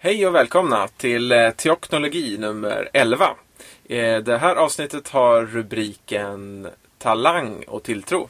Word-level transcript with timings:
Hej 0.00 0.26
och 0.26 0.34
välkomna 0.34 0.88
till 0.88 1.32
eh, 1.32 1.50
Teoknologi 1.50 2.38
nummer 2.38 2.88
11. 2.92 3.30
Eh, 3.88 4.18
Det 4.18 4.38
här 4.38 4.56
avsnittet 4.56 5.08
har 5.08 5.42
rubriken 5.42 6.68
Talang 6.98 7.64
och 7.68 7.82
tilltro. 7.82 8.28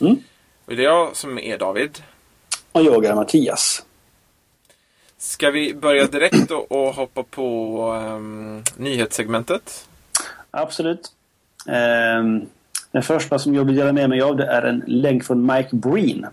Mm. 0.00 0.16
Och 0.64 0.76
det 0.76 0.82
är 0.82 0.84
jag 0.84 1.16
som 1.16 1.38
är 1.38 1.58
David. 1.58 1.98
Och 2.72 2.82
jag 2.82 3.04
är 3.04 3.14
Mattias. 3.14 3.84
Ska 5.18 5.50
vi 5.50 5.74
börja 5.74 6.06
direkt 6.06 6.50
och, 6.50 6.94
hoppa 6.94 7.22
på 7.22 7.80
ehm, 8.04 8.62
nyhetssegmentet? 8.76 9.88
Absolut. 10.50 11.12
Ehm, 11.68 12.46
den 12.92 13.02
första 13.02 13.38
som 13.38 13.54
jag 13.54 13.64
vill 13.64 13.76
dela 13.76 13.92
med 13.92 14.08
mig 14.08 14.22
av 14.22 14.36
det 14.36 14.46
är 14.46 14.62
en 14.62 14.84
länk 14.86 15.24
från 15.24 15.46
Mike 15.46 15.76
Breen. 15.76 16.26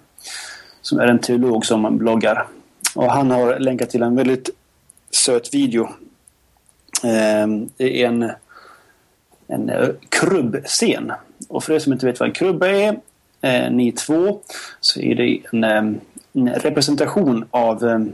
Som 0.81 0.99
är 0.99 1.07
en 1.07 1.19
teolog 1.19 1.65
som 1.65 1.97
bloggar. 1.97 2.47
Och 2.95 3.11
han 3.11 3.31
har 3.31 3.59
länkat 3.59 3.89
till 3.89 4.03
en 4.03 4.15
väldigt 4.15 4.49
söt 5.15 5.53
video. 5.53 5.89
Ehm, 7.03 7.69
det 7.77 8.01
är 8.01 8.07
en, 8.07 8.31
en 9.47 9.71
krubbscen. 10.09 11.11
Och 11.47 11.63
för 11.63 11.73
er 11.73 11.79
som 11.79 11.93
inte 11.93 12.05
vet 12.05 12.19
vad 12.19 12.29
en 12.29 12.35
krubba 12.35 12.67
är, 12.67 12.99
eh, 13.41 13.71
ni 13.71 13.91
två, 13.91 14.39
så 14.79 14.99
är 14.99 15.15
det 15.15 15.39
en, 15.51 15.63
ehm, 15.63 15.99
en 16.33 16.49
representation 16.49 17.45
av 17.51 17.83
ehm, 17.83 18.11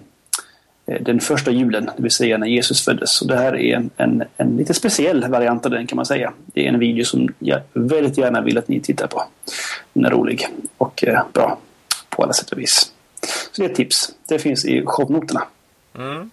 den 0.86 1.20
första 1.20 1.52
julen, 1.52 1.86
det 1.86 2.04
vill 2.04 2.12
säga 2.12 2.38
när 2.38 2.48
Jesus 2.48 2.86
föddes. 2.86 3.22
Och 3.22 3.28
det 3.28 3.38
här 3.38 3.56
är 3.56 3.90
en, 3.98 4.24
en, 4.38 4.58
lite 4.58 4.74
speciell 4.74 5.28
variant 5.28 5.66
av 5.66 5.72
den 5.72 5.88
kan 5.88 5.96
man 5.96 6.06
säga. 6.06 6.34
Det 6.46 6.66
är 6.66 6.70
en 6.74 6.80
video 6.80 7.06
som 7.06 7.34
jag 7.40 7.62
väldigt 7.74 8.18
gärna 8.18 8.42
vill 8.42 8.58
att 8.58 8.68
ni 8.68 8.80
tittar 8.80 9.08
på. 9.08 9.24
Den 9.94 10.06
är 10.06 10.10
rolig 10.10 10.48
och 10.78 11.04
eh, 11.04 11.22
bra 11.34 11.60
på 12.10 12.24
alla 12.24 12.34
sätt 12.34 12.52
och 12.52 12.60
vis. 12.60 12.92
Så 13.52 13.62
det 13.62 13.68
är 13.68 13.70
ett 13.70 13.76
tips. 13.76 14.16
Det 14.28 14.40
finns 14.40 14.66
i 14.66 14.84
shownoterna. 14.86 15.44
Mm. 15.98 16.30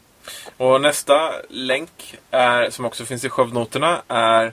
Och 0.56 0.80
nästa 0.80 1.32
länk 1.48 2.16
är, 2.30 2.70
som 2.70 2.84
också 2.84 3.05
finns 3.05 3.24
i 3.24 3.28
shownoterna 3.28 4.02
är 4.09 4.52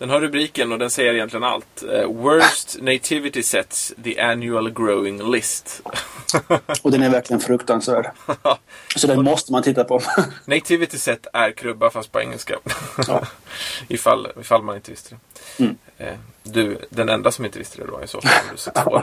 den 0.00 0.10
har 0.10 0.20
rubriken 0.20 0.72
och 0.72 0.78
den 0.78 0.90
säger 0.90 1.14
egentligen 1.14 1.44
allt. 1.44 1.82
Eh, 1.82 2.06
Worst 2.06 2.76
Nativity 2.80 3.42
Sets 3.42 3.92
The 4.04 4.20
Annual 4.20 4.70
Growing 4.70 5.30
List. 5.30 5.82
Och 6.82 6.90
den 6.90 7.02
är 7.02 7.10
verkligen 7.10 7.40
fruktansvärd. 7.40 8.10
Så 8.96 9.06
den 9.06 9.24
måste 9.24 9.52
man 9.52 9.62
titta 9.62 9.84
på. 9.84 10.00
Nativity 10.44 10.98
Set 10.98 11.26
är 11.32 11.52
krubba 11.52 11.90
fast 11.90 12.12
på 12.12 12.20
engelska. 12.20 12.56
Ja. 13.08 13.26
ifall, 13.88 14.28
ifall 14.40 14.62
man 14.62 14.76
inte 14.76 14.90
visste 14.90 15.14
det. 15.14 15.64
Mm. 15.64 15.78
Eh, 15.98 16.14
Du, 16.42 16.78
den 16.90 17.08
enda 17.08 17.32
som 17.32 17.44
inte 17.44 17.58
visste 17.58 17.78
det 17.78 17.86
då 17.86 18.02
i 18.04 18.06
så 18.06 18.20
fall. 18.20 18.32
Du 18.50 18.56
två. 18.82 19.00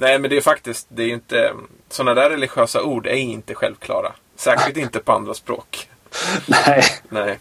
Nej 0.00 0.18
men 0.18 0.30
det 0.30 0.36
är 0.36 0.40
faktiskt, 0.40 0.86
det 0.88 1.02
är 1.02 1.08
inte, 1.08 1.52
sådana 1.88 2.20
där 2.20 2.30
religiösa 2.30 2.82
ord 2.82 3.06
är 3.06 3.14
inte 3.14 3.54
självklara. 3.54 4.12
Särskilt 4.36 4.76
inte 4.76 4.98
på 4.98 5.12
andra 5.12 5.34
språk. 5.34 5.88
Nej. 6.46 6.84
Nej. 7.08 7.38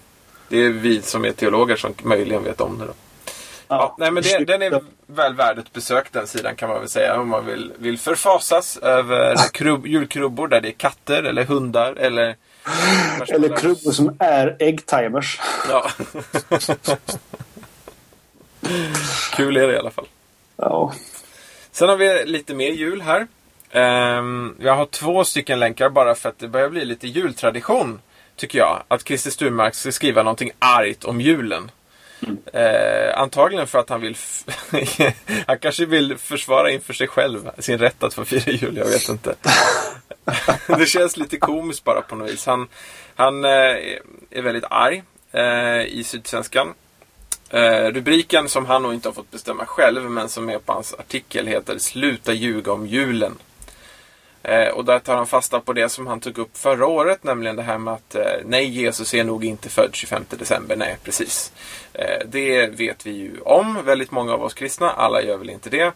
Det 0.48 0.58
är 0.58 0.70
vi 0.70 1.02
som 1.02 1.26
är 1.26 1.32
teologer 1.32 1.76
som 1.76 1.94
möjligen 2.04 2.44
vet 2.44 2.62
om 2.62 2.80
det 2.80 2.86
då. 2.86 2.94
Ja, 3.68 3.96
nej 4.00 4.12
men 4.12 4.24
det, 4.24 4.46
den 4.46 4.62
är 4.62 4.82
väl 5.08 5.36
värd 5.36 5.60
ett 5.60 5.74
besök 5.74 6.12
den 6.12 6.28
sidan 6.28 6.56
kan 6.56 6.70
man 6.70 6.80
väl 6.80 6.90
säga. 6.90 7.20
Om 7.20 7.30
man 7.30 7.46
vill, 7.46 7.74
vill 7.78 8.00
förfasas 8.00 8.78
över 8.78 9.36
krubb, 9.54 9.88
julkrubbor 9.88 10.48
där 10.48 10.62
det 10.62 10.68
är 10.70 10.72
katter 10.72 11.24
eller 11.24 11.44
hundar 11.44 11.94
eller... 11.96 12.36
Eller 13.28 13.58
krubbor 13.58 13.92
som 13.92 14.16
är 14.20 14.56
äggtimers. 14.60 15.40
Ja. 15.70 15.90
Kul 19.34 19.58
är 19.58 19.68
det 19.68 19.74
i 19.74 19.78
alla 19.78 19.92
fall. 19.92 20.08
Ja. 20.56 20.94
Sen 21.80 21.90
har 21.90 21.98
vi 21.98 22.26
lite 22.26 22.54
mer 22.54 22.72
jul 22.72 23.02
här. 23.02 23.28
Ehm, 23.72 24.56
jag 24.60 24.76
har 24.76 24.86
två 24.86 25.24
stycken 25.24 25.60
länkar 25.60 25.90
bara 25.90 26.16
för 26.16 26.30
att 26.30 26.40
det 26.40 26.48
börjar 26.48 26.70
bli 26.70 26.86
lite 26.86 27.08
jultradition. 27.08 28.02
Tycker 28.36 28.60
jag. 28.60 28.84
Att 28.88 29.08
Christer 29.08 29.32
Sturmark 29.32 29.76
ska 29.76 29.92
skriva 29.92 30.24
någonting 30.24 30.52
argt 30.60 31.04
om 31.04 31.22
julen. 31.22 31.72
Eh, 32.54 33.20
antagligen 33.20 33.68
för 33.68 33.80
att 33.80 33.90
han 33.90 34.02
vill... 34.02 34.18
han 35.48 35.60
kanske 35.60 35.86
vill 35.86 36.18
försvara 36.18 36.72
inför 36.72 36.94
sig 36.94 37.08
själv 37.08 37.50
sin 37.60 37.78
rätt 37.78 38.04
att 38.04 38.14
få 38.14 38.26
fira 38.26 38.52
jul. 38.52 38.78
Jag 38.78 38.86
vet 38.86 39.10
inte. 39.10 39.36
det 40.78 40.86
känns 40.86 41.18
lite 41.18 41.38
komiskt 41.38 41.84
bara 41.84 42.02
på 42.02 42.16
något 42.16 42.32
vis. 42.32 42.46
Han, 42.46 42.68
han 43.16 43.46
eh, 43.46 43.52
är 44.30 44.42
väldigt 44.42 44.66
arg 44.70 45.04
eh, 45.32 45.82
i 45.82 46.04
Sydsvenskan. 46.06 46.74
Eh, 47.50 47.92
rubriken 47.92 48.50
som 48.50 48.66
han 48.66 48.84
nog 48.84 48.94
inte 48.94 49.08
har 49.08 49.14
fått 49.14 49.32
bestämma 49.32 49.66
själv 49.66 50.10
men 50.10 50.30
som 50.30 50.50
är 50.50 50.60
på 50.60 50.74
hans 50.74 50.94
artikel 50.94 51.48
heter 51.48 51.78
Sluta 51.78 52.34
ljuga 52.34 52.72
om 52.72 52.88
julen. 52.88 53.38
Eh, 54.44 54.68
och 54.68 54.86
där 54.86 55.00
tar 55.00 55.16
han 55.16 55.28
fasta 55.28 55.60
på 55.60 55.74
det 55.74 55.90
som 55.90 56.08
han 56.08 56.20
tog 56.20 56.38
upp 56.38 56.58
förra 56.58 56.88
året, 56.88 57.24
nämligen 57.24 57.56
det 57.56 57.64
här 57.64 57.78
med 57.78 57.94
att 57.94 58.16
eh, 58.16 58.22
nej, 58.46 58.66
Jesus 58.66 59.14
är 59.14 59.24
nog 59.24 59.46
inte 59.46 59.70
född 59.70 59.90
25 59.94 60.26
december. 60.30 60.76
Nej, 60.76 60.98
precis. 61.04 61.54
Eh, 61.94 62.26
det 62.26 62.68
vet 62.68 63.06
vi 63.06 63.12
ju 63.12 63.40
om, 63.42 63.86
väldigt 63.86 64.12
många 64.12 64.34
av 64.34 64.44
oss 64.44 64.54
kristna. 64.54 64.90
Alla 64.90 65.22
gör 65.22 65.38
väl 65.38 65.50
inte 65.50 65.70
det. 65.70 65.92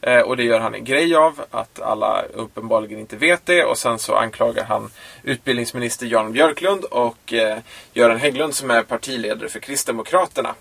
Eh, 0.00 0.20
och 0.20 0.36
det 0.36 0.44
gör 0.44 0.60
han 0.60 0.74
en 0.74 0.84
grej 0.84 1.14
av, 1.14 1.44
att 1.50 1.80
alla 1.80 2.22
uppenbarligen 2.34 3.00
inte 3.00 3.16
vet 3.16 3.46
det. 3.46 3.64
Och 3.64 3.78
sen 3.78 3.98
så 3.98 4.14
anklagar 4.14 4.64
han 4.64 4.90
utbildningsminister 5.22 6.06
Jan 6.06 6.32
Björklund 6.32 6.84
och 6.84 7.32
eh, 7.32 7.58
Göran 7.92 8.18
Hägglund 8.18 8.54
som 8.54 8.70
är 8.70 8.82
partiledare 8.82 9.48
för 9.48 9.60
Kristdemokraterna. 9.60 10.54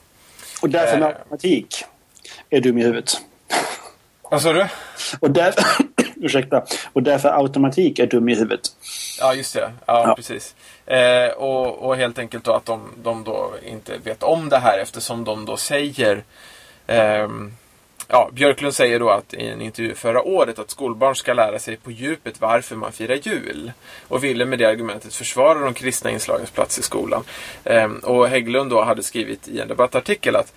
Och 0.63 0.69
därför 0.69 0.93
Eh. 0.93 0.99
matematik 0.99 1.83
är 2.49 2.61
dum 2.61 2.77
i 2.77 2.83
huvudet. 2.83 3.11
Vad 4.21 4.41
sa 4.41 4.53
du? 4.53 4.67
Och 5.19 5.31
därför, 5.31 5.63
ursäkta, 6.15 6.63
och 6.93 7.03
därför 7.03 7.29
automatik 7.29 7.99
är 7.99 8.07
dum 8.07 8.29
i 8.29 8.35
huvudet. 8.35 8.61
Ja, 9.19 9.33
just 9.33 9.53
det. 9.53 9.71
Ja, 9.85 10.07
Ja. 10.07 10.15
precis. 10.15 10.55
Eh, 10.85 11.27
och, 11.29 11.77
och 11.87 11.95
helt 11.97 12.19
enkelt 12.19 12.43
då 12.43 12.53
att 12.53 12.65
de, 12.65 12.89
de 13.03 13.23
då 13.23 13.53
inte 13.65 13.97
vet 13.97 14.23
om 14.23 14.49
det 14.49 14.57
här 14.57 14.77
eftersom 14.79 15.23
de 15.23 15.45
då 15.45 15.57
säger 15.57 16.23
ehm, 16.87 17.53
Ja, 18.07 18.29
Björklund 18.33 18.73
säger 18.73 18.99
då 18.99 19.09
att 19.09 19.33
i 19.33 19.47
en 19.47 19.61
intervju 19.61 19.95
förra 19.95 20.21
året 20.21 20.59
att 20.59 20.69
skolbarn 20.69 21.15
ska 21.15 21.33
lära 21.33 21.59
sig 21.59 21.77
på 21.77 21.91
djupet 21.91 22.41
varför 22.41 22.75
man 22.75 22.91
firar 22.91 23.15
jul. 23.15 23.71
Och 24.07 24.23
ville 24.23 24.45
med 24.45 24.59
det 24.59 24.65
argumentet 24.65 25.15
försvara 25.15 25.59
de 25.59 25.73
kristna 25.73 26.11
inslagens 26.11 26.51
plats 26.51 26.79
i 26.79 26.81
skolan. 26.81 27.23
Ehm, 27.63 27.97
och 27.97 28.27
Hägglund 28.27 28.69
då 28.69 28.83
hade 28.83 29.03
skrivit 29.03 29.47
i 29.47 29.59
en 29.59 29.67
debattartikel 29.67 30.35
att 30.35 30.53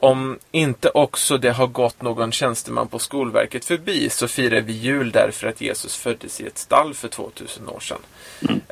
om 0.00 0.38
inte 0.50 0.88
också 0.88 1.38
det 1.38 1.50
har 1.50 1.66
gått 1.66 2.02
någon 2.02 2.32
tjänsteman 2.32 2.88
på 2.88 2.98
Skolverket 2.98 3.64
förbi 3.64 4.10
så 4.10 4.28
firar 4.28 4.60
vi 4.60 4.72
jul 4.72 5.10
därför 5.10 5.48
att 5.48 5.60
Jesus 5.60 5.96
föddes 5.96 6.40
i 6.40 6.46
ett 6.46 6.58
stall 6.58 6.94
för 6.94 7.08
2000 7.08 7.68
år 7.68 7.80
sedan. 7.80 7.98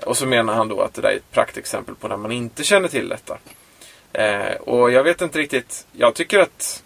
Och 0.07 0.17
så 0.17 0.27
menar 0.27 0.55
han 0.55 0.69
då 0.69 0.81
att 0.81 0.95
det 0.95 1.03
där 1.03 1.09
är 1.09 1.17
ett 1.17 1.31
praktexempel 1.33 1.95
på 1.95 2.09
när 2.09 2.17
man 2.17 2.33
inte 2.33 2.65
känner 2.65 2.89
till 2.89 3.09
detta. 3.09 3.39
Eh, 4.13 4.55
och 4.55 4.91
jag 4.91 5.03
vet 5.03 5.21
inte 5.21 5.39
riktigt, 5.39 5.87
jag 5.93 6.15
tycker 6.15 6.39
att 6.39 6.83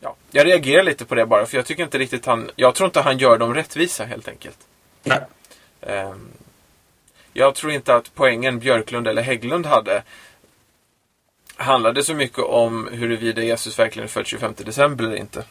Ja, 0.00 0.16
jag 0.30 0.46
reagerar 0.46 0.82
lite 0.82 1.04
på 1.04 1.14
det 1.14 1.26
bara 1.26 1.46
för 1.46 1.56
jag 1.56 1.66
tycker 1.66 1.82
inte 1.82 1.98
riktigt 1.98 2.26
han, 2.26 2.50
jag 2.56 2.74
tror 2.74 2.86
inte 2.86 3.00
han 3.00 3.18
gör 3.18 3.38
dem 3.38 3.54
rättvisa 3.54 4.04
helt 4.04 4.28
enkelt. 4.28 4.58
Nej. 5.02 5.20
Ehm, 5.80 6.28
jag 7.32 7.54
tror 7.54 7.72
inte 7.72 7.94
att 7.94 8.14
poängen 8.14 8.58
Björklund 8.58 9.08
eller 9.08 9.22
Hägglund 9.22 9.66
hade 9.66 10.02
handlade 11.56 12.02
så 12.02 12.14
mycket 12.14 12.38
om 12.38 12.88
huruvida 12.92 13.42
Jesus 13.42 13.78
verkligen 13.78 14.04
är 14.04 14.10
född 14.10 14.26
25 14.26 14.54
december 14.56 15.04
eller 15.04 15.16
inte. 15.16 15.44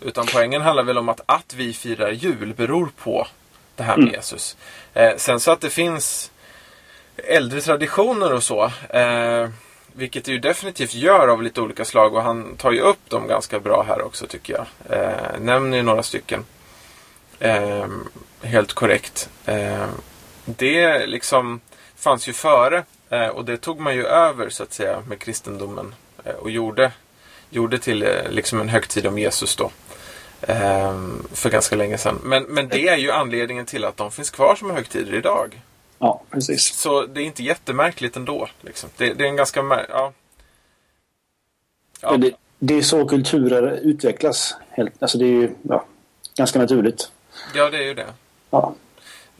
Utan 0.00 0.26
poängen 0.32 0.62
handlar 0.62 0.84
väl 0.84 0.98
om 0.98 1.08
att 1.08 1.20
att 1.26 1.54
vi 1.54 1.72
firar 1.72 2.10
jul 2.10 2.54
beror 2.54 2.90
på 3.02 3.26
det 3.76 3.82
här 3.82 3.96
med 3.96 4.02
Mm. 4.02 4.14
Jesus. 4.14 4.56
Eh, 4.94 5.16
sen 5.16 5.40
så 5.40 5.50
att 5.50 5.60
det 5.60 5.70
finns 5.70 6.30
äldre 7.16 7.60
traditioner 7.60 8.32
och 8.32 8.42
så. 8.42 8.64
Eh, 8.88 9.48
vilket 10.00 10.24
det 10.24 10.32
ju 10.32 10.38
definitivt 10.38 10.94
gör 10.94 11.28
av 11.28 11.42
lite 11.42 11.60
olika 11.60 11.84
slag 11.84 12.14
och 12.14 12.22
han 12.22 12.56
tar 12.56 12.72
ju 12.72 12.80
upp 12.80 13.10
dem 13.10 13.26
ganska 13.26 13.60
bra 13.60 13.84
här 13.88 14.02
också 14.02 14.26
tycker 14.26 14.52
jag. 14.52 14.66
Eh, 14.98 15.40
nämner 15.40 15.76
ju 15.76 15.82
några 15.82 16.02
stycken. 16.02 16.44
Eh, 17.38 17.86
helt 18.42 18.72
korrekt. 18.72 19.30
Eh, 19.46 19.86
det 20.44 21.06
liksom 21.06 21.60
fanns 21.96 22.28
ju 22.28 22.32
före 22.32 22.84
eh, 23.10 23.26
och 23.26 23.44
det 23.44 23.56
tog 23.56 23.80
man 23.80 23.94
ju 23.94 24.06
över 24.06 24.48
så 24.48 24.62
att 24.62 24.72
säga 24.72 25.02
med 25.08 25.18
kristendomen 25.18 25.94
eh, 26.24 26.34
och 26.34 26.50
gjorde, 26.50 26.92
gjorde 27.50 27.78
till 27.78 28.02
eh, 28.02 28.30
liksom 28.30 28.60
en 28.60 28.68
högtid 28.68 29.06
om 29.06 29.18
Jesus 29.18 29.56
då. 29.56 29.70
Eh, 30.40 31.00
för 31.32 31.50
ganska 31.50 31.76
länge 31.76 31.98
sedan. 31.98 32.20
Men, 32.22 32.42
men 32.42 32.68
det 32.68 32.88
är 32.88 32.96
ju 32.96 33.10
anledningen 33.10 33.66
till 33.66 33.84
att 33.84 33.96
de 33.96 34.10
finns 34.10 34.30
kvar 34.30 34.54
som 34.54 34.70
högtider 34.70 35.14
idag. 35.14 35.60
Ja, 36.02 36.22
precis. 36.30 36.74
Så 36.74 37.06
det 37.06 37.20
är 37.22 37.24
inte 37.24 37.42
jättemärkligt 37.42 38.16
ändå. 38.16 38.48
Liksom. 38.60 38.90
Det, 38.96 39.14
det 39.14 39.24
är 39.24 39.28
en 39.28 39.36
ganska 39.36 39.60
ja. 39.88 40.12
Ja. 42.00 42.16
Det, 42.16 42.32
det 42.58 42.74
är 42.74 42.82
så 42.82 43.04
kulturer 43.06 43.78
utvecklas. 43.82 44.56
Helt, 44.70 45.02
alltså 45.02 45.18
det 45.18 45.24
är 45.24 45.28
ju 45.32 45.50
ja, 45.62 45.84
ganska 46.36 46.58
naturligt. 46.58 47.10
ja, 47.54 47.70
det 47.70 47.76
är 47.78 47.82
ju 47.82 47.94
det. 47.94 48.06
Ja. 48.50 48.74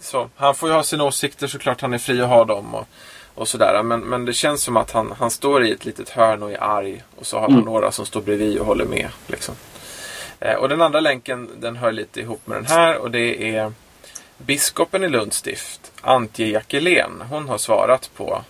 Så, 0.00 0.30
han 0.36 0.54
får 0.54 0.68
ju 0.68 0.74
ha 0.74 0.82
sina 0.82 1.04
åsikter 1.04 1.46
såklart. 1.46 1.80
Han 1.80 1.94
är 1.94 1.98
fri 1.98 2.20
att 2.20 2.28
ha 2.28 2.44
dem. 2.44 2.74
Och, 2.74 2.86
och 3.34 3.48
sådär. 3.48 3.82
Men, 3.82 4.00
men 4.00 4.24
det 4.24 4.32
känns 4.32 4.62
som 4.62 4.76
att 4.76 4.90
han, 4.90 5.12
han 5.18 5.30
står 5.30 5.64
i 5.64 5.72
ett 5.72 5.84
litet 5.84 6.08
hörn 6.08 6.42
och 6.42 6.52
är 6.52 6.62
arg. 6.62 7.02
Och 7.16 7.26
så 7.26 7.38
har 7.38 7.48
Mm. 7.48 7.60
några 7.60 7.92
som 7.92 8.06
står 8.06 8.20
bredvid 8.20 8.58
och 8.58 8.66
håller 8.66 8.84
med. 8.84 9.08
Liksom. 9.26 9.54
Eh, 10.40 10.54
och 10.54 10.68
den 10.68 10.82
andra 10.82 11.00
länken 11.00 11.50
den 11.60 11.76
hör 11.76 11.92
lite 11.92 12.20
ihop 12.20 12.46
med 12.46 12.56
den 12.58 12.66
här. 12.66 12.96
Och 12.96 13.10
det 13.10 13.56
är 13.56 13.72
biskopen 14.46 15.04
i 15.04 15.08
Lunds 15.08 15.36
stift, 15.36 15.92
Antje 16.00 16.46
Jackelén, 16.46 17.22
hon 17.30 17.48
har 17.48 17.58
svarat 17.58 18.10
på, 18.16 18.44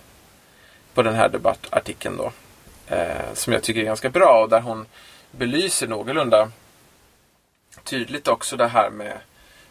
på 0.93 1.01
den 1.01 1.15
här 1.15 1.29
debattartikeln 1.29 2.17
då. 2.17 2.31
Eh, 2.87 3.33
som 3.33 3.53
jag 3.53 3.63
tycker 3.63 3.81
är 3.81 3.85
ganska 3.85 4.09
bra 4.09 4.41
och 4.43 4.49
där 4.49 4.61
hon 4.61 4.85
belyser 5.31 5.87
någorlunda 5.87 6.51
tydligt 7.83 8.27
också 8.27 8.57
det 8.57 8.67
här 8.67 8.89
med, 8.89 9.17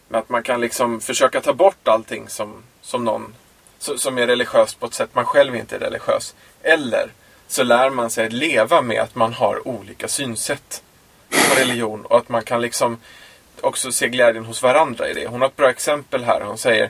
med 0.07 0.19
att 0.19 0.29
man 0.29 0.43
kan 0.43 0.61
liksom 0.61 1.01
försöka 1.01 1.41
ta 1.41 1.53
bort 1.53 1.87
allting 1.87 2.29
som, 2.29 2.63
som 2.81 3.05
någon 3.05 3.35
som 3.79 4.17
är 4.17 4.27
religiöst 4.27 4.79
på 4.79 4.85
ett 4.85 4.93
sätt 4.93 5.09
man 5.13 5.25
själv 5.25 5.55
inte 5.55 5.75
är 5.75 5.79
religiös. 5.79 6.35
Eller 6.61 7.11
så 7.47 7.63
lär 7.63 7.89
man 7.89 8.09
sig 8.09 8.25
att 8.25 8.33
leva 8.33 8.81
med 8.81 9.01
att 9.01 9.15
man 9.15 9.33
har 9.33 9.67
olika 9.67 10.07
synsätt 10.07 10.83
på 11.29 11.59
religion 11.59 12.05
och 12.05 12.17
att 12.17 12.29
man 12.29 12.43
kan 12.43 12.61
liksom 12.61 12.97
också 13.61 13.91
se 13.91 14.09
glädjen 14.09 14.45
hos 14.45 14.63
varandra 14.63 15.09
i 15.09 15.13
det. 15.13 15.27
Hon 15.27 15.41
har 15.41 15.47
ett 15.47 15.55
bra 15.55 15.69
exempel 15.69 16.23
här. 16.23 16.41
Hon 16.41 16.57
säger, 16.57 16.89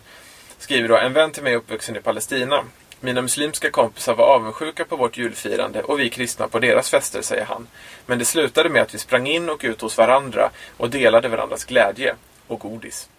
skriver 0.58 0.90
då, 0.90 0.98
en 0.98 1.14
vän 1.14 1.32
till 1.32 1.44
mig 1.44 1.54
är 1.54 1.58
uppvuxen 1.58 1.96
i 1.96 2.02
Palestina. 2.02 2.64
Mina 3.00 3.22
muslimska 3.22 3.72
kompisar 3.72 4.16
var 4.16 4.26
avundsjuka 4.26 4.86
på 4.86 4.96
vårt 4.96 5.18
julfirande 5.18 5.82
och 5.82 6.00
vi 6.00 6.10
kristna 6.10 6.48
på 6.48 6.60
deras 6.60 6.90
fester, 6.90 7.22
säger 7.22 7.46
han. 7.46 7.68
Men 8.06 8.20
det 8.20 8.26
slutade 8.26 8.70
med 8.70 8.82
att 8.82 8.94
vi 8.94 8.98
sprang 8.98 9.28
in 9.28 9.50
och 9.50 9.62
ut 9.64 9.82
hos 9.82 9.98
varandra 9.98 10.50
och 10.78 10.90
delade 10.90 11.28
varandras 11.28 11.66
glädje. 11.66 12.16
Och 12.48 12.60
godis. 12.60 13.10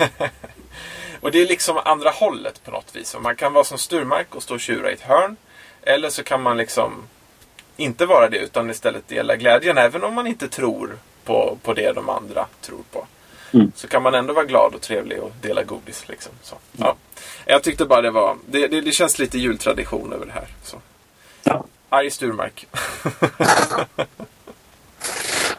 och 1.20 1.30
det 1.30 1.42
är 1.42 1.46
liksom 1.46 1.80
andra 1.84 2.10
hållet 2.10 2.64
på 2.64 2.70
något 2.70 2.96
vis. 2.96 3.16
Man 3.20 3.36
kan 3.36 3.52
vara 3.52 3.64
som 3.64 3.78
Sturmark 3.78 4.34
och 4.34 4.42
stå 4.42 4.54
och 4.54 4.60
tjura 4.60 4.90
i 4.90 4.94
ett 4.94 5.00
hörn. 5.00 5.36
Eller 5.82 6.10
så 6.10 6.22
kan 6.22 6.42
man 6.42 6.56
liksom 6.56 7.08
inte 7.76 8.06
vara 8.06 8.28
det 8.28 8.38
utan 8.38 8.70
istället 8.70 9.08
dela 9.08 9.36
glädjen 9.36 9.78
även 9.78 10.04
om 10.04 10.14
man 10.14 10.26
inte 10.26 10.48
tror 10.48 10.98
på, 11.30 11.58
på 11.62 11.74
det 11.74 11.92
de 11.92 12.08
andra 12.08 12.46
tror 12.60 12.82
på. 12.92 13.06
Mm. 13.52 13.72
Så 13.74 13.88
kan 13.88 14.02
man 14.02 14.14
ändå 14.14 14.32
vara 14.32 14.44
glad 14.44 14.74
och 14.74 14.80
trevlig 14.80 15.20
och 15.20 15.32
dela 15.40 15.62
godis. 15.62 16.08
Liksom. 16.08 16.32
Så, 16.42 16.56
ja. 16.76 16.96
Jag 17.46 17.62
tyckte 17.62 17.84
bara 17.84 18.02
det 18.02 18.10
var... 18.10 18.36
Det, 18.46 18.66
det, 18.66 18.80
det 18.80 18.92
känns 18.92 19.18
lite 19.18 19.38
jultradition 19.38 20.12
över 20.12 20.26
det 20.26 20.32
här. 20.32 20.48
Så. 20.62 20.76
Ja. 21.44 21.64
Arg 21.88 22.10
Sturmark. 22.10 22.66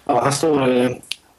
ja, 0.05 0.23
här 0.23 0.31
står 0.31 0.69
eh, 0.69 0.89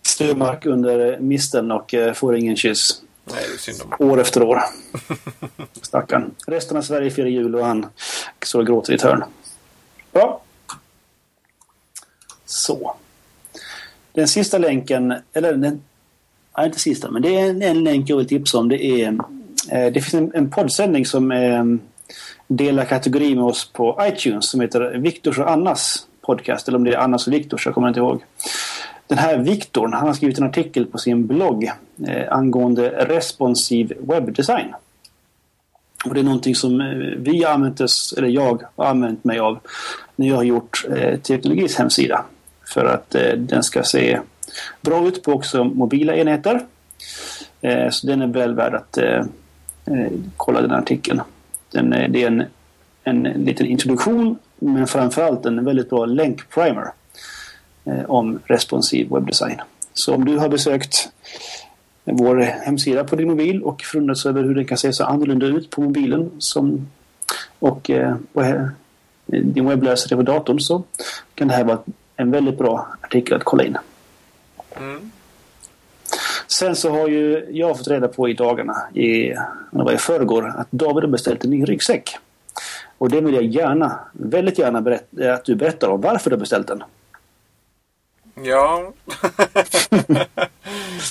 Sturmark 0.02 0.66
under 0.66 1.18
misten 1.18 1.72
och 1.72 1.94
eh, 1.94 2.12
får 2.12 2.36
ingen 2.36 2.56
kyss. 2.56 3.02
Nej, 3.24 3.44
det 3.48 3.54
är 3.54 3.58
synd 3.58 3.82
om. 3.82 4.10
År 4.10 4.20
efter 4.20 4.42
år. 4.42 4.62
Stackarn. 5.82 6.34
Resten 6.46 6.76
av 6.76 6.82
Sverige 6.82 7.10
firar 7.10 7.26
jul 7.26 7.54
och 7.54 7.66
han 7.66 7.86
står 8.42 8.60
och 8.60 8.66
gråter 8.66 8.92
i 8.92 8.96
ett 8.96 9.02
hörn. 9.02 9.24
Ja. 10.12 10.42
Så. 12.46 12.96
Den 14.12 14.28
sista 14.28 14.58
länken, 14.58 15.14
eller 15.32 15.52
den, 15.52 15.82
nej, 16.56 16.66
inte 16.66 16.78
sista, 16.78 17.10
men 17.10 17.22
det 17.22 17.36
är 17.36 17.50
en, 17.50 17.62
en 17.62 17.84
länk 17.84 18.10
jag 18.10 18.16
vill 18.16 18.28
tipsa 18.28 18.58
om. 18.58 18.68
Det, 18.68 18.84
är, 18.84 19.08
eh, 19.70 19.92
det 19.92 20.00
finns 20.00 20.14
en, 20.14 20.30
en 20.34 20.50
poddsändning 20.50 21.06
som 21.06 21.32
eh, 21.32 21.64
delar 22.48 22.84
kategori 22.84 23.34
med 23.34 23.44
oss 23.44 23.72
på 23.72 23.98
iTunes 24.02 24.48
som 24.48 24.60
heter 24.60 24.98
Viktors 24.98 25.38
och 25.38 25.50
Annas 25.50 26.06
podcast. 26.20 26.68
Eller 26.68 26.78
om 26.78 26.84
det 26.84 26.94
är 26.94 26.98
Annas 26.98 27.26
och 27.26 27.32
Viktors, 27.32 27.66
jag 27.66 27.74
kommer 27.74 27.88
inte 27.88 28.00
ihåg. 28.00 28.22
Den 29.06 29.18
här 29.18 29.38
Viktor, 29.38 29.88
han 29.88 30.06
har 30.06 30.14
skrivit 30.14 30.38
en 30.38 30.44
artikel 30.44 30.86
på 30.86 30.98
sin 30.98 31.26
blogg 31.26 31.70
eh, 32.08 32.32
angående 32.32 32.88
responsiv 32.88 33.92
webbdesign. 34.00 34.74
Och 36.04 36.14
det 36.14 36.20
är 36.20 36.24
någonting 36.24 36.54
som 36.54 36.80
eh, 36.80 36.86
vi 37.16 37.44
har 37.44 37.52
använt 37.52 37.80
oss, 37.80 38.14
eller 38.18 38.28
jag 38.28 38.62
har 38.76 38.86
använt 38.86 39.24
mig 39.24 39.38
av 39.38 39.58
när 40.16 40.28
jag 40.28 40.36
har 40.36 40.42
gjort 40.42 40.84
eh, 40.96 41.18
Teknologis 41.18 41.76
hemsida. 41.76 42.24
För 42.72 42.84
att 42.84 43.14
eh, 43.14 43.32
den 43.32 43.62
ska 43.62 43.82
se 43.82 44.20
bra 44.80 45.08
ut 45.08 45.22
på 45.22 45.32
också 45.32 45.64
mobila 45.64 46.16
enheter. 46.16 46.66
Eh, 47.60 47.90
så 47.90 48.06
den 48.06 48.22
är 48.22 48.26
väl 48.26 48.54
värd 48.54 48.74
att 48.74 48.98
eh, 48.98 49.24
eh 49.86 50.12
kolla 50.36 50.60
den 50.60 50.72
artikeln. 50.72 51.20
Den, 51.70 51.92
eh, 51.92 52.10
det 52.10 52.22
är 52.22 52.26
en, 52.26 52.44
en 53.04 53.22
liten 53.22 53.66
introduktion 53.66 54.38
men 54.58 54.86
framförallt 54.86 55.46
en 55.46 55.64
väldigt 55.64 55.90
bra 55.90 56.06
länkprimer 56.06 56.92
eh, 57.84 58.04
om 58.10 58.38
responsiv 58.44 59.08
webbdesign. 59.10 59.60
Så 59.94 60.14
om 60.14 60.24
du 60.24 60.38
har 60.38 60.48
besökt 60.48 61.08
vår 62.04 62.36
hemsida 62.36 63.04
på 63.04 63.16
din 63.16 63.28
mobil 63.28 63.62
och 63.62 63.82
förundrats 63.82 64.26
över 64.26 64.42
hur 64.42 64.54
den 64.54 64.64
kan 64.64 64.78
se 64.78 64.92
så 64.92 65.04
annorlunda 65.04 65.46
ut 65.46 65.70
på 65.70 65.80
mobilen 65.80 66.30
som, 66.38 66.90
och 67.58 67.90
på 68.32 68.68
din 69.26 69.68
webbläsare 69.68 70.16
på 70.16 70.22
datorn 70.22 70.60
så 70.60 70.82
kan 71.34 71.48
det 71.48 71.54
här 71.54 71.64
vara 71.64 71.78
en 72.22 72.30
väldigt 72.30 72.58
bra 72.58 72.88
artikel 73.00 73.36
att 73.36 73.44
kolla 73.44 73.64
in. 73.64 73.78
Mm. 74.76 75.10
Sen 76.46 76.76
så 76.76 76.90
har 76.90 77.08
ju 77.08 77.46
jag 77.50 77.78
fått 77.78 77.88
reda 77.88 78.08
på 78.08 78.28
i 78.28 78.34
dagarna, 78.34 78.76
i, 78.94 79.28
det 79.70 79.82
var 79.84 79.92
i 79.92 79.98
förrgår, 79.98 80.54
att 80.56 80.66
David 80.70 81.04
har 81.04 81.10
beställt 81.10 81.44
en 81.44 81.50
ny 81.50 81.64
ryggsäck. 81.64 82.16
Och 82.98 83.10
det 83.10 83.20
vill 83.20 83.34
jag 83.34 83.44
gärna, 83.44 83.98
väldigt 84.12 84.58
gärna 84.58 84.80
berätta, 84.80 85.34
att 85.34 85.44
du 85.44 85.54
berättar 85.54 85.88
om 85.88 86.00
varför 86.00 86.30
du 86.30 86.36
har 86.36 86.40
beställt 86.40 86.68
den. 86.68 86.82
Ja. 88.34 88.92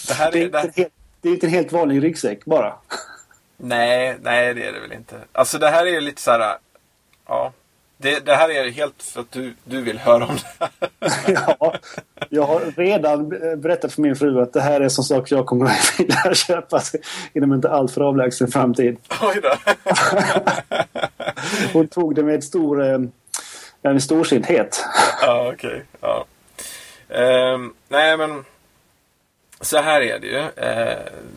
det, 0.08 0.14
här 0.14 0.36
är, 0.36 0.50
det, 0.50 0.58
är 0.60 0.64
det... 0.64 0.72
Helt, 0.76 0.94
det 1.22 1.30
är 1.30 1.34
inte 1.34 1.48
en 1.48 1.54
helt 1.54 1.72
vanlig 1.72 2.04
ryggsäck 2.04 2.46
bara. 2.46 2.74
nej, 3.58 4.18
nej 4.22 4.54
det 4.54 4.68
är 4.68 4.74
det 4.74 4.80
väl 4.80 4.94
inte. 4.94 5.16
Alltså 5.32 5.58
det 5.58 5.70
här 5.70 5.86
är 5.86 6.02
lite 6.02 6.22
så 6.22 6.32
här, 6.32 6.58
ja. 7.28 7.54
Det, 8.02 8.26
det, 8.26 8.36
här 8.36 8.50
är 8.50 8.70
helt 8.70 9.04
för 9.04 9.22
att 9.22 9.32
du, 9.32 9.54
du 9.64 9.82
vill 9.82 10.00
höra 10.00 10.26
om 10.26 10.36
det 10.36 10.48
här. 10.60 10.70
ja, 11.60 11.76
jag 12.30 12.44
har 12.44 12.62
redan 12.78 13.30
berättat 13.62 13.94
för 13.94 14.02
min 14.02 14.16
fru 14.16 14.42
att 14.42 14.54
det 14.54 14.62
här 14.62 14.82
är 14.82 14.90
som 14.90 15.04
sak 15.04 15.32
jag 15.32 15.46
kommer 15.46 15.66
att 15.66 16.00
vilja 16.00 16.34
köpa 16.34 16.82
inom 17.34 17.54
inte 17.54 17.70
alltför 17.70 18.02
avlägsen 18.02 18.48
framtid. 18.48 18.98
Oj 19.22 19.42
då. 19.44 19.56
Hon 21.74 21.88
tog 21.88 22.16
det 22.16 22.24
med 22.24 22.44
stor, 22.44 22.84
eh, 22.84 23.00
en 23.82 24.02
storsinthet. 24.02 24.86
ja, 25.22 25.52
okej. 25.54 25.70
Okay. 25.70 25.82
Ja. 26.02 26.26
Um, 27.54 27.74
nej, 27.88 28.18
men 28.18 28.46
så 29.62 29.78
här 29.78 30.02
är 30.02 30.20
det 30.20 30.28
ju. 30.28 30.40
Uh, 30.40 30.50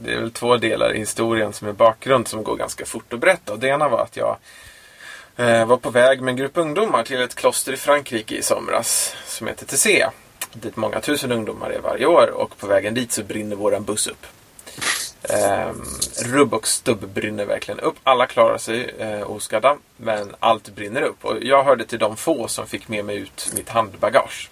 det 0.02 0.12
är 0.12 0.20
väl 0.20 0.31
två 0.31 0.56
delar 0.56 0.94
i 0.94 0.99
historien 0.99 1.52
som 1.52 1.69
är 1.69 1.72
bakgrund 1.72 2.28
som 2.28 2.43
går 2.43 2.56
ganska 2.56 2.84
fort 2.87 3.12
att 3.12 3.20
berätta. 3.20 3.52
Och 3.52 3.58
det 3.58 3.69
ena 3.69 3.88
var 3.88 4.02
att 4.02 4.17
jag 4.17 4.37
var 5.36 5.76
på 5.76 5.90
väg 5.90 6.20
med 6.20 6.32
en 6.32 6.36
grupp 6.36 6.56
ungdomar 6.56 7.04
till 7.04 7.22
ett 7.22 7.34
kloster 7.34 7.72
i 7.72 7.76
Frankrike 7.76 8.36
i 8.36 8.42
somras 8.42 9.16
som 9.26 9.46
heter 9.46 9.66
Tessé. 9.66 10.06
Dit 10.52 10.76
många 10.76 11.00
tusen 11.00 11.32
ungdomar 11.32 11.70
är 11.70 11.81
varje 11.81 12.06
år 12.06 12.31
och 12.31 12.58
på 12.58 12.66
vägen 12.66 12.94
dit 12.94 13.12
så 13.12 13.22
brinner 13.22 13.56
våran 13.56 13.84
buss 13.84 14.06
upp. 14.06 14.26
Eh, 15.22 15.72
rubb 16.25 16.54
och 16.54 16.69
stubb 16.69 17.08
brinner 17.08 17.44
verkligen 17.44 17.81
upp. 17.81 17.96
Alla 18.02 18.26
klarar 18.26 18.58
sig 18.58 18.94
eh, 18.98 19.31
oskadda 19.31 19.76
men 19.96 20.34
allt 20.41 20.74
brinner 20.74 21.03
upp. 21.03 21.24
Och 21.24 21.36
jag 21.43 21.64
hörde 21.64 21.84
till 21.84 21.98
de 21.98 22.17
få 22.17 22.48
som 22.48 22.67
fick 22.67 22.88
med 22.88 23.05
mig 23.05 23.17
ut 23.17 23.53
mitt 23.55 23.69
handbagage. 23.69 24.50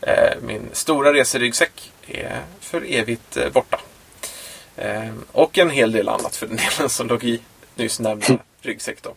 Eh, 0.00 0.34
min 0.42 0.68
stora 0.72 1.12
reseryggsäck 1.12 1.92
är 2.06 2.42
för 2.60 2.84
evigt 2.94 3.36
eh, 3.36 3.52
borta. 3.52 3.80
Eh, 4.76 5.12
och 5.32 5.58
en 5.58 5.70
hel 5.70 5.92
del 5.92 6.08
annat 6.08 6.36
för 6.36 6.46
den 6.46 6.56
delen 6.56 6.88
som 6.88 7.06
låg 7.06 7.24
i 7.24 7.40
nyss 7.74 8.00
nämnda 8.00 8.38
ryggsäck. 8.60 9.02
Då 9.02 9.14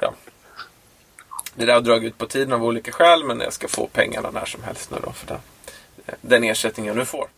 ja. 0.00 0.14
Det 1.54 1.64
där 1.64 1.74
har 1.74 1.80
dragit 1.80 2.08
ut 2.08 2.18
på 2.18 2.26
tiden 2.26 2.52
av 2.52 2.64
olika 2.64 2.92
skäl 2.92 3.24
men 3.24 3.40
jag 3.40 3.52
ska 3.52 3.68
få 3.68 3.86
pengarna 3.86 4.30
när 4.30 4.44
som 4.44 4.62
helst 4.62 4.90
nu 4.90 4.96
då 5.04 5.12
för 5.12 5.26
den, 5.26 5.40
den 6.20 6.44
ersättning 6.44 6.86
jag 6.86 6.96
nu 6.96 7.04
får. 7.04 7.28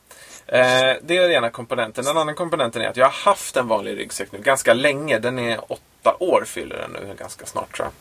Eh, 0.46 0.96
det 1.02 1.16
är 1.16 1.22
den 1.22 1.32
ena 1.32 1.50
komponenten. 1.50 2.04
Den 2.04 2.16
andra 2.16 2.34
komponenten 2.34 2.82
är 2.82 2.88
att 2.88 2.96
jag 2.96 3.06
har 3.06 3.32
haft 3.32 3.56
en 3.56 3.68
vanlig 3.68 3.98
ryggsäck 3.98 4.32
nu 4.32 4.38
ganska 4.38 4.74
länge. 4.74 5.18
Den 5.18 5.38
är 5.38 5.72
åtta 5.72 6.16
år 6.18 6.44
fyller 6.46 6.76
den 6.76 6.90
nu 6.90 7.14
ganska 7.18 7.46
snart 7.46 7.76
tror 7.76 7.88
jag. 7.88 7.94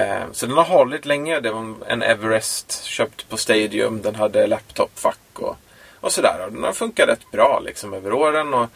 Eh, 0.00 0.22
så 0.32 0.46
den 0.46 0.56
har 0.56 0.64
hållit 0.64 1.06
länge. 1.06 1.40
Det 1.40 1.50
var 1.50 1.74
en 1.86 2.02
Everest 2.02 2.84
köpt 2.84 3.28
på 3.28 3.36
Stadium. 3.36 4.02
Den 4.02 4.14
hade 4.14 4.46
laptopfack 4.46 5.18
och, 5.32 5.56
och 6.00 6.12
sådär. 6.12 6.44
Och 6.46 6.52
den 6.52 6.64
har 6.64 6.72
funkat 6.72 7.08
rätt 7.08 7.30
bra 7.30 7.60
liksom 7.64 7.94
över 7.94 8.12
åren. 8.12 8.54
Och 8.54 8.68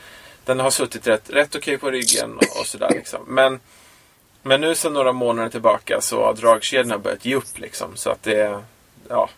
den 0.45 0.61
har 0.61 0.71
suttit 0.71 1.07
rätt, 1.07 1.31
rätt 1.31 1.55
okej 1.55 1.75
okay 1.75 1.79
på 1.79 1.91
ryggen 1.91 2.37
och, 2.37 2.61
och 2.61 2.67
sådär. 2.67 2.91
Liksom. 2.91 3.21
Men 3.27 3.61
men 4.47 4.61
nu 4.61 4.75
sedan 4.75 4.93
några 4.93 5.13
månader 5.13 5.49
tillbaka 5.49 6.01
så 6.01 6.25
har 6.25 6.35
dragkedjorna 6.35 6.99
börjat 6.99 7.25
ge 7.25 7.35
upp 7.35 7.59
liksom. 7.59 7.97
Så 7.97 8.11
att 8.11 8.23
det 8.23 8.63
ja, 9.09 9.29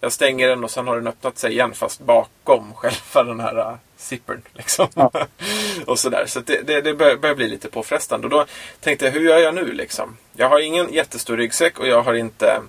jag 0.00 0.12
stänger 0.12 0.48
den 0.48 0.64
och 0.64 0.70
sen 0.70 0.86
har 0.86 0.96
den 0.96 1.06
öppnat 1.06 1.38
sig 1.38 1.52
igen 1.52 1.74
fast 1.74 2.00
bakom 2.00 2.72
själva 2.76 3.24
den 3.24 3.40
här 3.40 3.58
uh, 3.58 3.74
zippern. 3.96 4.42
Liksom. 4.52 4.88
Ja. 4.94 5.10
och 5.86 5.98
sådär. 5.98 6.24
Så 6.26 6.40
det, 6.40 6.62
det, 6.66 6.80
det 6.80 6.94
börjar, 6.94 7.16
börjar, 7.16 7.36
bli 7.36 7.48
lite 7.48 7.68
påfrestande. 7.68 8.26
Och 8.26 8.30
då 8.30 8.46
tänkte 8.80 9.04
jag, 9.04 9.12
hur 9.12 9.20
gör 9.20 9.38
jag 9.38 9.54
nu 9.54 9.72
liksom? 9.72 10.16
Jag 10.36 10.48
har 10.48 10.58
ingen 10.58 10.92
jättestor 10.92 11.36
ryggsäck 11.36 11.78
och 11.78 11.86
jag 11.86 12.02
har 12.02 12.14
inte 12.14 12.60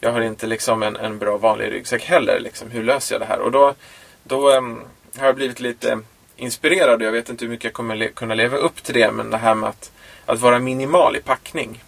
jag 0.00 0.12
har 0.12 0.20
inte 0.20 0.46
liksom 0.46 0.82
en, 0.82 0.96
en 0.96 1.18
bra 1.18 1.36
vanlig 1.36 1.72
ryggsäck 1.72 2.04
heller. 2.04 2.40
Liksom. 2.40 2.70
Hur 2.70 2.84
löser 2.84 3.14
jag 3.14 3.22
det 3.22 3.26
här? 3.26 3.40
Och 3.40 3.52
då, 3.52 3.74
då 4.22 4.56
um, 4.56 4.80
har 5.18 5.26
jag 5.26 5.36
blivit 5.36 5.60
lite 5.60 6.00
inspirerad. 6.36 7.02
Jag 7.02 7.12
vet 7.12 7.28
inte 7.28 7.44
hur 7.44 7.50
mycket 7.50 7.64
jag 7.64 7.72
kommer 7.72 7.96
le 7.96 8.08
kunna 8.08 8.34
leva 8.34 8.56
upp 8.56 8.82
till 8.82 8.94
det. 8.94 9.12
Men 9.12 9.30
det 9.30 9.36
här 9.36 9.54
med 9.54 9.68
att 9.68 9.90
att 10.28 10.40
vara 10.40 10.58
minimal 10.58 11.16
i 11.16 11.20
packning 11.20 11.84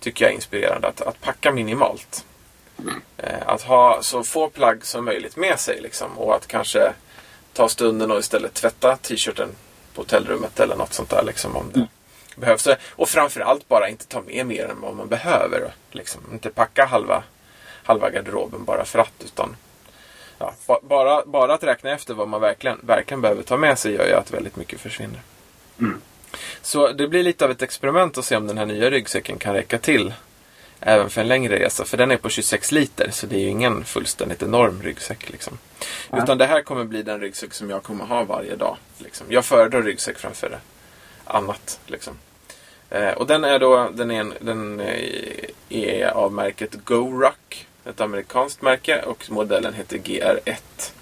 tycker 0.00 0.24
jag 0.24 0.30
är 0.32 0.34
inspirerande. 0.34 0.88
Att, 0.88 1.00
att 1.00 1.20
packa 1.20 1.52
minimalt. 1.52 2.24
Eh, 3.16 3.48
att 3.48 3.62
ha 3.62 4.02
så 4.02 4.22
få 4.24 4.48
plagg 4.48 4.84
som 4.84 5.04
möjligt 5.04 5.36
med 5.36 5.60
sig 5.60 5.80
liksom, 5.80 6.18
och 6.18 6.34
att 6.34 6.46
kanske 6.46 6.92
ta 7.52 7.68
stunden 7.68 8.10
och 8.10 8.18
istället 8.18 8.54
tvätta 8.54 8.96
t-shirten 8.96 9.48
på 9.94 10.00
hotellrummet 10.00 10.60
eller 10.60 10.76
något 10.76 10.92
sånt 10.92 11.10
där. 11.10 11.22
Liksom, 11.22 11.56
om 11.56 11.70
det 11.72 11.86
behövs. 12.36 12.68
Och 12.90 13.08
framförallt 13.08 13.68
bara 13.68 13.88
inte 13.88 14.06
ta 14.06 14.20
med 14.20 14.46
mer 14.46 14.64
än 14.64 14.80
vad 14.80 14.96
man 14.96 15.08
behöver. 15.08 15.72
Liksom. 15.90 16.20
Inte 16.32 16.50
packa 16.50 16.86
halva, 16.86 17.22
halva 17.84 18.10
garderoben 18.10 18.64
bara 18.64 18.84
för 18.84 18.98
att. 18.98 19.12
Utan 19.24 19.56
ja, 20.38 20.52
ba- 20.66 20.80
bara, 20.82 21.26
bara 21.26 21.54
att 21.54 21.62
räkna 21.64 21.90
efter 21.90 22.14
vad 22.14 22.28
man 22.28 22.40
verkligen, 22.40 22.78
verkligen 22.82 23.20
behöver 23.20 23.42
ta 23.42 23.56
med 23.56 23.78
sig 23.78 23.92
gör 23.94 24.06
ju 24.06 24.14
att 24.14 24.30
väldigt 24.30 24.56
mycket 24.56 24.80
försvinner. 24.80 25.20
Så 26.62 26.92
det 26.92 27.08
blir 27.08 27.22
lite 27.22 27.44
av 27.44 27.50
ett 27.50 27.62
experiment 27.62 28.18
att 28.18 28.24
se 28.24 28.36
om 28.36 28.46
den 28.46 28.58
här 28.58 28.66
nya 28.66 28.90
ryggsäcken 28.90 29.38
kan 29.38 29.54
räcka 29.54 29.78
till. 29.78 30.14
Även 30.80 31.10
för 31.10 31.20
en 31.20 31.28
längre 31.28 31.58
resa. 31.58 31.84
För 31.84 31.96
den 31.96 32.10
är 32.10 32.16
på 32.16 32.28
26 32.28 32.72
liter. 32.72 33.10
Så 33.10 33.26
det 33.26 33.36
är 33.36 33.40
ju 33.40 33.48
ingen 33.48 33.84
fullständigt 33.84 34.42
enorm 34.42 34.82
ryggsäck. 34.82 35.30
Liksom. 35.30 35.58
Nej. 36.10 36.22
Utan 36.22 36.38
det 36.38 36.46
här 36.46 36.62
kommer 36.62 36.84
bli 36.84 37.02
den 37.02 37.20
ryggsäck 37.20 37.54
som 37.54 37.70
jag 37.70 37.82
kommer 37.82 38.04
ha 38.04 38.24
varje 38.24 38.56
dag. 38.56 38.76
Liksom. 38.98 39.26
Jag 39.30 39.44
föredrar 39.44 39.82
ryggsäck 39.82 40.18
framför 40.18 40.58
annat. 41.24 41.80
Liksom. 41.86 42.14
Eh, 42.90 43.10
och 43.10 43.26
den 43.26 43.44
är 43.44 43.58
då 43.58 43.88
den 43.94 44.10
är, 44.10 44.20
en, 44.20 44.34
den 44.40 44.80
är- 44.80 45.50
är 45.68 46.06
av 46.08 46.32
märket 46.32 46.74
GoRuck. 46.84 47.66
Ett 47.84 48.00
amerikanskt 48.00 48.62
märke. 48.62 49.02
Och 49.02 49.30
modellen 49.30 49.74
heter 49.74 49.98
GR1. 49.98 50.92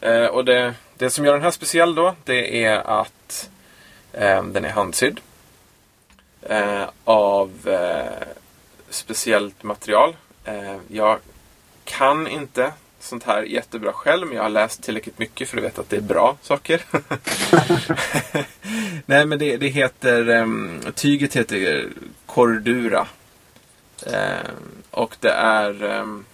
Eh, 0.00 0.26
och 0.26 0.44
det, 0.44 0.74
det 0.96 1.10
som 1.10 1.24
gör 1.24 1.32
den 1.32 1.42
här 1.42 1.50
speciell 1.50 1.94
då. 1.94 2.14
Det 2.24 2.64
är 2.64 2.76
att 2.76 3.10
eh, 3.40 3.48
Eh, 4.12 4.44
den 4.44 4.64
är 4.64 4.70
handsydd. 4.70 5.20
Eh, 6.42 6.84
av 7.04 7.68
eh, 7.68 8.28
speciellt 8.90 9.62
material. 9.62 10.16
Jag 10.88 11.18
kan 11.84 12.28
inte 12.28 12.72
sånt 13.00 13.24
här 13.24 13.42
jättebra 13.42 13.92
själv, 13.92 14.26
men 14.26 14.36
jag 14.36 14.42
har 14.42 14.50
läst 14.50 14.82
tillräckligt 14.82 15.18
mycket 15.18 15.48
för 15.48 15.58
att 15.58 15.64
veta 15.64 15.80
att 15.80 15.90
det 15.90 15.96
är 15.96 16.00
bra 16.00 16.36
saker. 16.42 16.82
Nej, 19.06 19.26
men 19.26 19.38
det, 19.38 19.56
det 19.56 19.68
heter... 19.68 20.28
Ehm, 20.28 20.82
tyget 20.94 21.36
heter 21.36 21.88
Cordura. 22.26 23.06
Och 24.90 25.16
det 25.20 25.32
är... 25.32 25.84
Ehm, 25.84 26.24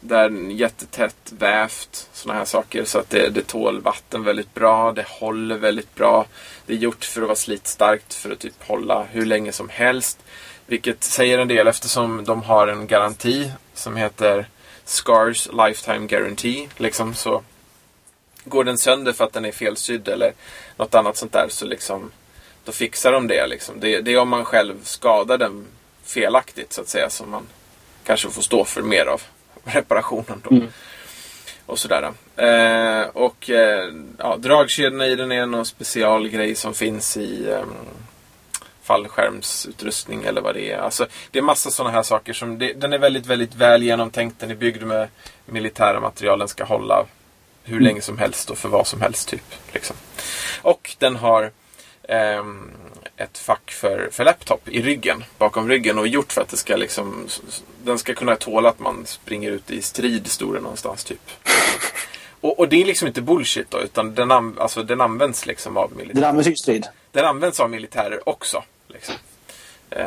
där 0.00 0.24
är 0.24 0.50
jättetätt 0.50 1.32
vävt, 1.38 2.08
sådana 2.12 2.38
här 2.38 2.44
saker. 2.44 2.84
Så 2.84 2.98
att 2.98 3.10
det, 3.10 3.28
det 3.28 3.46
tål 3.46 3.80
vatten 3.80 4.24
väldigt 4.24 4.54
bra. 4.54 4.92
Det 4.92 5.06
håller 5.08 5.58
väldigt 5.58 5.94
bra. 5.94 6.26
Det 6.66 6.72
är 6.72 6.76
gjort 6.76 7.04
för 7.04 7.20
att 7.20 7.26
vara 7.28 7.36
slitstarkt, 7.36 8.14
för 8.14 8.30
att 8.30 8.38
typ 8.38 8.62
hålla 8.66 9.02
hur 9.02 9.26
länge 9.26 9.52
som 9.52 9.68
helst. 9.68 10.18
Vilket 10.66 11.04
säger 11.04 11.38
en 11.38 11.48
del 11.48 11.68
eftersom 11.68 12.24
de 12.24 12.42
har 12.42 12.68
en 12.68 12.86
garanti 12.86 13.52
som 13.74 13.96
heter 13.96 14.46
Scars 14.84 15.48
Lifetime 15.52 16.06
Guarantee. 16.06 16.68
Liksom 16.76 17.14
så 17.14 17.42
går 18.44 18.64
den 18.64 18.78
sönder 18.78 19.12
för 19.12 19.24
att 19.24 19.32
den 19.32 19.44
är 19.44 19.52
felsydd 19.52 20.08
eller 20.08 20.32
något 20.76 20.94
annat 20.94 21.16
sånt 21.16 21.32
där 21.32 21.46
så 21.48 21.64
liksom 21.64 22.10
då 22.64 22.72
fixar 22.72 23.12
de 23.12 23.26
det. 23.26 23.46
Liksom. 23.46 23.80
Det, 23.80 24.00
det 24.00 24.12
är 24.12 24.18
om 24.18 24.28
man 24.28 24.44
själv 24.44 24.74
skadar 24.84 25.38
den 25.38 25.66
felaktigt 26.04 26.72
så 26.72 26.80
att 26.80 26.88
säga 26.88 27.10
som 27.10 27.30
man 27.30 27.46
kanske 28.04 28.30
får 28.30 28.42
stå 28.42 28.64
för 28.64 28.82
mer 28.82 29.06
av 29.06 29.22
reparationen. 29.64 30.42
Då. 30.44 30.50
Mm. 30.50 30.68
Och 31.66 31.78
sådär. 31.78 32.12
Eh, 32.36 33.08
och 33.12 33.50
eh, 33.50 33.92
ja, 34.18 34.36
dragkedjorna 34.36 35.06
i 35.06 35.14
den 35.14 35.32
är 35.32 35.46
någon 35.46 35.66
specialgrej 35.66 36.54
som 36.54 36.74
finns 36.74 37.16
i 37.16 37.50
eh, 37.50 37.64
fallskärmsutrustning 38.82 40.24
eller 40.24 40.40
vad 40.40 40.54
det 40.54 40.72
är. 40.72 40.78
Alltså, 40.78 41.06
det 41.30 41.38
är 41.38 41.42
massa 41.42 41.70
sådana 41.70 41.94
här 41.94 42.02
saker 42.02 42.32
som 42.32 42.58
det, 42.58 42.72
den 42.72 42.92
är 42.92 42.98
väldigt, 42.98 43.26
väldigt 43.26 43.54
väl 43.54 43.82
genomtänkt. 43.82 44.40
Den 44.40 44.50
är 44.50 44.54
byggd 44.54 44.82
med 44.82 45.08
militära 45.46 46.00
material. 46.00 46.38
Den 46.38 46.48
ska 46.48 46.64
hålla 46.64 47.06
hur 47.64 47.80
länge 47.80 48.00
som 48.00 48.18
helst 48.18 48.50
och 48.50 48.58
för 48.58 48.68
vad 48.68 48.86
som 48.86 49.00
helst 49.00 49.28
typ. 49.28 49.54
Liksom. 49.72 49.96
Och 50.62 50.96
den 50.98 51.16
har 51.16 51.50
ehm, 52.08 52.70
ett 53.20 53.38
fack 53.38 53.70
för, 53.70 54.08
för 54.12 54.24
laptop 54.24 54.68
i 54.68 54.82
ryggen, 54.82 55.24
bakom 55.38 55.68
ryggen 55.68 55.98
och 55.98 56.08
gjort 56.08 56.32
för 56.32 56.42
att 56.42 56.48
det 56.48 56.56
ska 56.56 56.76
liksom, 56.76 57.26
den 57.84 57.98
ska 57.98 58.14
kunna 58.14 58.36
tåla 58.36 58.68
att 58.68 58.78
man 58.78 59.06
springer 59.06 59.50
ut 59.50 59.70
i 59.70 59.82
strid, 59.82 60.26
står 60.26 60.54
det 60.54 60.60
någonstans 60.60 61.04
typ. 61.04 61.30
Och, 62.42 62.58
och 62.58 62.68
det 62.68 62.82
är 62.82 62.84
liksom 62.84 63.08
inte 63.08 63.22
bullshit 63.22 63.70
då, 63.70 63.80
utan 63.80 64.14
den, 64.14 64.30
an, 64.30 64.56
alltså, 64.58 64.82
den 64.82 65.00
används 65.00 65.46
liksom 65.46 65.76
av 65.76 65.92
militärer. 65.96 66.14
Den 66.14 66.24
används 66.24 66.48
i 66.48 66.56
strid. 66.56 66.86
Den 67.12 67.24
används 67.24 67.60
av 67.60 67.70
militärer 67.70 68.28
också. 68.28 68.64
Liksom. 68.88 69.14
Eh, 69.90 70.06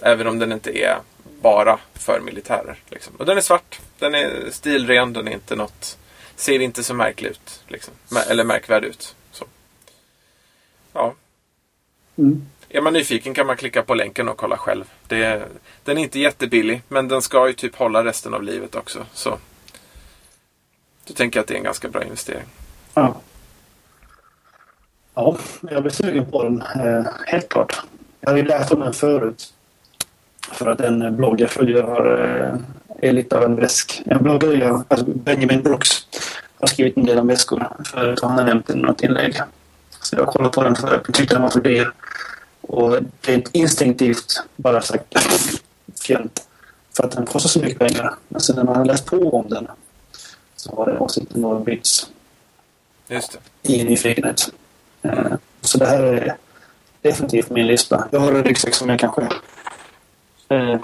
även 0.00 0.26
om 0.26 0.38
den 0.38 0.52
inte 0.52 0.78
är 0.78 0.98
bara 1.42 1.78
för 1.94 2.20
militärer. 2.20 2.78
Liksom. 2.88 3.14
Och 3.16 3.26
den 3.26 3.36
är 3.36 3.40
svart. 3.40 3.80
Den 3.98 4.14
är 4.14 4.50
stilren. 4.50 5.12
Den 5.12 5.28
är 5.28 5.32
inte 5.32 5.56
något... 5.56 5.98
Ser 6.36 6.60
inte 6.60 6.84
så 6.84 6.94
märklig 6.94 7.30
ut. 7.30 7.62
Liksom. 7.68 7.94
Eller 8.28 8.44
märkvärd 8.44 8.84
ut. 8.84 9.14
Så. 9.32 9.44
Ja. 10.92 11.14
Mm. 12.18 12.46
Är 12.74 12.80
man 12.80 12.92
nyfiken 12.92 13.34
kan 13.34 13.46
man 13.46 13.56
klicka 13.56 13.82
på 13.82 13.94
länken 13.94 14.28
och 14.28 14.36
kolla 14.36 14.56
själv. 14.56 14.84
Det 15.06 15.42
den 15.84 15.98
är 15.98 16.02
inte 16.02 16.18
jättebillig. 16.18 16.82
Men 16.88 17.08
den 17.08 17.22
ska 17.22 17.46
ju 17.46 17.52
typ 17.52 17.76
hålla 17.76 18.04
resten 18.04 18.34
av 18.34 18.42
livet 18.42 18.74
också. 18.74 19.06
Så. 19.12 19.38
Då 21.06 21.14
tänker 21.14 21.38
jag 21.38 21.42
att 21.42 21.48
det 21.48 21.54
är 21.54 21.58
en 21.58 21.64
ganska 21.64 21.88
bra 21.88 22.04
investering. 22.04 22.44
Ja. 22.94 23.16
Ja, 25.14 25.36
jag 25.70 25.82
blir 25.82 25.92
sugen 25.92 26.26
på 26.30 26.42
den. 26.42 26.62
Eh, 26.62 27.06
helt 27.26 27.48
klart. 27.48 27.82
Jag 28.20 28.30
har 28.30 28.36
ju 28.36 28.44
läst 28.44 28.72
om 28.72 28.80
den 28.80 28.92
förut. 28.92 29.52
För 30.52 30.66
att 30.66 30.80
en 30.80 31.16
blogg 31.16 31.40
jag 31.40 31.50
följer 31.50 31.82
har, 31.82 32.06
eh, 32.24 33.08
är 33.08 33.12
lite 33.12 33.36
av 33.38 33.44
en 33.44 33.56
väsk. 33.56 34.02
En 34.06 34.22
bloggare, 34.22 34.82
alltså 34.88 35.06
Benjamin 35.06 35.62
Brooks, 35.62 36.06
har 36.60 36.66
skrivit 36.66 36.96
en 36.96 37.06
del 37.06 37.18
om 37.18 37.26
väskor 37.26 37.68
förut 37.84 38.20
och 38.20 38.28
han 38.28 38.38
har 38.38 38.44
nämnt 38.44 38.66
den 38.66 38.78
i 38.78 38.82
något 38.82 39.02
inlägg. 39.02 39.40
Så 40.00 40.16
jag 40.16 40.26
kollade 40.26 40.54
på 40.54 40.62
den 40.62 40.76
förut 40.76 41.08
och 41.08 41.14
tyckte 41.14 41.34
den 41.34 41.42
var 41.42 41.50
för 41.50 41.60
dyr. 41.60 41.92
Och 42.68 42.98
rent 43.22 43.48
instinktivt 43.52 44.42
bara 44.56 44.80
sagt 44.82 45.14
fjönt. 46.02 46.48
För 46.96 47.04
att 47.04 47.10
den 47.12 47.26
kostar 47.26 47.48
så 47.48 47.60
mycket 47.60 47.78
pengar. 47.78 48.14
Men 48.28 48.40
sen 48.40 48.56
när 48.56 48.64
man 48.64 48.76
har 48.76 48.84
läst 48.84 49.06
på 49.06 49.30
om 49.38 49.48
den 49.48 49.66
så 50.56 50.76
har 50.76 50.86
den 50.86 50.98
åsikten 50.98 51.40
nog 51.40 51.64
bytts 51.64 52.10
Just 53.08 53.38
det. 53.62 53.72
i 53.72 53.84
nyfikenhet. 53.84 54.52
Eh, 55.02 55.32
Så 55.60 55.78
det 55.78 55.86
här 55.86 56.02
är 56.02 56.36
definitivt 57.02 57.50
min 57.50 57.66
lista. 57.66 58.08
Jag 58.12 58.20
har 58.20 58.32
en 58.32 58.44
ryggsäck 58.44 58.74
som 58.74 58.90
är 58.90 58.98
kanske 58.98 59.28
eh, 60.48 60.80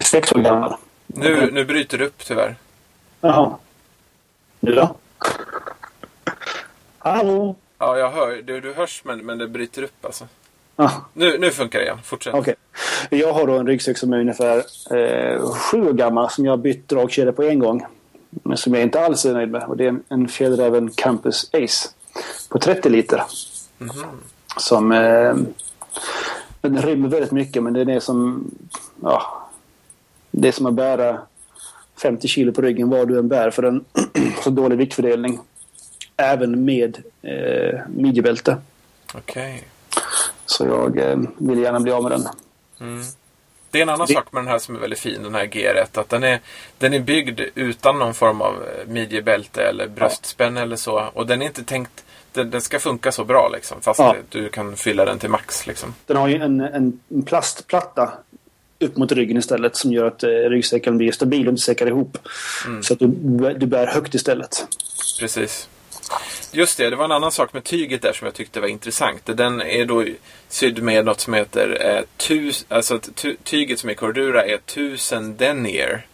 sex 0.00 0.32
år 0.32 0.38
gammal. 0.38 0.76
Nu, 1.06 1.50
nu 1.52 1.64
bryter 1.64 1.98
det 1.98 2.04
upp 2.06 2.24
tyvärr. 2.26 2.56
Jaha. 3.20 3.56
Nu 4.60 4.72
då? 4.74 4.96
Hallå? 6.98 7.56
Ja, 7.78 7.98
jag 7.98 8.10
hör. 8.10 8.42
Du, 8.42 8.60
du 8.60 8.72
hörs 8.72 9.02
men, 9.04 9.18
men 9.26 9.38
det 9.38 9.48
bryter 9.48 9.82
upp 9.82 10.04
alltså. 10.04 10.28
Ah, 10.76 10.90
Nu, 11.14 11.38
nu 11.38 11.50
funkar 11.50 11.78
det 11.78 11.84
igen. 11.84 11.98
Fortsätt. 12.04 12.34
Okej. 12.34 12.54
Jag 13.10 13.32
har 13.32 13.46
då 13.46 13.58
en 13.58 13.66
ryggsäck 13.66 13.98
som 13.98 14.12
är 14.12 14.20
ungefär 14.20 14.56
eh, 14.90 15.50
sju 15.50 15.88
år 15.88 15.92
gammal 15.92 16.30
som 16.30 16.44
jag 16.44 16.52
har 16.52 16.56
bytt 16.56 16.88
dragkedja 16.88 17.32
på 17.32 17.42
en 17.42 17.58
gång. 17.58 17.86
Men 18.30 18.56
som 18.56 18.74
jag 18.74 18.82
inte 18.82 19.00
alls 19.00 19.24
är 19.24 19.32
nöjd 19.32 19.50
med. 19.50 19.62
Och 19.62 19.76
det 19.76 19.86
är 19.86 19.96
en 20.08 20.28
Fjällräven 20.28 20.90
Campus 20.90 21.50
Ace 21.52 21.88
på 22.48 22.58
30 22.58 22.88
liter. 22.88 23.22
Som 24.56 24.92
eh, 24.92 25.34
den 26.60 26.82
rymmer 26.82 27.08
väldigt 27.08 27.32
mycket 27.32 27.62
men 27.62 27.72
den 27.72 27.88
är 27.88 28.00
som 28.00 28.50
ja, 29.02 29.48
det 30.30 30.48
är 30.48 30.52
som 30.52 30.66
att 30.66 30.74
bära 30.74 31.18
50 32.02 32.28
kilo 32.28 32.52
på 32.52 32.62
ryggen 32.62 32.90
vad 32.90 33.08
du 33.08 33.18
än 33.18 33.28
bär 33.28 33.50
för 33.50 33.62
den 33.62 33.84
har 34.14 34.42
så 34.42 34.50
dålig 34.50 34.78
viktfördelning. 34.78 35.40
Även 36.16 36.64
med 36.64 37.02
eh, 37.22 37.80
midjebälte. 37.88 38.56
Okej. 39.14 39.64
Så 40.62 40.68
jag 40.68 40.98
eh, 41.10 41.18
vill 41.38 41.58
gärna 41.58 41.80
bli 41.80 41.92
av 41.92 42.02
med 42.02 42.12
den. 42.12 42.26
Det 43.70 43.78
är 43.78 43.82
en 43.82 43.88
annan 43.88 44.06
Det- 44.06 44.14
sak 44.14 44.32
med 44.32 44.42
den 44.44 44.48
här 44.48 44.58
som 44.58 44.76
är 44.76 44.80
väldigt 44.80 44.98
fin, 44.98 45.22
den 45.22 45.34
här 45.34 45.44
G1. 45.46 45.98
Att 46.00 46.08
den 46.08 46.22
är, 46.24 46.40
den 46.78 46.94
är 46.94 47.00
byggd 47.00 47.40
utan 47.54 47.98
någon 47.98 48.14
form 48.14 48.40
av 48.40 48.54
eh, 48.54 48.86
midjebälte 48.88 49.62
eller 49.62 49.88
bröstspänne 49.88 50.60
eller 50.62 50.76
så. 50.76 51.08
Och 51.14 51.26
den 51.26 51.42
är 51.42 51.46
inte 51.46 51.64
tänkt... 51.64 52.04
Den, 52.32 52.50
den 52.50 52.60
ska 52.60 52.78
funka 52.78 53.12
så 53.12 53.24
bra 53.24 53.48
liksom. 53.52 53.80
Fast 53.80 54.00
Ja. 54.00 54.16
du 54.28 54.48
kan 54.48 54.76
fylla 54.76 55.04
den 55.04 55.18
till 55.18 55.30
max 55.30 55.66
liksom. 55.66 55.94
Den 56.06 56.16
har 56.16 56.28
ju 56.28 56.34
en, 56.36 56.60
en 56.60 56.98
plastplatta 57.26 58.12
upp 58.80 58.96
mot 58.96 59.12
ryggen 59.12 59.36
istället 59.36 59.76
som 59.76 59.92
gör 59.92 60.04
att 60.06 60.22
eh, 60.22 60.28
ryggsäcken 60.28 60.98
blir 60.98 61.12
stabil 61.12 61.46
och 61.46 61.50
inte 61.52 61.62
säckar 61.62 61.86
ihop. 61.86 62.18
Så 62.82 62.92
att 62.92 62.98
du, 62.98 63.06
du 63.58 63.66
bär 63.66 63.86
högt 63.86 64.14
istället. 64.14 64.66
Precis. 65.20 65.68
Just 66.54 66.78
det, 66.78 66.90
det 66.90 66.96
var 66.96 67.04
en 67.04 67.12
annan 67.12 67.32
sak 67.32 67.52
med 67.52 67.64
tyget 67.64 68.02
där 68.02 68.12
som 68.12 68.24
jag 68.24 68.34
tyckte 68.34 68.60
var 68.60 68.68
intressant. 68.68 69.22
Den 69.24 69.62
är 69.62 69.84
då 69.84 70.04
sydd 70.48 70.82
med 70.82 71.04
något 71.04 71.20
som 71.20 71.34
heter 71.34 71.86
eh, 71.86 72.04
tus, 72.16 72.66
alltså 72.68 73.00
tyget 73.44 73.78
som 73.78 73.90
är 73.90 73.94
Cordura 73.94 74.44
är 74.44 74.54
1000 74.54 75.36
denier. 75.36 76.06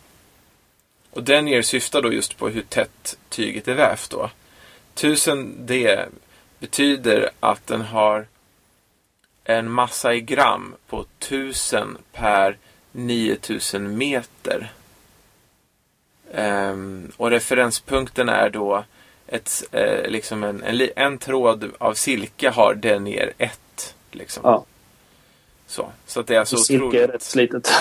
Och 1.11 1.23
denier 1.23 1.63
syftar 1.63 2.03
då 2.03 2.13
just 2.13 2.39
på 2.39 2.49
hur 2.49 2.63
tätt 2.63 3.19
tyget 3.29 3.69
är 3.69 3.75
vävt 3.75 4.11
då. 4.11 4.31
1000 4.95 5.67
D 5.67 5.99
betyder 6.59 7.31
att 7.41 7.67
den 7.67 7.81
har 7.81 8.27
en 9.45 9.71
massa 9.71 10.15
i 10.15 10.21
gram 10.21 10.75
på 10.89 11.05
1000 11.19 11.99
per 12.13 12.57
9000 12.93 13.99
meter. 13.99 14.73
Ehm, 16.35 17.13
och 17.17 17.31
referenspunkten 17.31 18.29
är 18.29 18.51
då 18.51 18.85
ett, 19.29 19.63
eh, 19.73 20.11
liksom 20.11 20.45
en, 20.45 20.63
en, 20.63 20.89
en 20.97 21.19
tråd 21.19 21.71
av 21.79 21.95
silke 21.95 22.51
har 22.51 22.75
denier 22.75 23.33
1. 23.39 23.95
Liksom. 24.11 24.43
Ja. 24.45 24.65
Så, 25.67 25.93
så 26.07 26.21
att 26.21 26.27
det 26.27 26.37
är 26.37 26.45
så 26.45 26.57
Silke 26.57 26.85
är 26.85 26.89
otroligt... 26.89 27.11
rätt 27.11 27.23
slitet. 27.23 27.71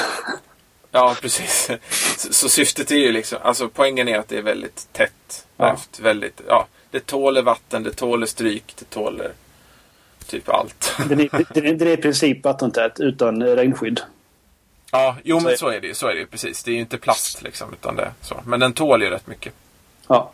Ja, 0.92 1.16
precis. 1.22 1.72
Så, 2.18 2.34
så 2.34 2.50
syftet 2.50 2.92
är 2.92 2.96
ju 2.96 3.12
liksom, 3.12 3.40
alltså 3.42 3.70
poängen 3.70 4.08
är 4.08 4.18
att 4.20 4.28
det 4.28 4.38
är 4.38 4.42
väldigt 4.42 4.88
tätt 4.94 5.46
Ja. 5.58 5.78
Väldigt, 6.00 6.42
ja, 6.48 6.68
det 6.92 7.06
tåler 7.06 7.42
vatten, 7.42 7.84
det 7.84 7.92
tåler 7.92 8.26
stryk, 8.28 8.74
det 8.80 8.86
tåler 8.90 9.32
typ 10.28 10.50
allt. 10.50 10.94
Den 11.10 11.20
är, 11.20 11.30
den 11.54 11.66
är, 11.66 11.74
den 11.74 11.88
är 11.88 11.92
i 11.92 11.98
princip 11.98 12.44
vattentät 12.44 13.00
utan 13.00 13.44
regnskydd. 13.44 14.02
Ja, 14.92 15.18
jo 15.24 15.40
men 15.40 15.52
är- 15.54 15.56
så 15.58 15.68
är 15.70 15.80
det 15.82 15.88
ju, 15.88 15.94
så 15.94 16.08
är 16.08 16.14
det 16.14 16.20
ju 16.20 16.28
precis. 16.28 16.64
Det 16.64 16.72
är 16.72 16.74
ju 16.76 16.80
inte 16.80 16.98
plast 16.98 17.42
liksom, 17.42 17.74
utan 17.74 17.96
det 17.96 18.12
så. 18.22 18.42
Men 18.46 18.60
den 18.60 18.74
tål 18.74 19.04
ju 19.04 19.10
rätt 19.10 19.28
mycket. 19.28 19.54
Ja. 20.08 20.32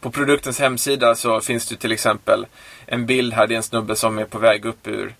På 0.00 0.10
produktens 0.10 0.58
hemsida 0.60 1.14
så 1.14 1.40
finns 1.40 1.66
det 1.68 1.76
till 1.76 1.92
exempel 1.92 2.46
en 2.86 3.06
bild 3.06 3.32
här. 3.34 3.46
Det 3.46 3.54
är 3.54 3.56
en 3.56 3.62
snubbe 3.62 3.96
som 3.96 4.18
är 4.18 4.24
på 4.24 4.38
väg 4.38 4.64
upp 4.64 4.86
ur, 4.86 5.14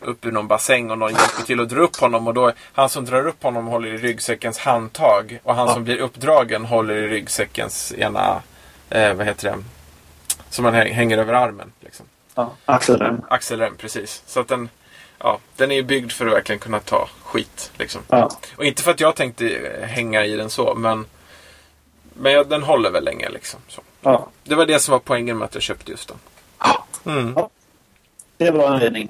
upp 0.00 0.26
ur 0.26 0.32
någon 0.32 0.48
bassäng 0.48 0.90
och 0.90 0.98
någon 0.98 1.10
hjälper 1.12 1.42
till 1.46 1.60
att 1.60 1.68
dra 1.68 1.80
upp 1.80 1.96
honom. 1.96 2.26
Och 2.26 2.34
då, 2.34 2.52
han 2.72 2.88
som 2.88 3.04
drar 3.04 3.26
upp 3.26 3.42
honom 3.42 3.66
håller 3.66 3.88
i 3.94 3.96
ryggsäckens 3.98 4.58
handtag. 4.58 5.38
Och 5.42 5.54
han 5.54 5.66
Ja. 5.68 5.74
som 5.74 5.84
blir 5.84 5.96
uppdragen 5.96 6.64
håller 6.64 6.94
i 6.94 7.08
ryggsäckens 7.08 7.92
ena, 7.98 8.42
eh, 8.90 9.14
vad 9.14 9.26
heter 9.26 9.50
det, 9.50 9.58
som 10.50 10.62
man 10.64 10.74
häng- 10.74 10.92
hänger 10.92 11.18
över 11.18 11.32
armen. 11.34 11.72
Liksom. 11.80 12.06
ja. 12.34 12.52
Axelrem. 12.64 13.20
Axelrem, 13.30 13.76
precis. 13.76 14.22
Så 14.26 14.40
att 14.40 14.48
den, 14.48 14.68
ja, 15.18 15.38
den 15.56 15.70
är 15.70 15.74
ju 15.76 15.82
byggd 15.82 16.12
för 16.12 16.26
att 16.26 16.32
verkligen 16.32 16.58
kunna 16.58 16.80
ta 16.80 17.08
skit. 17.22 17.70
Liksom. 17.78 18.00
Ja. 18.08 18.30
Och 18.56 18.64
inte 18.64 18.82
för 18.82 18.90
att 18.90 19.00
jag 19.00 19.16
tänkte 19.16 19.70
hänga 19.82 20.24
i 20.24 20.36
den 20.36 20.50
så, 20.50 20.74
men, 20.74 21.06
men 22.14 22.48
den 22.48 22.62
håller 22.62 22.90
väl 22.90 23.04
länge. 23.04 23.28
Liksom, 23.28 23.60
så. 23.68 23.82
Ja. 24.02 24.28
Det 24.44 24.54
var 24.54 24.66
det 24.66 24.78
som 24.80 24.92
var 24.92 24.98
poängen 24.98 25.38
med 25.38 25.44
att 25.44 25.54
jag 25.54 25.62
köpte 25.62 25.90
just 25.90 26.08
den. 26.08 26.16
Mm. 27.18 27.32
Ja. 27.36 27.50
Det 28.36 28.52
bra 28.52 28.68
anledning. 28.68 29.08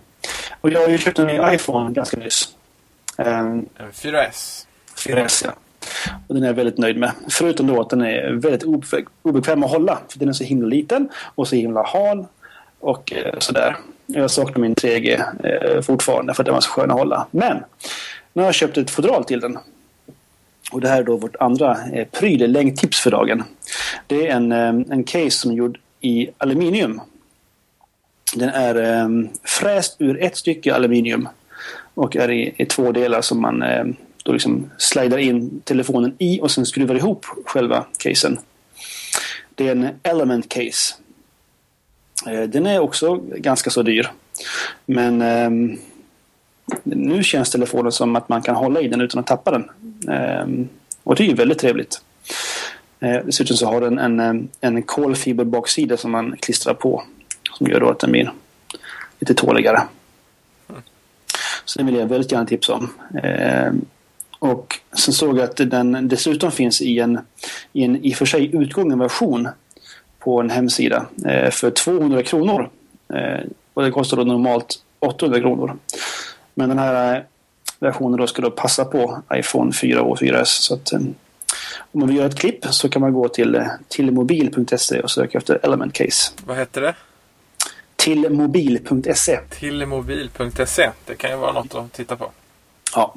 Och 0.60 0.70
jag 0.70 0.80
har 0.80 0.88
ju 0.88 0.98
köpt 0.98 1.18
en 1.18 1.26
ny 1.26 1.54
iPhone 1.54 1.92
ganska 1.92 2.16
nyss. 2.16 2.48
Um, 3.16 3.26
En 3.76 3.92
4S. 3.92 4.66
4S 4.96 5.42
ja. 5.44 5.50
Och 6.28 6.34
den 6.34 6.42
är 6.42 6.46
jag 6.46 6.54
väldigt 6.54 6.78
nöjd 6.78 6.96
med. 6.96 7.12
Förutom 7.30 7.66
då 7.66 7.80
att 7.80 7.90
den 7.90 8.00
är 8.02 8.32
väldigt 8.32 8.64
obe- 8.64 9.04
obekväm 9.22 9.64
att 9.64 9.70
hålla. 9.70 9.98
För 10.08 10.18
den 10.18 10.28
är 10.28 10.32
så 10.32 10.44
himla 10.44 10.66
liten 10.68 11.08
och 11.34 11.48
så 11.48 11.56
himla 11.56 11.82
hal. 11.82 12.26
Och 12.80 13.12
eh, 13.12 13.38
sådär. 13.38 13.76
Jag 14.06 14.30
saknar 14.30 14.58
min 14.58 14.74
3G 14.74 15.22
eh, 15.44 15.82
fortfarande 15.82 16.34
för 16.34 16.42
att 16.42 16.44
den 16.46 16.54
var 16.54 16.60
så 16.60 16.70
skön 16.70 16.90
att 16.90 16.98
hålla. 16.98 17.26
Men 17.30 17.56
nu 18.32 18.42
har 18.42 18.46
jag 18.48 18.54
köpt 18.54 18.76
ett 18.78 18.90
fodral 18.90 19.24
till 19.24 19.40
den. 19.40 19.58
Och 20.72 20.80
det 20.80 20.88
här 20.88 21.00
är 21.00 21.04
då 21.04 21.16
vårt 21.16 21.36
andra 21.36 21.78
eh, 21.92 22.08
prylelängdtips 22.08 23.00
för 23.00 23.10
dagen. 23.10 23.44
Det 24.06 24.26
är 24.26 24.36
en, 24.36 24.52
eh, 24.52 24.92
en 24.92 25.04
case 25.04 25.30
som 25.30 25.50
är 25.50 25.54
gjord 25.54 25.78
i 26.00 26.28
aluminium. 26.38 27.00
Den 28.34 28.48
är 28.48 28.74
eh, 28.74 29.08
fräst 29.44 29.96
ur 29.98 30.22
ett 30.22 30.36
stycke 30.36 30.74
aluminium 30.74 31.28
och 31.94 32.16
är 32.16 32.30
i, 32.30 32.54
i 32.56 32.66
två 32.66 32.92
delar 32.92 33.20
som 33.20 33.40
man 33.40 33.62
eh, 33.62 33.84
då 34.22 34.32
liksom 34.32 34.70
slidar 34.78 35.18
in 35.18 35.60
telefonen 35.64 36.14
i 36.18 36.40
och 36.40 36.50
sen 36.50 36.66
skruvar 36.66 36.94
ihop 36.94 37.26
själva 37.44 37.84
casen. 37.98 38.38
Det 39.54 39.68
är 39.68 39.72
en 39.72 39.88
element 40.02 40.48
case. 40.48 40.94
Eh, 42.26 42.42
den 42.42 42.66
är 42.66 42.78
också 42.78 43.20
ganska 43.36 43.70
så 43.70 43.82
dyr. 43.82 44.10
Men 44.86 45.22
eh, 45.22 45.78
nu 46.82 47.22
känns 47.22 47.50
telefonen 47.50 47.92
som 47.92 48.16
att 48.16 48.28
man 48.28 48.42
kan 48.42 48.54
hålla 48.54 48.80
i 48.80 48.88
den 48.88 49.00
utan 49.00 49.20
att 49.20 49.26
tappa 49.26 49.50
den. 49.50 49.70
Ehm, 50.08 50.68
och 51.02 51.16
det 51.16 51.22
är 51.22 51.28
ju 51.28 51.34
väldigt 51.34 51.58
trevligt. 51.58 52.00
Eh, 53.00 53.20
dessutom 53.24 53.56
så 53.56 53.66
har 53.66 53.80
den 53.80 53.98
en, 53.98 54.20
ehm, 54.20 54.48
en, 54.60 54.82
kolfiberbaksida 54.82 55.96
som 55.96 56.10
man 56.10 56.36
klistrar 56.40 56.74
på. 56.74 57.02
Som 57.52 57.66
gör 57.66 57.80
då 57.80 57.90
att 57.90 57.98
den 57.98 58.10
blir 58.10 58.32
lite 59.20 59.34
tåligare. 59.34 59.82
Så 61.64 61.78
den 61.78 61.86
vill 61.86 61.96
jag 61.96 62.06
väldigt 62.06 62.32
gärna 62.32 62.46
tipsa 62.46 62.74
om. 62.74 62.90
Eh, 63.22 63.72
och 64.38 64.80
sen 64.92 65.14
såg 65.14 65.38
jag 65.38 65.44
att 65.44 65.56
den 65.56 66.08
dessutom 66.08 66.50
finns 66.50 66.82
i 66.82 66.98
en 66.98 67.20
i 67.72 67.84
en 67.84 68.04
i 68.04 68.12
och 68.12 68.16
för 68.16 68.26
sig 68.26 68.56
utgången 68.56 68.98
version 68.98 69.48
på 70.18 70.40
en 70.40 70.50
hemsida 70.50 71.06
eh, 71.26 71.50
för 71.50 71.70
200 71.70 72.22
kronor. 72.22 72.70
Eh, 73.14 73.40
och 73.74 73.82
det 73.82 73.90
kostar 73.90 74.16
då 74.16 74.24
normalt 74.24 74.82
800 74.98 75.40
kronor. 75.40 75.78
Men 76.54 76.68
den 76.68 76.78
här 76.78 77.24
versionen 77.80 78.18
då 78.18 78.26
ska 78.26 78.42
då 78.42 78.50
passa 78.50 78.84
på 78.84 79.22
iPhone 79.34 79.72
4 79.72 80.02
och 80.02 80.18
4S. 80.18 80.44
Så 80.44 80.74
att, 80.74 80.92
eh, 80.92 81.00
om 81.92 82.00
man 82.00 82.08
vill 82.08 82.16
göra 82.16 82.26
ett 82.26 82.38
klipp 82.38 82.64
så 82.70 82.88
kan 82.88 83.02
man 83.02 83.12
gå 83.12 83.28
till 83.28 83.54
eh, 83.54 83.66
tillmobil.se 83.88 85.00
och 85.00 85.10
söka 85.10 85.38
efter 85.38 85.58
Element 85.62 85.94
Case. 85.94 86.32
Vad 86.46 86.56
heter 86.56 86.80
det? 86.80 86.94
Tillmobil.se 87.96 89.40
Tillmobil.se. 89.50 90.90
Det 91.06 91.14
kan 91.14 91.30
ju 91.30 91.36
vara 91.36 91.52
något 91.52 91.74
att 91.74 91.92
titta 91.92 92.16
på. 92.16 92.30
Ja. 92.94 93.14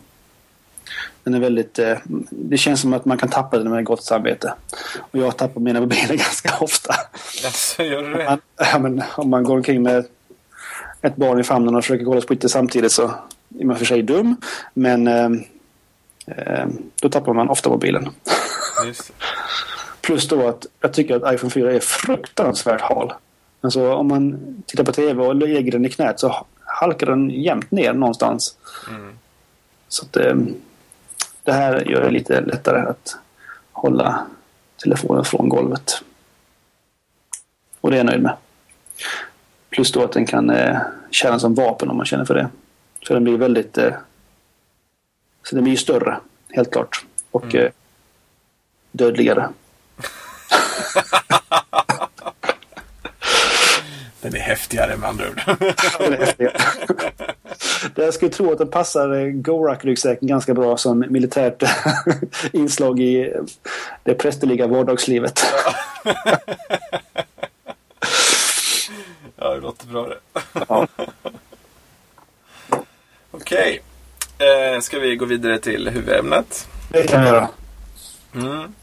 Den 1.23 1.33
är 1.33 1.39
väldigt... 1.39 1.79
Eh, 1.79 1.97
det 2.29 2.57
känns 2.57 2.81
som 2.81 2.93
att 2.93 3.05
man 3.05 3.17
kan 3.17 3.29
tappa 3.29 3.57
den 3.57 3.71
med 3.71 3.83
gott 3.83 4.03
samvete. 4.03 4.53
Och 4.97 5.19
jag 5.19 5.37
tappar 5.37 5.61
mina 5.61 5.79
mobiler 5.79 6.07
ganska 6.17 6.57
ofta. 6.59 6.95
Jaså, 7.43 7.83
gör 7.83 8.03
du 8.03 8.13
det? 8.13 8.25
Man, 8.25 8.41
ja, 8.57 8.79
men, 8.79 9.03
om 9.15 9.29
man 9.29 9.43
går 9.43 9.55
omkring 9.55 9.83
med 9.83 10.05
ett 11.01 11.15
barn 11.15 11.39
i 11.39 11.43
famnen 11.43 11.75
och 11.75 11.83
försöker 11.83 12.05
kolla 12.05 12.21
på 12.21 12.27
Twitter 12.27 12.47
samtidigt 12.47 12.91
så 12.91 13.11
är 13.59 13.65
man 13.65 13.77
för 13.77 13.85
sig 13.85 14.01
dum. 14.01 14.35
Men 14.73 15.07
eh, 15.07 15.29
då 17.01 17.09
tappar 17.09 17.33
man 17.33 17.49
ofta 17.49 17.69
mobilen. 17.69 18.09
Plus 20.01 20.27
då 20.27 20.47
att 20.47 20.65
jag 20.81 20.93
tycker 20.93 21.15
att 21.15 21.33
iPhone 21.33 21.51
4 21.51 21.73
är 21.73 21.79
fruktansvärt 21.79 22.81
hal. 22.81 23.13
Alltså 23.61 23.93
om 23.93 24.07
man 24.07 24.39
tittar 24.65 24.83
på 24.83 24.91
TV 24.91 25.23
och 25.23 25.35
lägger 25.35 25.71
den 25.71 25.85
i 25.85 25.89
knät 25.89 26.19
så 26.19 26.45
halkar 26.59 27.07
den 27.07 27.29
jämt 27.29 27.71
ner 27.71 27.93
någonstans. 27.93 28.57
Mm. 28.89 29.13
Så 29.87 30.05
att, 30.05 30.17
eh, 30.17 30.35
det 31.43 31.51
här 31.51 31.89
gör 31.89 32.01
det 32.01 32.09
lite 32.09 32.41
lättare 32.41 32.89
att 32.89 33.17
hålla 33.71 34.25
telefonen 34.83 35.25
från 35.25 35.49
golvet. 35.49 36.03
Och 37.81 37.91
det 37.91 37.95
är 37.95 37.99
jag 37.99 38.05
nöjd 38.05 38.21
med. 38.21 38.35
Plus 39.69 39.91
då 39.91 40.03
att 40.03 40.11
den 40.11 40.25
kan 40.25 40.49
eh, 40.49 40.77
tjäna 41.11 41.39
som 41.39 41.55
vapen 41.55 41.89
om 41.89 41.97
man 41.97 42.05
känner 42.05 42.25
för 42.25 42.35
det. 42.35 42.49
Så 43.07 43.13
den 43.13 43.23
blir 43.23 43.37
väldigt... 43.37 43.77
Eh, 43.77 43.93
så 45.43 45.55
den 45.55 45.63
blir 45.63 45.73
ju 45.73 45.77
större, 45.77 46.17
helt 46.49 46.71
klart. 46.71 47.05
Och 47.31 47.43
Mm. 47.53 47.65
eh, 47.65 47.71
dödligare. 48.91 49.49
Den 54.21 54.35
är 54.35 54.39
häftigare 54.39 54.97
med 54.97 55.09
andra 55.09 55.29
ord. 55.29 55.41
Det 55.99 56.05
är 56.05 56.17
häftigt. 56.17 56.51
Det 57.95 58.01
jag 58.03 58.13
skulle 58.13 58.31
tro 58.31 58.51
att 58.51 58.57
den 58.57 58.67
passar 58.69 59.13
eh, 59.13 59.27
Gorak-ryggsäcken 59.31 60.27
ganska 60.27 60.53
bra 60.53 60.77
som 60.77 61.05
militärt 61.09 61.63
inslag 62.53 62.99
i 62.99 63.19
eh, 63.31 63.41
det 64.03 64.13
prästerliga 64.15 64.67
vardagslivet. 64.67 65.39
ja, 69.35 69.53
det 69.55 69.59
låter 69.61 69.87
bra 69.87 70.07
det. 70.07 70.17
Ja. 70.67 70.87
Okej. 73.51 73.81
Eh, 74.37 74.79
ska 74.79 74.99
vi 74.99 75.15
gå 75.15 75.25
vidare 75.25 75.59
till 75.59 75.89
huvudämnet? 75.89 76.67
Det 76.89 77.07
kan 77.07 77.23
jag 77.23 77.33
göra. 77.33 77.47
Mm. 78.35 78.73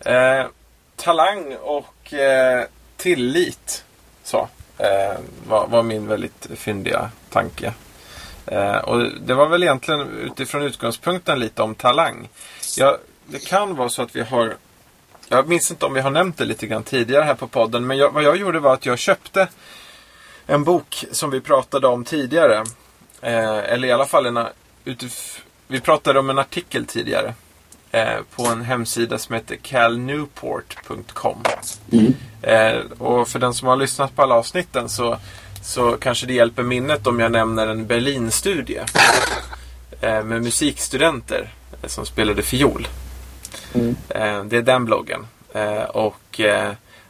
Eh, 0.00 0.46
talang 0.96 1.56
och 1.56 2.12
eh, 2.12 2.64
tillit. 2.96 3.84
Så. 4.22 4.48
Eh, 4.78 5.18
var, 5.48 5.66
var 5.66 5.82
min 5.82 6.06
väldigt 6.06 6.46
fyndiga 6.54 7.10
tanke. 7.30 7.72
Eh, 8.46 8.76
och 8.76 9.12
det 9.20 9.34
var 9.34 9.48
väl 9.48 9.62
egentligen 9.62 10.00
utifrån 10.00 10.62
utgångspunkten 10.62 11.38
lite 11.40 11.62
om 11.62 11.74
talang. 11.74 12.28
Ja, 12.76 12.98
det 13.26 13.46
kan 13.46 13.76
vara 13.76 13.88
så 13.88 14.02
att 14.02 14.16
vi 14.16 14.22
har 14.22 14.56
jag 15.28 15.48
minns 15.48 15.70
inte 15.70 15.86
om 15.86 15.94
vi 15.94 16.00
har 16.00 16.10
nämnt 16.10 16.38
det 16.38 16.44
lite 16.44 16.66
grann 16.66 16.82
tidigare 16.82 17.24
här 17.24 17.34
på 17.34 17.48
podden. 17.48 17.86
Men 17.86 17.98
jag, 17.98 18.10
vad 18.10 18.22
jag 18.22 18.36
gjorde 18.36 18.60
var 18.60 18.74
att 18.74 18.86
jag 18.86 18.98
köpte 18.98 19.48
en 20.46 20.64
bok 20.64 21.04
som 21.12 21.30
vi 21.30 21.40
pratade 21.40 21.86
om 21.86 22.04
tidigare. 22.04 22.64
Eh, 23.22 23.58
eller 23.72 23.88
i 23.88 23.92
alla 23.92 24.06
fall 24.06 24.26
en, 24.26 24.38
utif- 24.84 25.38
vi 25.68 25.80
pratade 25.80 26.18
om 26.18 26.30
en 26.30 26.38
artikel 26.38 26.86
tidigare. 26.86 27.34
Eh, 27.90 28.18
på 28.36 28.46
en 28.46 28.62
hemsida 28.64 29.18
som 29.18 29.34
heter 29.34 29.56
calnewport.com. 29.56 31.42
Eh, 32.42 32.76
och 32.98 33.28
för 33.28 33.38
den 33.38 33.54
som 33.54 33.68
har 33.68 33.76
lyssnat 33.76 34.16
på 34.16 34.22
alla 34.22 34.34
avsnitten 34.34 34.88
så, 34.88 35.18
så 35.62 35.96
kanske 35.96 36.26
det 36.26 36.34
hjälper 36.34 36.62
minnet 36.62 37.06
om 37.06 37.20
jag 37.20 37.32
nämner 37.32 37.66
en 37.66 37.86
Berlinstudie. 37.86 38.82
eh, 40.00 40.22
med 40.24 40.42
musikstudenter 40.42 41.50
eh, 41.82 41.88
som 41.88 42.06
spelade 42.06 42.42
fiol. 42.42 42.88
Eh, 44.08 44.44
det 44.44 44.56
är 44.56 44.62
den 44.62 44.84
bloggen. 44.84 45.26
Och 45.88 46.40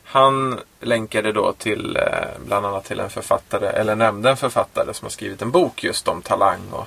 han 0.05 0.61
länkade 0.87 1.33
då 1.33 1.53
till 1.53 1.97
eh, 1.97 2.03
bland 2.47 2.67
annat 2.67 2.85
till 2.85 3.01
en 3.01 3.11
författare, 3.11 3.67
eller 3.67 3.97
nämnde 3.97 4.31
en 4.31 4.37
författare 4.37 4.95
som 4.95 5.05
har 5.05 5.11
skrivit 5.11 5.43
en 5.43 5.51
bok 5.51 5.85
just 5.85 6.09
om 6.09 6.23
talang 6.23 6.61
och 6.71 6.87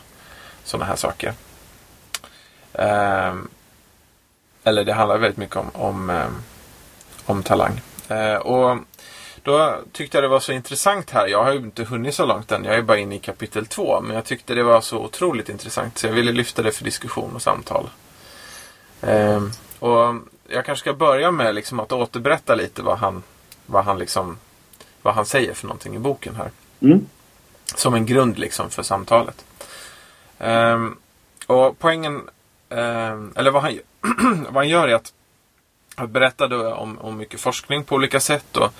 sådana 0.64 0.86
här 0.86 0.96
saker. 0.96 1.34
Ehm, 2.74 3.50
eller 4.64 4.84
det 4.84 4.94
handlar 4.94 5.18
väldigt 5.18 5.38
mycket 5.38 5.56
om, 5.56 5.70
om, 5.74 6.10
ehm, 6.10 6.36
om 7.26 7.44
talang. 7.44 7.82
Eh, 8.08 8.36
och 8.36 8.78
då 9.44 9.76
tyckte 9.92 10.18
jag 10.18 10.24
det 10.24 10.28
var 10.28 10.40
så 10.40 10.52
intressant 10.52 11.10
här. 11.10 11.28
Jag 11.28 11.44
har 11.44 11.52
ju 11.52 11.60
inte 11.60 11.84
hunnit 11.84 12.16
så 12.16 12.26
långt 12.26 12.52
än. 12.52 12.64
Jag 12.64 12.76
är 12.76 12.82
bara 12.82 12.98
inne 12.98 13.16
i 13.16 13.20
kapitel 13.20 13.66
två. 13.66 14.02
Men 14.02 14.16
jag 14.16 14.26
tyckte 14.26 14.54
det 14.54 14.64
var 14.64 14.82
så 14.82 14.98
otroligt 14.98 15.50
intressant 15.50 15.98
så 15.98 16.08
jag 16.08 16.14
ville 16.14 16.32
lyfta 16.32 16.62
det 16.62 16.72
för 16.72 16.84
diskussion 16.84 17.36
och 17.36 17.42
samtal. 17.42 17.90
Ehm, 19.02 19.52
och 19.80 20.16
jag 20.48 20.66
kanske 20.66 20.84
ska 20.84 20.94
börja 20.94 21.32
med 21.32 21.56
liksom 21.56 21.80
att 21.80 21.92
återberätta 21.92 22.56
lite 22.56 22.82
vad 22.82 22.98
han, 22.98 23.24
vad 23.70 23.86
han, 23.86 24.00
liksom, 24.00 24.38
vad 25.02 25.14
han 25.14 25.26
säger 25.26 25.54
för 25.54 25.68
någonting 25.68 25.96
i 25.96 26.00
boken 26.00 26.36
här. 26.36 26.52
Mm. 26.82 27.06
Som 27.76 27.94
en 27.94 28.06
grund 28.06 28.40
liksom 28.40 28.70
för 28.70 28.84
samtalet. 28.84 29.46
Ehm, 30.40 30.98
och 31.48 31.80
poängen, 31.80 32.30
ehm, 32.70 33.34
eller 33.36 33.52
vad 33.52 33.62
han, 33.62 33.80
vad 34.44 34.56
han 34.56 34.70
gör 34.70 34.88
är 34.88 34.96
att 34.96 35.14
han 35.96 36.12
berättar 36.12 36.74
om, 36.74 37.00
om 37.00 37.18
mycket 37.18 37.40
forskning 37.40 37.84
på 37.84 37.96
olika 37.96 38.20
sätt 38.20 38.58
och 38.58 38.74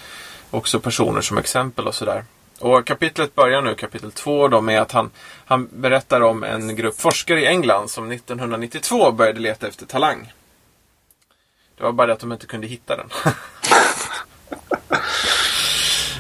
också 0.52 0.80
personer 0.80 1.22
som 1.22 1.38
exempel 1.38 1.88
och 1.88 1.96
sådär. 1.96 2.26
Och 2.60 2.86
kapitlet 2.86 3.36
börjar 3.36 3.62
nu, 3.62 3.76
kapitel 3.76 4.12
två, 4.12 4.48
då, 4.48 4.62
med 4.62 4.82
att 4.82 4.92
han, 4.92 5.12
han 5.46 5.70
berättar 5.72 6.22
om 6.22 6.44
en 6.44 6.76
grupp 6.76 7.02
forskare 7.02 7.42
i 7.42 7.46
England 7.46 7.90
som 7.90 8.12
1992 8.12 9.12
började 9.12 9.40
leta 9.40 9.68
efter 9.68 9.86
talang. 9.86 10.34
Det 11.78 11.84
var 11.84 11.92
bara 11.92 12.08
det 12.08 12.14
att 12.14 12.20
de 12.20 12.32
inte 12.32 12.46
kunde 12.46 12.68
hitta 12.68 12.98
den. 12.98 13.10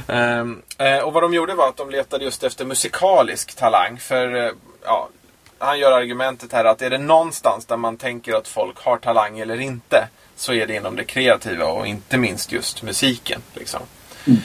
Ehm, 0.09 0.61
eh, 0.77 0.97
och 0.97 1.13
vad 1.13 1.23
de 1.23 1.33
gjorde 1.33 1.53
var 1.53 1.67
att 1.67 1.77
de 1.77 1.89
letade 1.89 2.25
just 2.25 2.43
efter 2.43 2.65
musikalisk 2.65 3.55
talang. 3.55 3.97
För 3.99 4.35
eh, 4.35 4.51
ja, 4.83 5.09
han 5.57 5.79
gör 5.79 5.91
argumentet 5.91 6.53
här 6.53 6.65
att 6.65 6.81
är 6.81 6.89
det 6.89 6.97
någonstans 6.97 7.65
där 7.65 7.77
man 7.77 7.97
tänker 7.97 8.33
att 8.33 8.47
folk 8.47 8.79
har 8.79 8.97
talang 8.97 9.39
eller 9.39 9.59
inte 9.59 10.07
så 10.35 10.53
är 10.53 10.67
det 10.67 10.75
inom 10.75 10.95
det 10.95 11.03
kreativa 11.03 11.65
och 11.65 11.87
inte 11.87 12.17
minst 12.17 12.51
just 12.51 12.83
musiken. 12.83 13.41
Liksom. 13.53 13.81
Mm. 14.27 14.39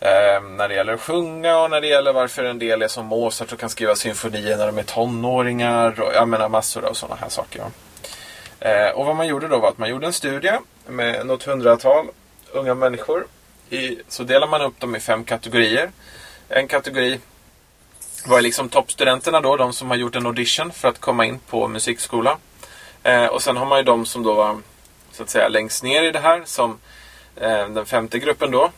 Ehm, 0.00 0.56
när 0.56 0.68
det 0.68 0.74
gäller 0.74 0.92
att 0.92 1.00
sjunga 1.00 1.58
och 1.58 1.70
när 1.70 1.80
det 1.80 1.86
gäller 1.86 2.12
varför 2.12 2.44
en 2.44 2.58
del 2.58 2.82
är 2.82 2.88
som 2.88 3.06
Mozart 3.06 3.52
och 3.52 3.58
kan 3.58 3.70
skriva 3.70 3.94
symfonier 3.94 4.56
när 4.56 4.66
de 4.66 4.78
är 4.78 4.82
tonåringar. 4.82 6.00
Och, 6.00 6.14
jag 6.14 6.28
menar 6.28 6.48
massor 6.48 6.84
av 6.84 6.92
sådana 6.92 7.20
här 7.20 7.28
saker. 7.28 7.62
Eh, 8.60 8.88
och 8.88 9.06
vad 9.06 9.16
man 9.16 9.26
gjorde 9.26 9.48
då 9.48 9.58
var 9.58 9.68
att 9.68 9.78
man 9.78 9.88
gjorde 9.88 10.06
en 10.06 10.12
studie 10.12 10.52
med 10.86 11.26
något 11.26 11.44
hundratal 11.44 12.06
unga 12.52 12.74
människor. 12.74 13.26
I, 13.74 14.02
så 14.08 14.22
delar 14.22 14.46
man 14.46 14.62
upp 14.62 14.80
dem 14.80 14.96
i 14.96 15.00
fem 15.00 15.24
kategorier. 15.24 15.90
En 16.48 16.68
kategori 16.68 17.20
var 18.26 18.40
liksom 18.40 18.68
toppstudenterna 18.68 19.40
då, 19.40 19.56
de 19.56 19.72
som 19.72 19.88
har 19.90 19.96
gjort 19.96 20.16
en 20.16 20.26
audition 20.26 20.72
för 20.72 20.88
att 20.88 21.00
komma 21.00 21.24
in 21.24 21.38
på 21.38 21.68
musikskola. 21.68 22.38
Eh, 23.02 23.26
och 23.26 23.42
sen 23.42 23.56
har 23.56 23.66
man 23.66 23.78
ju 23.78 23.84
de 23.84 24.06
som 24.06 24.22
då 24.22 24.34
var 24.34 24.60
så 25.12 25.22
att 25.22 25.30
säga 25.30 25.48
längst 25.48 25.82
ner 25.82 26.02
i 26.02 26.10
det 26.10 26.18
här, 26.18 26.42
som 26.44 26.78
eh, 27.36 27.68
den 27.68 27.86
femte 27.86 28.18
gruppen 28.18 28.50
då. 28.50 28.70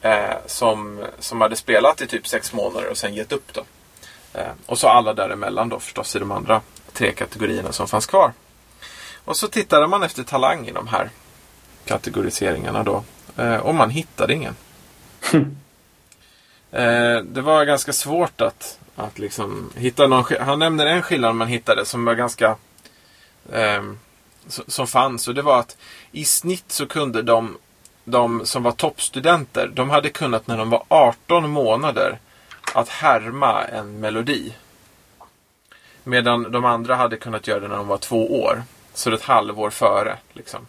Eh, 0.00 0.36
som, 0.46 1.06
som 1.18 1.40
hade 1.40 1.56
spelat 1.56 2.00
i 2.00 2.06
typ 2.06 2.28
sex 2.28 2.52
månader 2.52 2.90
och 2.90 2.98
sen 2.98 3.14
gett 3.14 3.32
upp 3.32 3.52
då. 3.52 3.64
Eh, 4.34 4.52
och 4.66 4.78
så 4.78 4.88
alla 4.88 5.14
däremellan 5.14 5.68
då 5.68 5.80
förstås 5.80 6.16
i 6.16 6.18
de 6.18 6.32
andra 6.32 6.60
tre 6.92 7.12
kategorierna 7.12 7.72
som 7.72 7.88
fanns 7.88 8.06
kvar. 8.06 8.32
Och 9.24 9.36
så 9.36 9.48
tittade 9.48 9.86
man 9.86 10.02
efter 10.02 10.22
talang 10.22 10.68
i 10.68 10.72
de 10.72 10.88
här 10.88 11.10
kategoriseringarna 11.84 12.82
då. 12.82 13.04
Eh, 13.36 13.56
och 13.56 13.74
man 13.74 13.90
hittade 13.90 14.34
ingen. 14.34 14.56
Eh, 16.70 17.20
det 17.22 17.40
var 17.40 17.64
ganska 17.64 17.92
svårt 17.92 18.40
att, 18.40 18.78
att 18.96 19.18
liksom 19.18 19.70
hitta 19.74 20.06
någon 20.06 20.24
Han 20.40 20.58
nämner 20.58 20.86
en 20.86 21.02
skillnad 21.02 21.34
man 21.34 21.48
hittade 21.48 21.84
som 21.84 22.04
var 22.04 22.14
ganska 22.14 22.56
eh, 23.52 23.82
som 24.48 24.86
fanns 24.86 25.28
och 25.28 25.34
det 25.34 25.42
var 25.42 25.60
att 25.60 25.76
i 26.12 26.24
snitt 26.24 26.72
så 26.72 26.86
kunde 26.86 27.22
de, 27.22 27.56
de 28.04 28.46
som 28.46 28.62
var 28.62 28.72
toppstudenter, 28.72 29.70
de 29.74 29.90
hade 29.90 30.10
kunnat 30.10 30.46
när 30.46 30.58
de 30.58 30.70
var 30.70 30.84
18 30.88 31.50
månader 31.50 32.18
att 32.74 32.88
härma 32.88 33.64
en 33.64 34.00
melodi. 34.00 34.54
Medan 36.04 36.52
de 36.52 36.64
andra 36.64 36.94
hade 36.94 37.16
kunnat 37.16 37.46
göra 37.46 37.60
det 37.60 37.68
när 37.68 37.76
de 37.76 37.88
var 37.88 37.98
två 37.98 38.42
år. 38.42 38.62
Så 38.94 39.12
ett 39.12 39.22
halvår 39.22 39.70
före. 39.70 40.16
Liksom. 40.32 40.66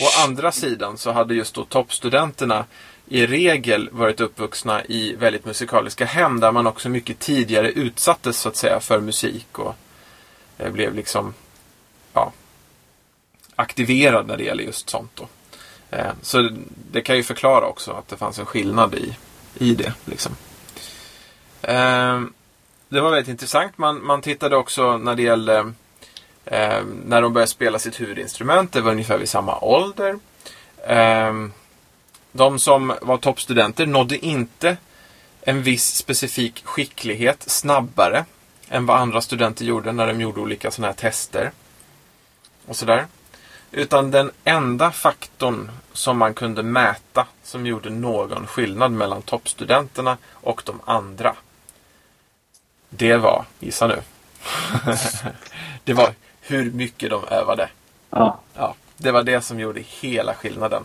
Å 0.00 0.22
andra 0.24 0.52
sidan 0.52 0.98
så 0.98 1.12
hade 1.12 1.34
just 1.34 1.54
då 1.54 1.64
toppstudenterna 1.64 2.64
i 3.08 3.26
regel 3.26 3.88
varit 3.92 4.20
uppvuxna 4.20 4.84
i 4.84 5.14
väldigt 5.14 5.44
musikaliska 5.44 6.04
hem 6.04 6.40
där 6.40 6.52
man 6.52 6.66
också 6.66 6.88
mycket 6.88 7.18
tidigare 7.18 7.70
utsattes 7.70 8.38
så 8.38 8.48
att 8.48 8.56
säga 8.56 8.80
för 8.80 9.00
musik 9.00 9.58
och 9.58 9.76
eh, 10.58 10.72
blev 10.72 10.94
liksom 10.94 11.34
ja, 12.12 12.32
aktiverad 13.56 14.26
när 14.26 14.36
det 14.36 14.44
gäller 14.44 14.64
just 14.64 14.90
sånt. 14.90 15.10
Då. 15.14 15.28
Eh, 15.90 16.12
så 16.22 16.50
det 16.92 17.00
kan 17.00 17.16
ju 17.16 17.22
förklara 17.22 17.66
också 17.66 17.92
att 17.92 18.08
det 18.08 18.16
fanns 18.16 18.38
en 18.38 18.46
skillnad 18.46 18.94
i, 18.94 19.16
i 19.54 19.74
det. 19.74 19.92
Liksom. 20.04 20.32
Eh, 21.62 22.20
det 22.88 23.00
var 23.00 23.10
väldigt 23.10 23.28
intressant. 23.28 23.78
Man, 23.78 24.06
man 24.06 24.22
tittade 24.22 24.56
också 24.56 24.98
när 24.98 25.14
det 25.14 25.22
gällde 25.22 25.72
eh, 26.46 26.84
när 27.04 27.22
de 27.22 27.32
började 27.32 27.50
spela 27.50 27.78
sitt 27.78 28.00
huvudinstrument. 28.00 28.72
Det 28.72 28.80
var 28.80 28.92
ungefär 28.92 29.18
vid 29.18 29.28
samma 29.28 29.58
ålder. 29.60 30.18
Eh, 30.86 31.32
de 32.32 32.58
som 32.58 32.94
var 33.02 33.16
toppstudenter 33.16 33.86
nådde 33.86 34.26
inte 34.26 34.76
en 35.40 35.62
viss 35.62 35.96
specifik 35.96 36.62
skicklighet 36.64 37.44
snabbare 37.46 38.24
än 38.68 38.86
vad 38.86 38.96
andra 38.96 39.20
studenter 39.20 39.64
gjorde 39.64 39.92
när 39.92 40.06
de 40.06 40.20
gjorde 40.20 40.40
olika 40.40 40.70
sådana 40.70 40.86
här 40.88 40.94
tester. 40.94 41.52
Och 42.66 42.76
sådär. 42.76 43.06
Utan 43.70 44.10
den 44.10 44.30
enda 44.44 44.90
faktorn 44.90 45.70
som 45.92 46.18
man 46.18 46.34
kunde 46.34 46.62
mäta 46.62 47.26
som 47.42 47.66
gjorde 47.66 47.90
någon 47.90 48.46
skillnad 48.46 48.92
mellan 48.92 49.22
toppstudenterna 49.22 50.16
och 50.30 50.62
de 50.64 50.80
andra. 50.84 51.36
Det 52.90 53.16
var, 53.16 53.44
gissa 53.60 53.86
nu. 53.86 54.02
det 55.84 55.92
var 55.92 56.14
hur 56.46 56.70
mycket 56.70 57.10
de 57.10 57.24
övade. 57.28 57.68
Ja. 58.10 58.38
Ja, 58.54 58.74
det 58.96 59.12
var 59.12 59.22
det 59.22 59.40
som 59.40 59.60
gjorde 59.60 59.80
hela 59.80 60.34
skillnaden. 60.34 60.84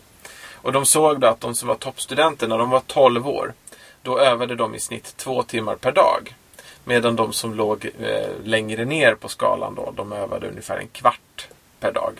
Och 0.53 0.71
de 0.71 0.85
såg 0.85 1.19
då 1.19 1.27
att 1.27 1.41
de 1.41 1.55
som 1.55 1.67
var 1.67 1.75
toppstudenter 1.75 2.47
när 2.47 2.57
de 2.57 2.69
var 2.69 2.79
12 2.79 3.27
år, 3.27 3.53
då 4.01 4.19
övade 4.19 4.55
de 4.55 4.75
i 4.75 4.79
snitt 4.79 5.17
två 5.17 5.43
timmar 5.43 5.75
per 5.75 5.91
dag. 5.91 6.35
Medan 6.83 7.15
de 7.15 7.33
som 7.33 7.53
låg 7.53 7.89
eh, 7.99 8.29
längre 8.43 8.85
ner 8.85 9.15
på 9.15 9.27
skalan 9.27 9.75
då, 9.75 9.93
de 9.95 10.11
övade 10.11 10.49
ungefär 10.49 10.77
en 10.77 10.87
kvart 10.87 11.47
per 11.79 11.91
dag 11.91 12.13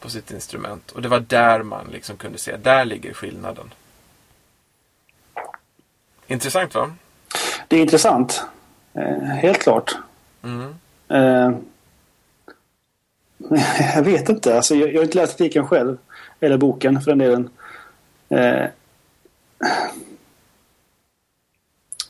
på 0.00 0.10
sitt 0.10 0.30
instrument. 0.30 0.90
Och 0.90 1.02
det 1.02 1.08
var 1.08 1.20
där 1.20 1.62
man 1.62 1.86
liksom 1.92 2.16
kunde 2.16 2.38
se, 2.38 2.56
där 2.56 2.84
ligger 2.84 3.14
skillnaden. 3.14 3.74
Intressant 6.26 6.74
va? 6.74 6.94
Det 7.68 7.76
är 7.76 7.80
intressant. 7.80 8.42
Eh, 8.94 9.22
helt 9.22 9.62
klart. 9.62 9.96
Mm. 10.42 10.74
Eh, 11.08 11.50
jag 13.94 14.02
vet 14.02 14.28
inte. 14.28 14.56
Alltså, 14.56 14.74
jag, 14.74 14.92
jag 14.92 14.98
har 14.98 15.04
inte 15.04 15.18
läst 15.18 15.34
artikeln 15.34 15.66
själv. 15.66 15.98
Eller 16.40 16.56
boken 16.56 17.00
för 17.00 17.10
den 17.10 17.18
delen. 17.18 17.50
Eh, 18.28 18.66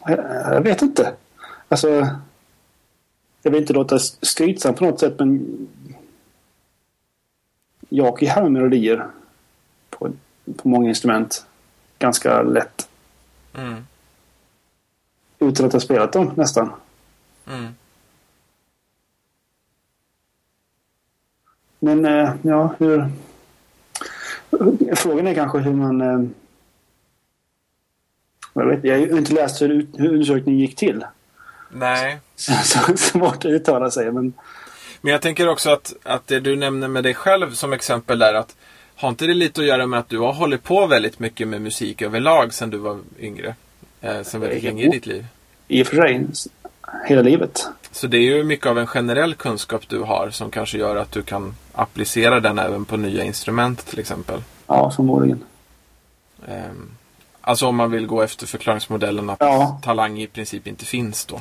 jag, 0.06 0.60
vet 0.60 0.82
inte. 0.82 1.14
Alltså, 1.68 2.08
jag 3.42 3.50
vill 3.50 3.60
inte 3.60 3.72
låta 3.72 3.98
skrytsam 3.98 4.74
på 4.74 4.84
något 4.84 5.00
sätt 5.00 5.18
men 5.18 5.68
jag 7.88 8.18
kan 8.18 8.28
härma 8.28 8.48
melodier 8.48 9.06
på, 9.90 10.12
på 10.56 10.68
många 10.68 10.88
instrument 10.88 11.46
ganska 11.98 12.42
lätt. 12.42 12.88
Mm. 13.54 13.86
Utan 15.38 15.66
att 15.66 15.72
ha 15.72 15.80
spelat 15.80 16.12
dem 16.12 16.32
nästan. 16.36 16.72
Mm. 17.46 17.74
Men 21.78 22.04
eh, 22.04 22.34
ja, 22.42 22.74
hur... 22.78 23.08
Frågan 24.96 25.26
är 25.26 25.34
kanske 25.34 25.58
hur 25.58 25.72
man... 25.72 26.00
Eh, 26.00 26.28
jag, 28.54 28.66
vet, 28.66 28.84
jag 28.84 28.98
har 28.98 29.18
inte 29.18 29.34
läst 29.34 29.62
hur, 29.62 29.86
hur 29.96 30.08
undersökningen 30.08 30.60
gick 30.60 30.76
till. 30.76 31.04
Nej. 31.70 32.18
Så, 32.36 32.52
så, 32.64 32.96
svårt 32.96 33.36
att 33.36 33.44
uttala 33.44 33.90
sig. 33.90 34.12
Men 34.12 34.32
Men 35.00 35.12
jag 35.12 35.22
tänker 35.22 35.48
också 35.48 35.70
att, 35.70 35.94
att 36.02 36.26
det 36.26 36.40
du 36.40 36.56
nämner 36.56 36.88
med 36.88 37.04
dig 37.04 37.14
själv 37.14 37.50
som 37.52 37.72
exempel 37.72 38.18
där 38.18 38.34
att 38.34 38.56
har 38.96 39.08
inte 39.08 39.26
det 39.26 39.34
lite 39.34 39.60
att 39.60 39.66
göra 39.66 39.86
med 39.86 40.00
att 40.00 40.08
du 40.08 40.18
har 40.18 40.32
hållit 40.32 40.62
på 40.62 40.86
väldigt 40.86 41.18
mycket 41.18 41.48
med 41.48 41.62
musik 41.62 42.02
överlag 42.02 42.54
sedan 42.54 42.70
du 42.70 42.78
var 42.78 42.98
yngre? 43.20 43.54
Eh, 44.00 44.22
sen 44.22 44.40
väldigt 44.40 44.62
Jo. 44.62 44.68
länge 44.68 44.84
i 44.84 44.88
ditt 44.88 45.06
liv. 45.06 45.26
i 45.68 45.82
och 45.82 45.86
för 45.86 45.96
sig, 45.96 46.26
hela 47.08 47.22
livet. 47.22 47.66
Så 47.90 48.06
det 48.06 48.16
är 48.16 48.20
ju 48.36 48.44
mycket 48.44 48.66
av 48.66 48.78
en 48.78 48.86
generell 48.86 49.34
kunskap 49.34 49.88
du 49.88 50.00
har 50.00 50.30
som 50.30 50.50
kanske 50.50 50.78
gör 50.78 50.96
att 50.96 51.12
du 51.12 51.22
kan 51.22 51.54
applicera 51.72 52.40
den 52.40 52.58
även 52.58 52.84
på 52.84 52.96
nya 52.96 53.24
instrument 53.24 53.86
till 53.86 53.98
exempel. 53.98 54.42
Ja, 54.66 54.90
förmodligen. 54.90 55.44
Ehm, 56.48 56.90
alltså 57.40 57.66
om 57.66 57.76
man 57.76 57.90
vill 57.90 58.06
gå 58.06 58.22
efter 58.22 58.46
förklaringsmodellen 58.46 59.30
att 59.30 59.36
Ja. 59.40 59.80
talang 59.82 60.18
i 60.20 60.26
princip 60.26 60.66
inte 60.66 60.84
finns 60.84 61.24
då. 61.26 61.40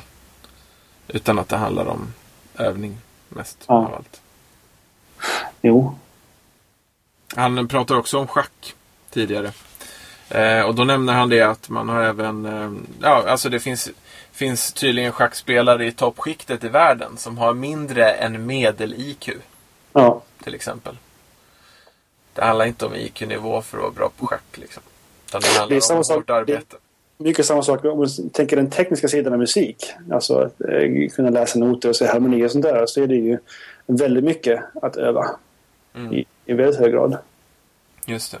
Utan 1.08 1.38
att 1.38 1.48
det 1.48 1.56
handlar 1.56 1.86
om 1.86 2.12
övning 2.58 2.98
mest 3.28 3.64
Ja. 3.68 3.74
av 3.74 3.94
allt. 3.94 4.20
Jo. 5.62 5.94
Han 7.36 7.68
pratar 7.68 7.96
också 7.96 8.18
om 8.18 8.26
schack 8.26 8.74
tidigare. 9.10 9.52
Eh, 10.28 10.60
och 10.60 10.74
då 10.74 10.84
nämner 10.84 11.12
han 11.12 11.28
det 11.28 11.42
att 11.42 11.68
man 11.68 11.88
har 11.88 12.02
även, 12.02 12.46
eh, 12.46 12.70
ja 13.00 13.24
alltså 13.28 13.48
det 13.48 13.60
finns, 13.60 13.88
finns 14.36 14.72
tydligen 14.72 15.12
schackspelare 15.12 15.86
i 15.86 15.92
toppskiktet 15.92 16.64
i 16.64 16.68
världen 16.68 17.16
som 17.16 17.38
har 17.38 17.54
mindre 17.54 18.10
än 18.12 18.46
medel-IQ. 18.46 19.30
Ja. 19.92 20.22
Till 20.44 20.54
exempel. 20.54 20.96
Det 22.34 22.44
handlar 22.44 22.66
inte 22.66 22.86
om 22.86 22.94
IQ-nivå 22.94 23.62
för 23.62 23.76
att 23.78 23.82
vara 23.82 23.92
bra 23.92 24.10
på 24.18 24.26
schack. 24.26 24.42
Liksom. 24.54 24.82
Utan 25.28 25.40
det 25.40 25.46
handlar 25.46 25.68
Det 25.68 25.76
är 25.76 25.80
samma 25.80 25.98
om 25.98 26.04
sak- 26.04 26.16
hårt 26.16 26.30
arbete. 26.30 26.76
Mycket 27.18 27.46
samma 27.46 27.62
sak 27.62 27.84
om 27.84 27.98
man 27.98 28.08
tänker 28.32 28.56
den 28.56 28.70
tekniska 28.70 29.08
sidan 29.08 29.32
av 29.32 29.38
musik. 29.38 29.86
Alltså 30.12 30.34
att 30.38 30.60
eh, 30.60 31.08
kunna 31.14 31.30
läsa 31.30 31.58
noter 31.58 31.88
och 31.88 31.96
se 31.96 32.06
harmoni 32.06 32.46
och 32.46 32.50
sånt 32.50 32.64
där. 32.64 32.86
Så 32.86 33.02
är 33.02 33.06
det 33.06 33.14
ju 33.14 33.38
väldigt 33.86 34.24
mycket 34.24 34.62
att 34.82 34.96
öva. 34.96 35.26
Mm. 35.94 36.12
I, 36.14 36.26
I 36.44 36.52
väldigt 36.52 36.80
hög 36.80 36.92
grad. 36.92 37.18
Just 38.06 38.32
det. 38.32 38.38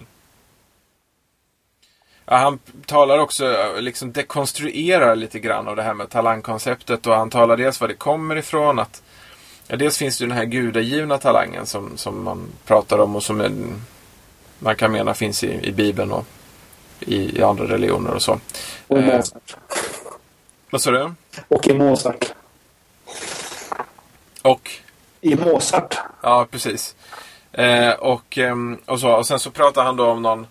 Ja, 2.26 2.36
han 2.36 2.58
talar 2.86 3.18
också, 3.18 3.52
eh, 3.52 3.80
liksom 3.80 4.12
dekonstruerar 4.12 5.16
lite 5.16 5.38
grann 5.38 5.68
av 5.68 5.76
det 5.76 5.82
här 5.82 5.94
med 5.94 6.10
talangkonceptet 6.10 7.06
och 7.06 7.14
han 7.14 7.30
talar 7.30 7.56
dels 7.56 7.80
var 7.80 7.88
det 7.88 7.94
kommer 7.94 8.36
ifrån. 8.36 8.78
att 8.78 9.02
ja, 9.66 9.76
Dels 9.76 9.98
finns 9.98 10.18
det 10.18 10.24
ju 10.24 10.28
den 10.28 10.38
här 10.38 10.44
gudagivna 10.44 11.18
talangen 11.18 11.66
som, 11.66 11.96
som 11.96 12.24
man 12.24 12.48
pratar 12.64 12.98
om 12.98 13.16
och 13.16 13.22
som 13.22 13.40
en, 13.40 13.82
man 14.58 14.76
kan 14.76 14.92
mena 14.92 15.14
finns 15.14 15.44
i, 15.44 15.60
i 15.68 15.72
Bibeln 15.72 16.12
och 16.12 16.24
i, 17.00 17.38
i 17.38 17.42
andra 17.42 17.64
religioner 17.64 18.14
och 18.14 18.22
så. 18.22 18.40
Och 18.86 18.98
i 18.98 19.00
Eh. 19.00 19.16
Mozart. 19.16 19.56
Vad 20.70 20.80
sa 20.80 20.90
du? 20.90 21.14
Och 21.48 21.66
i 21.68 21.74
Mozart. 21.74 22.32
Och? 24.42 24.70
I 25.20 25.36
Mozart. 25.36 25.98
Ja, 26.22 26.46
precis. 26.50 26.96
Eh, 27.52 27.90
och, 27.90 28.38
ehm, 28.38 28.78
och, 28.86 29.00
så, 29.00 29.12
och 29.12 29.26
sen 29.26 29.38
så 29.38 29.50
pratar 29.50 29.84
han 29.84 29.96
då 29.96 30.06
om 30.06 30.22
någon, 30.22 30.46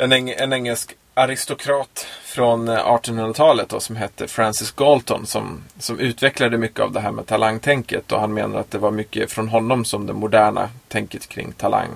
en, 0.00 0.12
eng, 0.12 0.30
en 0.30 0.52
engelsk 0.52 0.96
aristokrat 1.14 2.06
från 2.22 2.68
eh, 2.68 2.86
1800-talet 2.86 3.82
som 3.82 3.96
hette 3.96 4.28
Francis 4.28 4.70
Galton 4.70 5.26
som, 5.26 5.62
som 5.78 5.98
utvecklade 5.98 6.58
mycket 6.58 6.80
av 6.80 6.92
det 6.92 7.00
här 7.00 7.10
med 7.10 7.26
talangtänket 7.26 8.12
och 8.12 8.20
han 8.20 8.34
menar 8.34 8.58
att 8.58 8.70
det 8.70 8.78
var 8.78 8.90
mycket 8.90 9.32
från 9.32 9.48
honom 9.48 9.84
som 9.84 10.06
det 10.06 10.12
moderna 10.12 10.68
tänket 10.88 11.28
kring 11.28 11.52
talang 11.52 11.88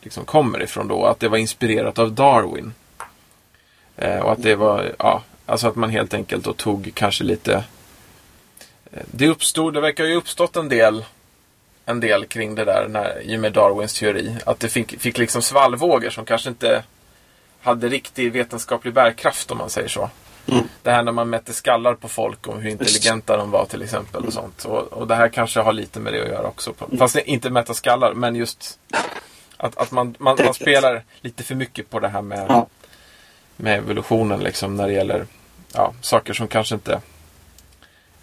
liksom 0.00 0.24
kommer 0.24 0.62
ifrån 0.62 0.88
då. 0.88 1.04
Att 1.04 1.20
det 1.20 1.28
var 1.28 1.38
inspirerat 1.38 1.98
av 1.98 2.12
Darwin. 2.12 2.72
Eh, 3.96 4.18
och 4.18 4.32
att 4.32 4.42
det 4.42 4.54
var, 4.54 4.94
ja, 4.98 5.22
alltså 5.46 5.68
att 5.68 5.76
man 5.76 5.90
helt 5.90 6.14
enkelt 6.14 6.44
då 6.44 6.52
tog 6.52 6.90
kanske 6.94 7.24
lite 7.24 7.64
eh, 8.92 9.02
det 9.10 9.28
uppstod, 9.28 9.74
det 9.74 9.80
verkar 9.80 10.04
ju 10.04 10.14
uppstått 10.14 10.56
en 10.56 10.68
del 10.68 11.04
en 11.86 12.00
del 12.00 12.26
kring 12.26 12.54
det 12.54 12.64
där 12.64 12.88
när, 12.88 13.20
i 13.22 13.36
och 13.36 13.40
med 13.40 13.52
Darwins 13.52 13.98
teori. 13.98 14.36
Att 14.46 14.60
det 14.60 14.68
fick, 14.68 15.00
fick 15.00 15.18
liksom 15.18 15.42
svallvågor 15.42 16.10
som 16.10 16.24
kanske 16.24 16.48
inte 16.48 16.82
hade 17.62 17.88
riktig 17.88 18.32
vetenskaplig 18.32 18.94
bärkraft 18.94 19.50
om 19.50 19.58
man 19.58 19.70
säger 19.70 19.88
så. 19.88 20.10
Mm. 20.46 20.64
Det 20.82 20.90
här 20.90 21.02
när 21.02 21.12
man 21.12 21.30
mätte 21.30 21.52
skallar 21.52 21.94
på 21.94 22.08
folk 22.08 22.46
och 22.46 22.60
hur 22.60 22.70
intelligenta 22.70 23.36
de 23.36 23.50
var 23.50 23.64
till 23.66 23.82
exempel. 23.82 24.24
och 24.24 24.32
sånt. 24.32 24.64
Och, 24.64 24.78
och 24.92 25.06
det 25.06 25.14
här 25.14 25.28
kanske 25.28 25.60
har 25.60 25.72
lite 25.72 26.00
med 26.00 26.12
det 26.12 26.22
att 26.22 26.28
göra 26.28 26.46
också. 26.48 26.72
På, 26.72 26.96
fast 26.96 27.14
det- 27.14 27.30
inte 27.30 27.50
mäta 27.50 27.74
skallar, 27.74 28.14
men 28.14 28.36
just 28.36 28.78
att, 29.56 29.78
att 29.78 29.90
man, 29.90 30.14
man, 30.18 30.36
man 30.44 30.54
spelar 30.54 31.04
lite 31.20 31.42
för 31.42 31.54
mycket 31.54 31.90
på 31.90 32.00
det 32.00 32.08
här 32.08 32.22
med, 32.22 32.46
Ja. 32.48 32.66
med 33.56 33.78
evolutionen 33.78 34.40
liksom 34.40 34.76
när 34.76 34.86
det 34.86 34.92
gäller 34.92 35.26
ja, 35.74 35.92
saker 36.00 36.32
som 36.32 36.48
kanske 36.48 36.74
inte 36.74 37.00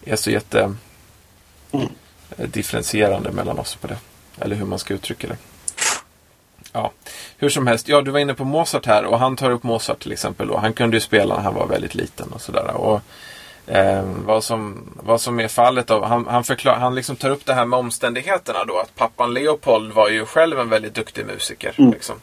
är 0.04 0.16
så 0.16 0.30
jätte 0.30 0.74
Mm. 1.72 1.88
differentierande 2.36 3.30
mellan 3.32 3.58
oss 3.58 3.74
på 3.74 3.86
det. 3.86 3.96
Eller 4.40 4.56
hur 4.56 4.64
man 4.64 4.78
ska 4.78 4.94
uttrycka 4.94 5.26
det. 5.28 5.36
Ja, 6.78 6.92
hur 7.38 7.48
som 7.48 7.66
helst. 7.66 7.88
Ja, 7.88 8.00
du 8.00 8.10
var 8.10 8.18
inne 8.18 8.34
på 8.34 8.44
Mozart 8.44 8.86
här 8.86 9.04
och 9.04 9.18
han 9.18 9.36
tar 9.36 9.50
upp 9.50 9.62
Mozart 9.62 10.02
till 10.02 10.12
exempel. 10.12 10.50
Och 10.50 10.60
han 10.60 10.72
kunde 10.72 10.96
ju 10.96 11.00
spela 11.00 11.36
när 11.36 11.42
han 11.42 11.54
var 11.54 11.66
väldigt 11.66 11.94
liten 11.94 12.32
och 12.32 12.40
sådär. 12.40 12.70
Och 12.74 13.00
eh, 13.66 14.02
vad, 14.24 14.44
som, 14.44 14.90
vad 15.02 15.20
som 15.20 15.40
är 15.40 15.48
fallet 15.48 15.90
av, 15.90 16.04
han, 16.04 16.26
han, 16.26 16.44
förklar, 16.44 16.74
han 16.74 16.94
liksom 16.94 17.16
tar 17.16 17.30
upp 17.30 17.46
det 17.46 17.54
här 17.54 17.64
med 17.64 17.78
omständigheterna 17.78 18.64
då. 18.64 18.78
Att 18.78 18.94
pappan 18.94 19.34
Leopold 19.34 19.92
var 19.92 20.08
ju 20.08 20.26
själv 20.26 20.58
en 20.58 20.68
väldigt 20.68 20.94
duktig 20.94 21.26
musiker. 21.26 21.74
Mm. 21.78 21.92
Liksom. 21.92 22.16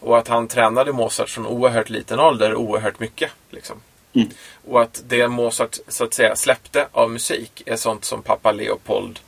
Och 0.00 0.18
att 0.18 0.28
han 0.28 0.48
tränade 0.48 0.92
Mozart 0.92 1.28
från 1.30 1.46
oerhört 1.46 1.90
liten 1.90 2.20
ålder 2.20 2.54
oerhört 2.54 3.00
mycket. 3.00 3.30
Liksom. 3.50 3.76
Mm. 4.14 4.28
Och 4.68 4.82
att 4.82 5.02
det 5.08 5.28
Mozart 5.28 5.78
så 5.88 6.04
att 6.04 6.14
säga 6.14 6.36
släppte 6.36 6.86
av 6.92 7.10
musik 7.10 7.62
är 7.66 7.76
sånt 7.76 8.04
som 8.04 8.22
pappa 8.22 8.52
Leopold 8.52 9.20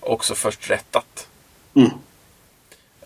också 0.00 0.34
först 0.34 0.70
rättat. 0.70 1.28
Mm. 1.74 1.90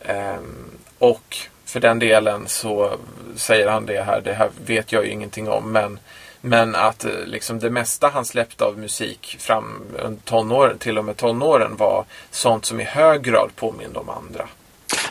Ehm, 0.05 0.71
och 0.99 1.37
för 1.65 1.81
den 1.81 1.99
delen 1.99 2.49
så 2.49 2.97
säger 3.37 3.69
han 3.69 3.87
det 3.87 4.03
här, 4.03 4.21
det 4.21 4.33
här 4.33 4.51
vet 4.67 4.93
jag 4.93 5.05
ju 5.05 5.11
ingenting 5.11 5.49
om, 5.49 5.73
men, 5.73 5.99
men 6.41 6.75
att 6.75 7.05
eh, 7.05 7.11
liksom 7.27 7.59
det 7.59 7.71
mesta 7.71 8.09
han 8.09 8.25
släppte 8.25 8.65
av 8.65 8.79
musik 8.79 9.37
fram 9.41 9.83
under 9.99 10.21
tonåren, 10.25 10.79
till 10.79 10.99
och 10.99 11.05
med 11.05 11.17
tonåren 11.17 11.77
var 11.77 12.05
sånt 12.31 12.65
som 12.65 12.81
i 12.81 12.85
hög 12.85 13.23
grad 13.23 13.51
påminde 13.57 13.99
om 13.99 14.09
andra. 14.09 14.49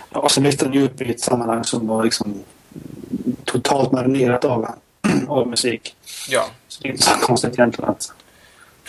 Ja, 0.10 0.20
och 0.20 0.32
sen 0.32 0.44
lyfte 0.44 0.66
han 0.66 0.74
ju 0.74 0.86
upp 0.86 1.02
i 1.02 1.12
ett 1.12 1.20
sammanhang 1.20 1.64
som 1.64 1.88
var 1.88 2.04
liksom 2.04 2.44
totalt 3.46 3.92
marinerat 3.92 4.46
av, 4.46 4.68
av 5.28 5.48
musik. 5.48 5.96
Ja, 6.30 6.46
Så 6.68 6.82
det 6.82 6.88
är 6.88 6.92
inte 6.92 7.04
så 7.04 7.12
konstigt 7.12 7.54
egentligen 7.54 7.90
att... 7.90 8.14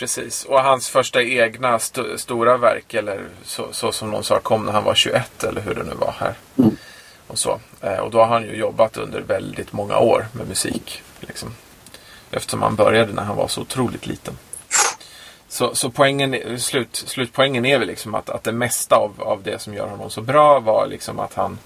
precis. 0.01 0.45
Och 0.45 0.63
hans 0.63 0.89
första 0.89 1.21
egna 1.21 1.75
st- 1.75 2.17
stora 2.17 2.57
verk, 2.57 2.93
eller 2.93 3.25
så, 3.43 3.67
så 3.71 3.91
som 3.91 4.11
någon 4.11 4.23
sa, 4.23 4.39
kom 4.39 4.65
när 4.65 4.71
han 4.71 4.83
var 4.83 4.95
21 4.95 5.43
eller 5.43 5.61
hur 5.61 5.75
det 5.75 5.83
nu 5.83 5.93
var 5.93 6.15
här. 6.19 6.33
Mm. 6.57 6.77
Och, 7.27 7.39
så. 7.39 7.59
Eh, 7.81 7.97
och 7.97 8.11
då 8.11 8.19
har 8.19 8.25
han 8.25 8.43
ju 8.43 8.55
jobbat 8.55 8.97
under 8.97 9.21
väldigt 9.21 9.73
många 9.73 9.97
år 9.97 10.27
med 10.31 10.47
musik. 10.47 11.03
Liksom. 11.19 11.53
Eftersom 12.31 12.61
han 12.61 12.75
började 12.75 13.13
när 13.13 13.23
han 13.23 13.35
var 13.35 13.47
så 13.47 13.61
otroligt 13.61 14.07
liten. 14.07 14.37
Så, 15.47 15.75
så 15.75 15.89
poängen, 15.89 16.59
slut, 16.59 16.95
slutpoängen 16.95 17.65
är 17.65 17.79
väl 17.79 17.87
liksom 17.87 18.15
att, 18.15 18.29
att 18.29 18.43
det 18.43 18.51
mesta 18.51 18.95
av, 18.95 19.13
av 19.21 19.43
det 19.43 19.61
som 19.61 19.73
gör 19.73 19.87
honom 19.87 20.09
så 20.09 20.21
bra 20.21 20.59
var 20.59 20.87
liksom 20.87 21.19
att 21.19 21.33
han 21.33 21.59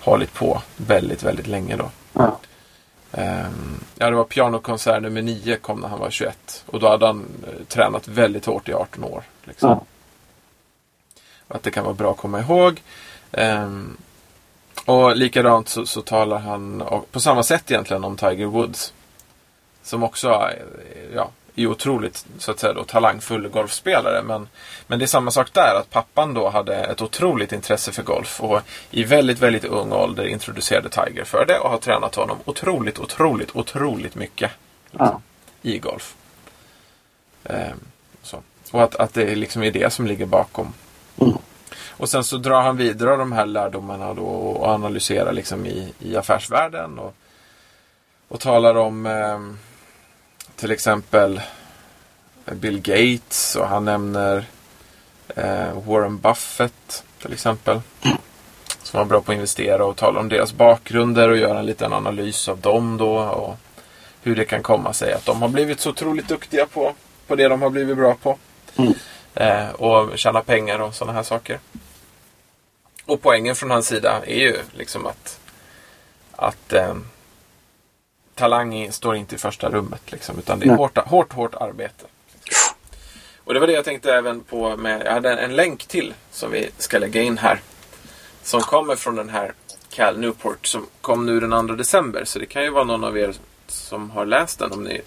hållit 0.00 0.34
på 0.34 0.62
väldigt, 0.76 1.22
väldigt 1.22 1.46
länge 1.46 1.76
då. 1.76 1.90
Ja. 2.12 2.38
Ehm, 3.16 3.84
ja, 3.98 4.10
det 4.10 4.16
var 4.16 4.24
pianokonsert 4.24 5.02
nummer 5.02 5.22
9 5.22 5.56
kom 5.56 5.80
när 5.80 5.88
han 5.88 5.98
var 5.98 6.10
21. 6.10 6.64
Och 6.66 6.80
då 6.80 6.88
hade 6.88 7.06
han 7.06 7.24
eh, 7.46 7.64
tränat 7.68 8.08
väldigt 8.08 8.46
hårt 8.46 8.68
i 8.68 8.72
18 8.72 9.04
år. 9.04 9.22
Liksom. 9.44 9.70
Ja. 9.70 9.84
Att 11.48 11.62
det 11.62 11.70
kan 11.70 11.84
vara 11.84 11.94
bra 11.94 12.10
att 12.10 12.16
komma 12.16 12.40
ihåg. 12.40 12.82
Ehm, 13.32 13.96
och 14.84 15.16
likadant 15.16 15.68
så, 15.68 15.86
så 15.86 16.02
talar 16.02 16.38
han 16.38 16.82
på 17.10 17.20
samma 17.20 17.42
sätt 17.42 17.70
egentligen 17.70 18.04
om 18.04 18.16
Tiger 18.16 18.46
Woods. 18.46 18.92
Som 19.82 20.02
också 20.02 20.28
är, 20.28 20.64
ja, 21.14 21.30
är 21.54 21.66
otroligt 21.66 22.26
så 22.38 22.50
att 22.50 22.58
säga, 22.58 22.72
då, 22.72 22.84
talangfull 22.84 23.48
golfspelare. 23.48 24.22
Men, 24.22 24.48
men 24.86 24.98
det 24.98 25.04
är 25.04 25.06
samma 25.06 25.30
sak 25.30 25.52
där. 25.52 25.74
Att 25.74 25.90
pappan 25.90 26.34
då 26.34 26.48
hade 26.48 26.74
ett 26.74 27.02
otroligt 27.02 27.52
intresse 27.52 27.92
för 27.92 28.02
golf. 28.02 28.40
Och 28.40 28.60
i 28.90 29.04
väldigt, 29.04 29.38
väldigt 29.38 29.64
ung 29.64 29.92
ålder 29.92 30.24
introducerade 30.24 30.88
Tiger 30.88 31.24
för 31.24 31.44
det. 31.46 31.58
Och 31.58 31.70
har 31.70 31.78
tränat 31.78 32.14
honom 32.14 32.38
otroligt, 32.44 32.98
otroligt, 32.98 33.56
otroligt 33.56 34.14
mycket 34.14 34.50
Ja. 34.90 35.20
i 35.62 35.78
golf. 35.78 36.14
Ehm, 37.44 37.80
så. 38.22 38.42
Och 38.70 38.82
att, 38.82 38.96
att 38.96 39.14
det 39.14 39.34
liksom 39.34 39.62
är 39.62 39.70
det 39.70 39.92
som 39.92 40.06
ligger 40.06 40.26
bakom. 40.26 40.72
Mm. 41.20 41.38
Och 41.96 42.08
sen 42.08 42.24
så 42.24 42.36
drar 42.36 42.62
han 42.62 42.76
vidare 42.76 43.16
de 43.16 43.32
här 43.32 43.46
lärdomarna 43.46 44.14
då 44.14 44.24
och 44.24 44.68
analyserar 44.68 45.32
liksom 45.32 45.66
i, 45.66 45.92
i 45.98 46.16
affärsvärlden. 46.16 46.98
Och, 46.98 47.14
och 48.28 48.40
talar 48.40 48.74
om 48.74 49.06
ehm, 49.06 49.58
till 50.56 50.70
exempel 50.70 51.40
Bill 52.44 52.80
Gates 52.80 53.56
och 53.56 53.68
han 53.68 53.84
nämner 53.84 54.44
eh, 55.36 55.82
Warren 55.86 56.18
Buffett 56.18 57.04
till 57.22 57.32
exempel. 57.32 57.80
Som 58.82 58.98
var 58.98 59.04
bra 59.04 59.20
på 59.20 59.32
att 59.32 59.36
investera 59.36 59.84
och 59.84 59.96
tala 59.96 60.20
om 60.20 60.28
deras 60.28 60.52
bakgrunder 60.52 61.28
och 61.28 61.36
göra 61.36 61.58
en 61.58 61.66
liten 61.66 61.92
analys 61.92 62.48
av 62.48 62.58
dem 62.60 62.96
då. 62.96 63.18
Och 63.18 63.56
hur 64.22 64.36
det 64.36 64.44
kan 64.44 64.62
komma 64.62 64.92
sig 64.92 65.12
att 65.12 65.26
de 65.26 65.42
har 65.42 65.48
blivit 65.48 65.80
så 65.80 65.90
otroligt 65.90 66.28
duktiga 66.28 66.66
på, 66.66 66.94
på 67.26 67.36
det 67.36 67.48
de 67.48 67.62
har 67.62 67.70
blivit 67.70 67.96
bra 67.96 68.14
på. 68.14 68.38
Mm. 68.76 68.94
Eh, 69.34 69.70
och 69.70 70.18
tjäna 70.18 70.40
pengar 70.40 70.78
och 70.78 70.94
sådana 70.94 71.12
här 71.12 71.22
saker. 71.22 71.58
Och 73.06 73.22
poängen 73.22 73.54
från 73.54 73.70
hans 73.70 73.86
sida 73.86 74.22
är 74.26 74.40
ju 74.40 74.56
liksom 74.72 75.06
att, 75.06 75.40
att 76.32 76.72
eh, 76.72 76.94
talang 78.34 78.92
står 78.92 79.16
inte 79.16 79.34
i 79.34 79.38
första 79.38 79.70
rummet. 79.70 80.12
Liksom, 80.12 80.38
utan 80.38 80.58
det 80.58 80.66
är 80.66 80.76
hårt, 80.76 80.98
hårt, 80.98 81.32
hårt 81.32 81.54
arbete. 81.54 82.04
Och 83.44 83.54
det 83.54 83.60
var 83.60 83.66
det 83.66 83.72
jag 83.72 83.84
tänkte 83.84 84.14
även 84.14 84.40
på 84.40 84.76
med, 84.76 85.02
jag 85.06 85.12
hade 85.12 85.32
en, 85.32 85.38
en 85.38 85.56
länk 85.56 85.86
till 85.86 86.14
som 86.30 86.50
vi 86.50 86.70
ska 86.78 86.98
lägga 86.98 87.22
in 87.22 87.38
här. 87.38 87.60
Som 88.42 88.60
kommer 88.60 88.96
från 88.96 89.16
den 89.16 89.28
här 89.28 89.52
Cal 89.90 90.18
Newport 90.18 90.66
som 90.66 90.86
kom 91.00 91.26
nu 91.26 91.40
den 91.40 91.68
2 91.68 91.74
december. 91.74 92.24
Så 92.24 92.38
det 92.38 92.46
kan 92.46 92.62
ju 92.62 92.70
vara 92.70 92.84
någon 92.84 93.04
av 93.04 93.18
er 93.18 93.34
som 93.66 94.10
har 94.10 94.26
läst 94.26 94.58
den 94.58 94.72
om 94.72 94.84
ni 94.84 95.00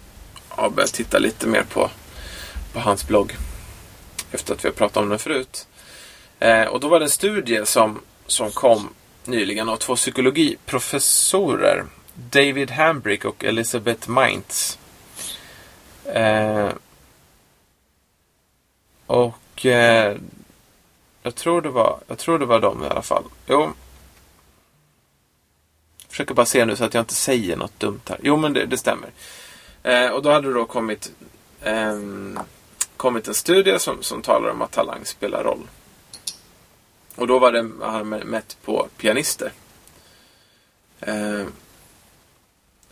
har 0.50 0.70
börjat 0.70 0.94
titta 0.94 1.20
lite 1.20 1.48
mer 1.48 1.64
på, 1.64 1.90
på 2.74 2.80
hans 2.80 3.08
blogg. 3.08 3.36
Efter 4.32 4.54
att 4.54 4.66
vi 4.66 4.70
har 4.70 4.74
pratat 4.74 4.98
om 4.98 5.10
den 5.10 5.20
förut. 5.20 5.68
Eh, 6.40 6.64
och 6.64 6.80
då 6.80 6.88
var 6.88 7.00
det 7.00 7.06
en 7.06 7.10
studie 7.10 7.66
som, 7.66 8.02
som 8.28 8.52
kom 8.52 8.90
nyligen 9.26 9.70
av 9.70 9.78
två 9.78 9.96
psykologiprofessorer. 9.96 11.86
David 12.18 12.72
Hambrick 12.72 13.26
och 13.26 13.44
Elizabeth 13.44 14.10
Mainz. 14.10 14.80
Eh, 16.06 16.70
och 19.06 19.66
eh, 19.66 20.18
jag 21.24 21.36
tror 21.36 21.62
det 21.62 21.70
var, 21.70 22.00
jag 22.08 22.18
tror 22.18 22.40
det 22.40 22.46
var 22.46 22.60
dem 22.60 22.84
i 22.84 22.88
alla 22.88 23.02
fall. 23.02 23.24
Jo. 23.48 23.62
Jag 26.02 26.10
försöker 26.10 26.34
bara 26.34 26.46
se 26.46 26.66
nu 26.66 26.76
så 26.76 26.84
att 26.84 26.94
jag 26.94 27.02
inte 27.02 27.14
säger 27.14 27.58
något 27.58 27.80
dumt 27.80 28.02
här. 28.10 28.20
Jo, 28.24 28.38
men 28.38 28.54
det, 28.54 28.66
det 28.66 28.78
stämmer. 28.78 29.10
Eh, 29.84 30.10
och 30.10 30.24
då 30.24 30.32
hade 30.32 30.48
det 30.48 30.54
då 30.54 30.66
kommit, 30.66 31.12
eh, 31.62 32.00
kommit 32.98 33.28
en 33.28 33.34
studie 33.34 33.80
som, 33.80 34.04
som 34.04 34.22
talar 34.22 34.50
om 34.50 34.62
att 34.62 34.72
talang 34.72 35.06
spelar 35.06 35.44
roll. 35.44 35.68
Och 37.16 37.28
då 37.28 37.40
var 37.40 37.52
det 37.52 37.70
han 37.82 38.10
mätt 38.10 38.58
på 38.66 38.88
pianister. 38.98 39.52
Eh, 41.00 41.46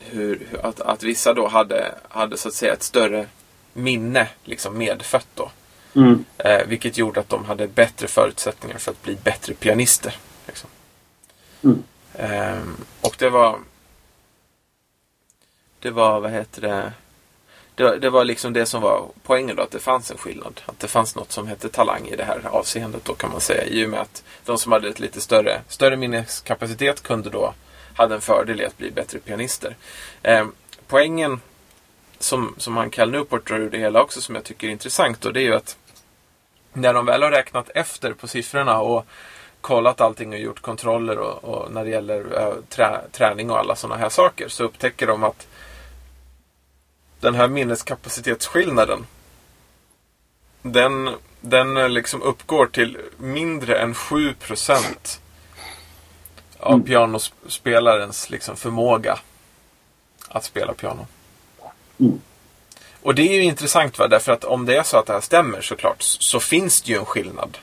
hur, 0.09 0.59
att, 0.63 0.81
att 0.81 1.03
vissa 1.03 1.33
då 1.33 1.47
hade, 1.47 1.95
hade 2.09 2.37
så 2.37 2.47
att 2.47 2.53
säga 2.53 2.73
ett 2.73 2.83
större 2.83 3.27
minne 3.73 4.27
liksom 4.43 4.77
medfött 4.77 5.27
då. 5.33 5.51
Mm. 5.95 6.25
Eh, 6.37 6.67
vilket 6.67 6.97
gjorde 6.97 7.19
att 7.19 7.29
de 7.29 7.45
hade 7.45 7.67
bättre 7.67 8.07
förutsättningar 8.07 8.77
för 8.77 8.91
att 8.91 9.03
bli 9.03 9.15
bättre 9.15 9.53
pianister. 9.53 10.15
Liksom. 10.47 10.69
Mm. 11.63 11.83
Eh, 12.13 12.63
och 13.01 13.15
det 13.19 13.29
var... 13.29 13.59
Det 15.79 15.91
var, 15.91 16.19
vad 16.19 16.31
heter 16.31 16.61
det? 16.61 16.93
det? 17.75 17.97
Det 17.97 18.09
var 18.09 18.25
liksom 18.25 18.53
det 18.53 18.65
som 18.65 18.81
var 18.81 19.07
poängen 19.23 19.55
då, 19.55 19.63
att 19.63 19.71
det 19.71 19.79
fanns 19.79 20.11
en 20.11 20.17
skillnad. 20.17 20.61
Att 20.65 20.79
det 20.79 20.87
fanns 20.87 21.15
något 21.15 21.31
som 21.31 21.47
hette 21.47 21.69
talang 21.69 22.07
i 22.07 22.15
det 22.15 22.23
här 22.23 22.41
avseendet 22.45 23.05
då 23.05 23.13
kan 23.13 23.31
man 23.31 23.41
säga. 23.41 23.63
I 23.63 23.85
och 23.85 23.89
med 23.89 23.99
att 23.99 24.23
de 24.45 24.57
som 24.57 24.71
hade 24.71 24.89
ett 24.89 24.99
lite 24.99 25.21
större, 25.21 25.61
större 25.67 25.97
minneskapacitet 25.97 27.03
kunde 27.03 27.29
då 27.29 27.53
hade 27.95 28.15
en 28.15 28.21
fördel 28.21 28.62
i 28.62 28.65
att 28.65 28.77
bli 28.77 28.91
bättre 28.91 29.19
pianister. 29.19 29.75
Eh, 30.23 30.47
poängen 30.88 31.41
som, 32.19 32.55
som 32.58 32.77
han 32.77 32.89
Cal 32.89 33.12
Newport 33.12 33.47
drar 33.47 33.60
ur 33.60 33.69
det 33.69 33.77
hela 33.77 34.01
också 34.01 34.21
som 34.21 34.36
jag 34.36 34.43
tycker 34.43 34.67
är 34.67 34.71
intressant 34.71 35.21
då, 35.21 35.31
det 35.31 35.39
är 35.39 35.43
ju 35.43 35.55
att 35.55 35.77
när 36.73 36.93
de 36.93 37.05
väl 37.05 37.23
har 37.23 37.31
räknat 37.31 37.69
efter 37.75 38.13
på 38.13 38.27
siffrorna 38.27 38.79
och 38.79 39.05
kollat 39.62 40.01
allting 40.01 40.34
och 40.34 40.39
gjort 40.39 40.62
kontroller 40.62 41.17
och, 41.17 41.43
och 41.43 41.71
när 41.71 41.84
det 41.84 41.89
gäller 41.89 42.41
äh, 42.41 42.53
trä, 42.69 43.01
träning 43.12 43.51
och 43.51 43.60
alla 43.60 43.75
sådana 43.75 43.99
här 43.99 44.10
saker 44.10 44.47
så 44.47 44.63
upptäcker 44.63 45.08
de 45.08 45.23
att 45.23 45.47
den 47.19 47.36
här 47.36 47.47
minneskapacitetsskillnaden 47.47 49.05
den, 50.62 51.10
den 51.41 51.77
eh, 51.77 51.89
liksom 51.89 52.21
uppgår 52.21 52.65
till 52.65 52.97
mindre 53.17 53.77
än 53.77 53.93
7 53.93 54.34
procent 54.34 55.21
av 56.59 56.73
Mm. 56.73 56.85
pianospelarens 56.85 58.29
liksom 58.29 58.55
förmåga 58.55 59.19
att 60.27 60.43
spela 60.43 60.73
piano. 60.73 61.07
Mm. 61.99 62.21
Och 63.01 63.15
det 63.15 63.21
är 63.21 63.33
ju 63.33 63.43
intressant 63.43 63.99
va, 63.99 64.07
därför 64.07 64.31
att 64.31 64.43
om 64.43 64.65
det 64.65 64.77
är 64.77 64.83
så 64.83 64.97
att 64.97 65.05
det 65.05 65.13
här 65.13 65.21
stämmer 65.21 65.61
såklart 65.61 66.01
så 66.01 66.39
finns 66.39 66.81
det 66.81 66.91
ju 66.91 66.97
en 66.99 67.05
skillnad 67.05 67.57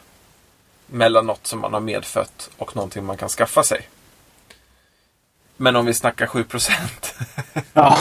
mellan 0.87 1.26
något 1.26 1.46
som 1.46 1.61
man 1.61 1.72
har 1.72 1.81
medfött 1.81 2.50
och 2.57 2.76
någonting 2.76 3.05
man 3.05 3.16
kan 3.16 3.28
skaffa 3.28 3.62
sig. 3.62 3.88
Men 5.57 5.76
om 5.76 5.87
vi 5.87 5.94
snackar 5.94 6.26
7 6.26 6.44
procent, 6.44 7.14
Ja. 7.72 7.98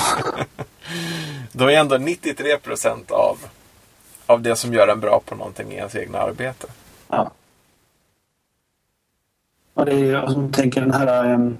då 1.51 1.65
är 1.67 1.77
ändå 1.77 1.97
93 1.97 2.57
procent 2.57 3.11
av, 3.11 3.37
av 4.25 4.41
det 4.41 4.55
som 4.55 4.73
gör 4.73 4.87
en 4.87 4.99
bra 4.99 5.21
på 5.25 5.35
någonting 5.35 5.71
i 5.71 5.75
ens 5.75 5.95
egna 5.95 6.19
arbete. 6.19 6.67
ja. 7.07 7.31
Och 9.73 9.85
det 9.85 9.95
är 9.95 10.15
alltså, 10.15 10.41
jag 10.41 10.53
tänker 10.53 10.81
den 10.81 10.93
här... 10.93 11.33
Um, 11.33 11.57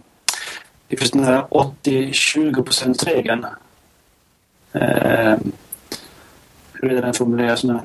det 0.88 0.97
finns 0.97 1.12
den 1.12 1.24
här 1.24 1.41
80-20 1.41 3.06
regeln. 3.06 3.45
Eh, 4.74 5.36
hur 6.74 6.91
är 6.91 7.02
den 7.02 7.13
formuleras 7.13 7.63
nu? 7.63 7.80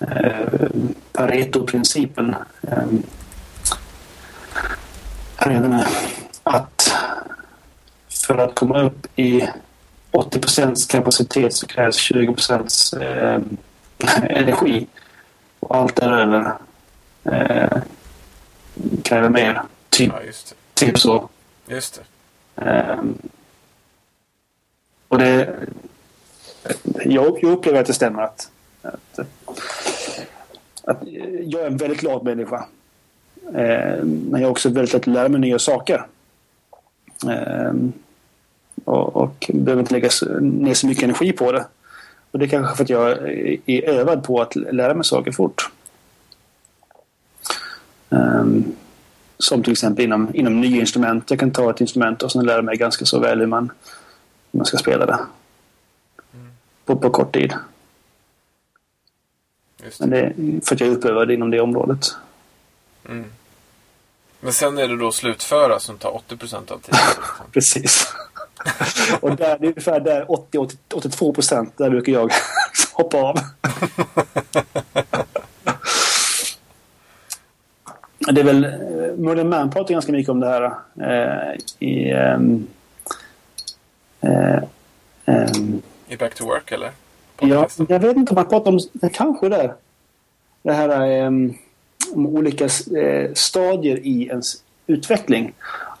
Ehm, 0.00 0.94
Pareto-principen. 1.12 2.34
Um, 2.60 3.02
här 5.36 5.50
är 5.50 5.60
den 5.60 5.72
här. 5.72 5.88
Att 6.42 6.94
för 8.26 8.38
att 8.38 8.54
komma 8.54 8.82
upp 8.82 9.06
i 9.16 9.48
80 10.10 10.86
kapacitet 10.88 11.54
så 11.54 11.66
krävs 11.66 11.96
20 11.96 12.36
eh, 13.00 13.40
energi. 14.22 14.86
Och 15.60 15.76
allt 15.76 15.96
däröver 15.96 16.52
eh, 17.24 17.78
kräver 19.02 19.28
mer. 19.28 19.62
Typ, 19.88 20.12
Ja, 20.14 20.22
just 20.22 20.54
typ 20.74 20.98
så. 20.98 21.28
det. 21.66 21.74
Just 21.74 22.00
det. 22.54 22.62
Ehm, 22.62 23.18
och 25.08 25.18
det... 25.18 25.54
Jag, 27.04 27.38
jag 27.42 27.52
upplever 27.52 27.80
att 27.80 27.86
det 27.86 27.92
stämmer 27.92 28.22
att, 28.22 28.50
att, 28.82 29.18
att 30.84 30.98
jag 31.44 31.62
är 31.62 31.66
en 31.66 31.76
väldigt 31.76 32.00
glad 32.00 32.24
människa. 32.24 32.64
Ehm, 33.54 34.26
men 34.30 34.40
jag 34.40 34.48
är 34.48 34.50
också 34.50 34.68
väldigt 34.68 34.92
lätt 34.92 35.02
att 35.02 35.06
lära 35.14 35.28
mig 35.28 35.40
nya 35.40 35.58
saker. 35.58 36.06
Ehm, 37.28 37.92
och, 38.84 39.16
och 39.16 39.50
behöver 39.54 39.80
inte 39.80 39.94
lägga 39.94 40.08
ner 40.40 40.74
så 40.74 40.86
mycket 40.86 41.04
energi 41.04 41.32
på 41.32 41.52
det. 41.52 41.66
Och 42.30 42.38
det 42.38 42.44
är 42.44 42.48
kanske 42.48 42.76
för 42.76 42.84
att 42.84 42.90
jag 42.90 43.10
är 43.66 43.88
övad 43.88 44.24
på 44.24 44.42
att 44.42 44.56
lära 44.56 44.94
mig 44.94 45.04
saker 45.04 45.32
fort. 45.32 45.70
Ehm, 48.12 48.64
som 49.38 49.62
till 49.62 49.72
exempel 49.72 50.04
inom, 50.04 50.34
inom 50.34 50.60
nya 50.60 50.80
instrument. 50.80 51.30
Jag 51.30 51.40
kan 51.40 51.50
ta 51.50 51.70
ett 51.70 51.80
instrument 51.80 52.22
och 52.22 52.32
sen 52.32 52.46
lära 52.46 52.62
mig 52.62 52.76
ganska 52.76 53.04
så 53.04 53.18
väl 53.18 53.40
hur 53.40 53.46
man, 53.46 53.72
hur 54.52 54.58
man 54.58 54.66
ska 54.66 54.76
spela 54.76 55.06
det. 55.06 55.18
På, 56.84 56.96
på 56.96 57.10
kort 57.10 57.34
tid. 57.34 57.54
Just 59.84 60.00
Men 60.00 60.10
det. 60.10 60.32
det 60.36 60.66
för 60.66 60.74
att 60.74 60.80
jag 60.80 60.88
är 60.88 60.92
uppövad 60.92 61.30
inom 61.30 61.50
det 61.50 61.60
området. 61.60 62.16
Mm. 63.08 63.24
Men 64.40 64.52
sen 64.52 64.78
är 64.78 64.88
det 64.88 64.96
då 64.96 65.12
slutföra 65.12 65.80
som 65.80 65.98
tar 65.98 66.14
80 66.14 66.36
procent 66.36 66.70
av 66.70 66.78
tiden. 66.78 67.00
Precis. 67.52 68.14
och 69.20 69.36
där, 69.36 69.58
det 69.58 69.66
är 69.66 69.68
ungefär 69.68 70.00
där 70.00 70.24
80-82 70.24 71.34
procent. 71.34 71.72
Där 71.76 71.90
brukar 71.90 72.12
jag 72.12 72.32
hoppa 72.92 73.18
av. 73.18 73.38
det 78.34 78.40
är 78.40 78.44
väl... 78.44 78.64
eh, 78.64 78.70
Modern 79.16 79.48
Man 79.48 79.70
pratar 79.70 79.94
ganska 79.94 80.12
mycket 80.12 80.30
om 80.30 80.40
det 80.40 80.46
här. 80.46 80.64
Eh, 81.00 81.58
I... 81.78 82.10
ehm, 82.10 82.66
eh, 84.20 84.62
ehm, 85.24 85.82
I 86.08 86.16
Back 86.16 86.34
to 86.34 86.44
Work 86.44 86.72
eller? 86.72 86.90
Ja, 87.40 87.68
jag 87.88 88.00
vet 88.00 88.16
inte 88.16 88.30
om 88.30 88.34
man 88.34 88.48
pratar 88.48 88.70
om... 88.70 89.10
Kanske 89.12 89.48
där. 89.48 89.74
Det 90.62 90.72
här 90.72 91.26
um, 91.26 91.54
om 92.14 92.26
olika 92.26 92.64
eh, 92.64 93.32
stadier 93.34 93.98
i 94.06 94.26
ens 94.26 94.62
utveckling. 94.86 95.52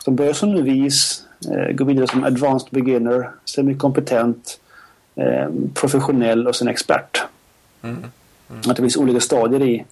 De 0.04 0.16
börjar 0.16 0.32
som 0.32 0.52
novis, 0.52 1.24
eh, 1.50 1.72
går 1.72 1.84
vidare 1.84 2.06
som 2.06 2.24
advanced 2.24 2.68
beginner, 2.70 3.30
semikompetent, 3.44 4.60
eh, 5.14 5.48
professionell 5.74 6.46
och 6.48 6.56
sen 6.56 6.68
expert. 6.68 7.22
Mm. 7.82 8.04
Att 8.66 8.76
det 8.76 8.82
finns 8.82 8.96
olika 8.96 9.20
stadier 9.20 9.62
i, 9.62 9.84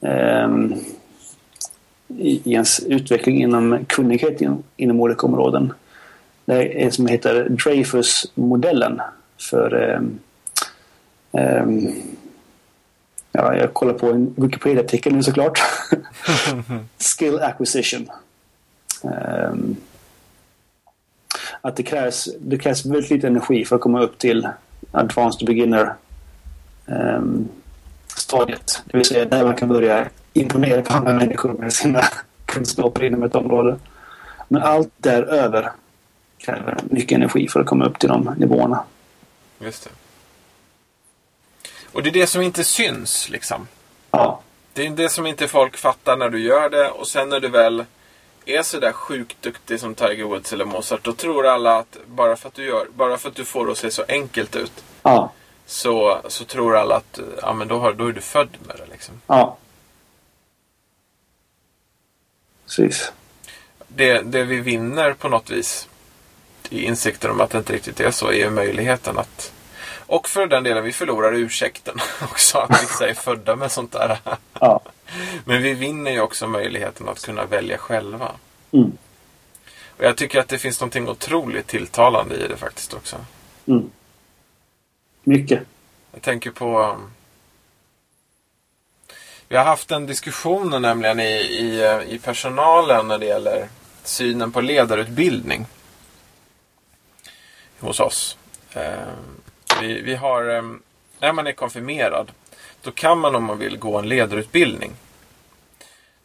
ehm, 0.00 0.74
i, 2.18 2.40
i 2.44 2.52
ens 2.52 2.80
utveckling 2.80 3.42
inom 3.42 3.84
kunnighet 3.88 4.40
inom, 4.40 4.62
inom 4.76 5.00
olika 5.00 5.26
områden. 5.26 5.72
Det 6.44 6.54
är 6.54 6.84
en 6.84 6.92
som 6.92 7.06
heter 7.06 7.48
Dreyfus-modellen 7.48 9.00
för 9.38 9.74
ehm, 9.74 10.18
ehm, 11.32 11.92
Ja, 13.32 13.54
jag 13.54 13.74
kollar 13.74 13.94
på 13.94 14.06
en 14.06 14.34
Wikipedia-artikel 14.36 15.14
nu 15.14 15.22
såklart. 15.22 15.58
Skill 16.98 17.38
acquisition. 17.40 18.10
Ehm, 19.04 19.76
att 21.60 21.76
det 21.76 21.82
krävs, 21.82 22.28
det 22.40 22.58
krävs 22.58 22.86
väldigt 22.86 23.10
lite 23.10 23.26
energi 23.26 23.64
för 23.64 23.76
att 23.76 23.82
komma 23.82 24.02
upp 24.02 24.18
till 24.18 24.48
advanced 24.92 25.46
beginner 25.46 25.94
ehm, 26.86 27.48
stadiet. 28.16 28.82
Det 28.84 28.96
vill 28.96 29.06
säga 29.06 29.24
där 29.24 29.44
man 29.44 29.56
kan 29.56 29.68
börja 29.68 30.08
imponera 30.32 30.82
på 30.82 30.94
andra 30.94 31.12
människor 31.12 31.52
med 31.52 31.72
sina 31.72 32.04
kunskaper 32.46 33.04
inom 33.04 33.22
ett 33.22 33.34
område. 33.34 33.78
Men 34.48 34.62
allt 34.62 34.92
däröver 34.96 35.72
kräver 36.38 36.78
mycket 36.90 37.16
energi 37.16 37.48
för 37.48 37.60
att 37.60 37.66
komma 37.66 37.84
upp 37.84 37.98
till 37.98 38.08
de 38.08 38.34
nivåerna. 38.36 38.84
Just 39.58 39.84
det. 39.84 39.90
Och 41.92 42.02
det 42.02 42.10
är 42.10 42.12
det 42.12 42.26
som 42.26 42.42
inte 42.42 42.64
syns 42.64 43.28
liksom. 43.30 43.68
Ja, 44.10 44.40
Det 44.72 44.86
är 44.86 44.90
det 44.90 45.08
som 45.08 45.26
inte 45.26 45.48
folk 45.48 45.76
fattar 45.76 46.16
när 46.16 46.28
du 46.28 46.40
gör 46.40 46.70
det 46.70 46.90
och 46.90 47.06
sen 47.06 47.28
när 47.28 47.40
du 47.40 47.48
väl 47.48 47.84
är 48.46 48.62
sådär 48.62 48.92
sjukt 48.92 49.42
duktig 49.42 49.80
som 49.80 49.94
Tiger 49.94 50.24
Woods 50.24 50.52
eller 50.52 50.64
Mozart 50.64 51.04
då 51.04 51.12
tror 51.12 51.46
alla 51.46 51.78
att 51.78 51.98
bara 52.06 52.36
för 52.36 52.48
att 52.48 52.54
du, 52.54 52.64
gör, 52.64 52.86
bara 52.94 53.16
för 53.16 53.28
att 53.28 53.34
du 53.34 53.44
får 53.44 53.66
det 53.66 53.72
att 53.72 53.78
se 53.78 53.90
så 53.90 54.04
enkelt 54.08 54.56
ut 54.56 54.84
ja, 55.02 55.32
så, 55.66 56.20
så 56.28 56.44
tror 56.44 56.76
alla 56.76 56.96
att 56.96 57.20
ja, 57.42 57.52
men 57.52 57.68
då, 57.68 57.78
har, 57.78 57.92
då 57.92 58.06
är 58.06 58.12
du 58.12 58.20
född 58.20 58.56
med 58.66 58.76
det. 58.76 58.92
Liksom. 58.92 59.14
ja. 59.26 59.56
Precis. 62.76 63.12
Det, 63.88 64.20
det 64.20 64.44
vi 64.44 64.60
vinner 64.60 65.12
på 65.12 65.28
något 65.28 65.50
vis 65.50 65.88
i 66.68 66.84
insikten 66.84 67.30
om 67.30 67.40
att 67.40 67.50
det 67.50 67.58
inte 67.58 67.72
riktigt 67.72 68.00
är 68.00 68.10
så 68.10 68.32
är 68.32 68.50
möjligheten 68.50 69.18
att 69.18 69.52
och 70.10 70.28
för 70.28 70.46
den 70.46 70.64
delen, 70.64 70.84
vi 70.84 70.92
förlorar 70.92 71.32
ursäkten 71.32 71.98
också. 72.22 72.58
Att 72.58 72.82
vissa 72.82 73.08
är 73.08 73.14
födda 73.14 73.56
med 73.56 73.72
sånt 73.72 73.92
där. 73.92 74.18
Ja. 74.60 74.80
Men 75.44 75.62
vi 75.62 75.74
vinner 75.74 76.10
ju 76.10 76.20
också 76.20 76.46
möjligheten 76.46 77.08
att 77.08 77.24
kunna 77.24 77.44
välja 77.44 77.78
själva. 77.78 78.32
Mm. 78.72 78.92
Och 79.96 80.04
jag 80.04 80.16
tycker 80.16 80.40
att 80.40 80.48
det 80.48 80.58
finns 80.58 80.80
någonting 80.80 81.08
otroligt 81.08 81.66
tilltalande 81.66 82.34
i 82.34 82.48
det 82.48 82.56
faktiskt 82.56 82.94
också. 82.94 83.16
Mm. 83.66 83.90
Mycket. 85.22 85.62
Jag 86.12 86.22
tänker 86.22 86.50
på... 86.50 86.96
Vi 89.50 89.56
har 89.56 89.64
haft 89.64 89.90
en 89.90 90.06
diskussion 90.06 90.82
nämligen 90.82 91.20
i, 91.20 91.32
i, 91.32 92.00
i 92.08 92.18
personalen 92.18 93.08
när 93.08 93.18
det 93.18 93.26
gäller 93.26 93.68
synen 94.04 94.52
på 94.52 94.60
ledarutbildning. 94.60 95.66
Hos 97.80 98.00
oss. 98.00 98.38
Eh, 98.72 98.82
vi, 99.80 100.02
vi 100.02 100.14
har... 100.14 100.56
Eh, 100.56 100.62
när 101.20 101.32
man 101.32 101.46
är 101.46 101.52
konfirmerad 101.52 102.32
då 102.82 102.90
kan 102.90 103.18
man 103.18 103.34
om 103.34 103.44
man 103.44 103.58
vill 103.58 103.78
gå 103.78 103.98
en 103.98 104.08
ledarutbildning. 104.08 104.92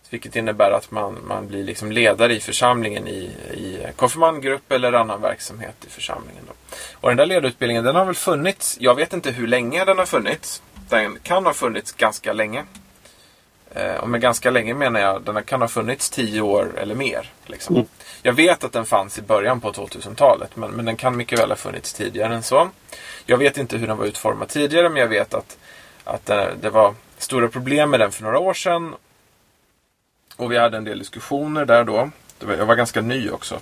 Vilket 0.10 0.36
innebär 0.36 0.72
att 0.72 0.92
man, 0.92 1.20
man 1.28 1.48
blir 1.48 1.64
liksom 1.64 1.92
ledare 1.92 2.36
i 2.36 2.40
församlingen 2.40 3.08
i, 3.08 3.22
i 3.54 3.88
konfirmandgrupp 3.96 4.72
eller 4.72 4.94
annan 4.94 5.22
verksamhet 5.22 5.76
i 5.88 5.90
församlingen. 5.90 6.44
Då. 6.48 6.54
Och 6.94 7.10
den 7.10 7.18
där 7.18 7.26
ledarutbildningen 7.26 7.84
den 7.84 7.96
har 7.96 8.06
väl 8.06 8.16
funnits, 8.16 8.78
jag 8.80 8.96
vet 8.96 9.14
inte 9.14 9.32
hur 9.32 9.48
länge 9.48 9.86
den 9.86 9.98
har 9.98 10.06
funnits. 10.06 10.62
Den 10.90 11.20
kan 11.24 11.46
ha 11.46 11.54
funnits 11.54 11.92
ganska 11.92 12.34
länge. 12.34 12.64
Eh, 13.76 13.96
och 13.96 14.10
med 14.10 14.22
ganska 14.22 14.52
länge 14.52 14.74
menar 14.74 15.00
jag 15.00 15.22
den 15.22 15.44
kan 15.44 15.62
ha 15.62 15.68
funnits 15.68 16.10
tio 16.10 16.42
år 16.42 16.80
eller 16.80 16.96
mer. 16.96 17.32
Liksom. 17.46 17.76
Mm. 17.76 17.88
Jag 18.22 18.34
vet 18.34 18.64
att 18.64 18.72
den 18.72 18.86
fanns 18.86 19.18
i 19.18 19.22
början 19.22 19.62
på 19.62 19.72
2000-talet 19.72 20.56
men, 20.56 20.72
men 20.72 20.86
den 20.86 20.96
kan 20.96 21.18
mycket 21.18 21.40
väl 21.40 21.50
ha 21.50 21.56
funnits 21.56 21.94
tidigare 21.94 22.36
än 22.36 22.44
så. 22.44 22.70
Jag 23.26 23.38
vet 23.38 23.58
inte 23.58 23.78
hur 23.78 23.88
den 23.88 23.98
var 23.98 24.06
utformad 24.06 24.48
tidigare 24.48 24.90
men 24.90 25.02
jag 25.02 25.08
vet 25.08 25.34
att, 25.34 25.58
att 26.04 26.26
det, 26.26 26.54
det 26.62 26.70
var 26.70 26.96
stora 27.18 27.48
problem 27.48 27.90
med 27.90 28.00
den 28.00 28.12
för 28.12 28.24
några 28.24 28.40
år 28.40 28.54
sedan. 28.54 28.96
Och 30.36 30.52
vi 30.52 30.58
hade 30.58 30.78
en 30.78 30.84
del 30.84 31.00
diskussioner 31.00 31.66
där 31.66 31.84
då. 31.84 32.10
Jag 32.40 32.66
var 32.66 32.76
ganska 32.76 33.02
ny 33.02 33.30
också. 33.30 33.60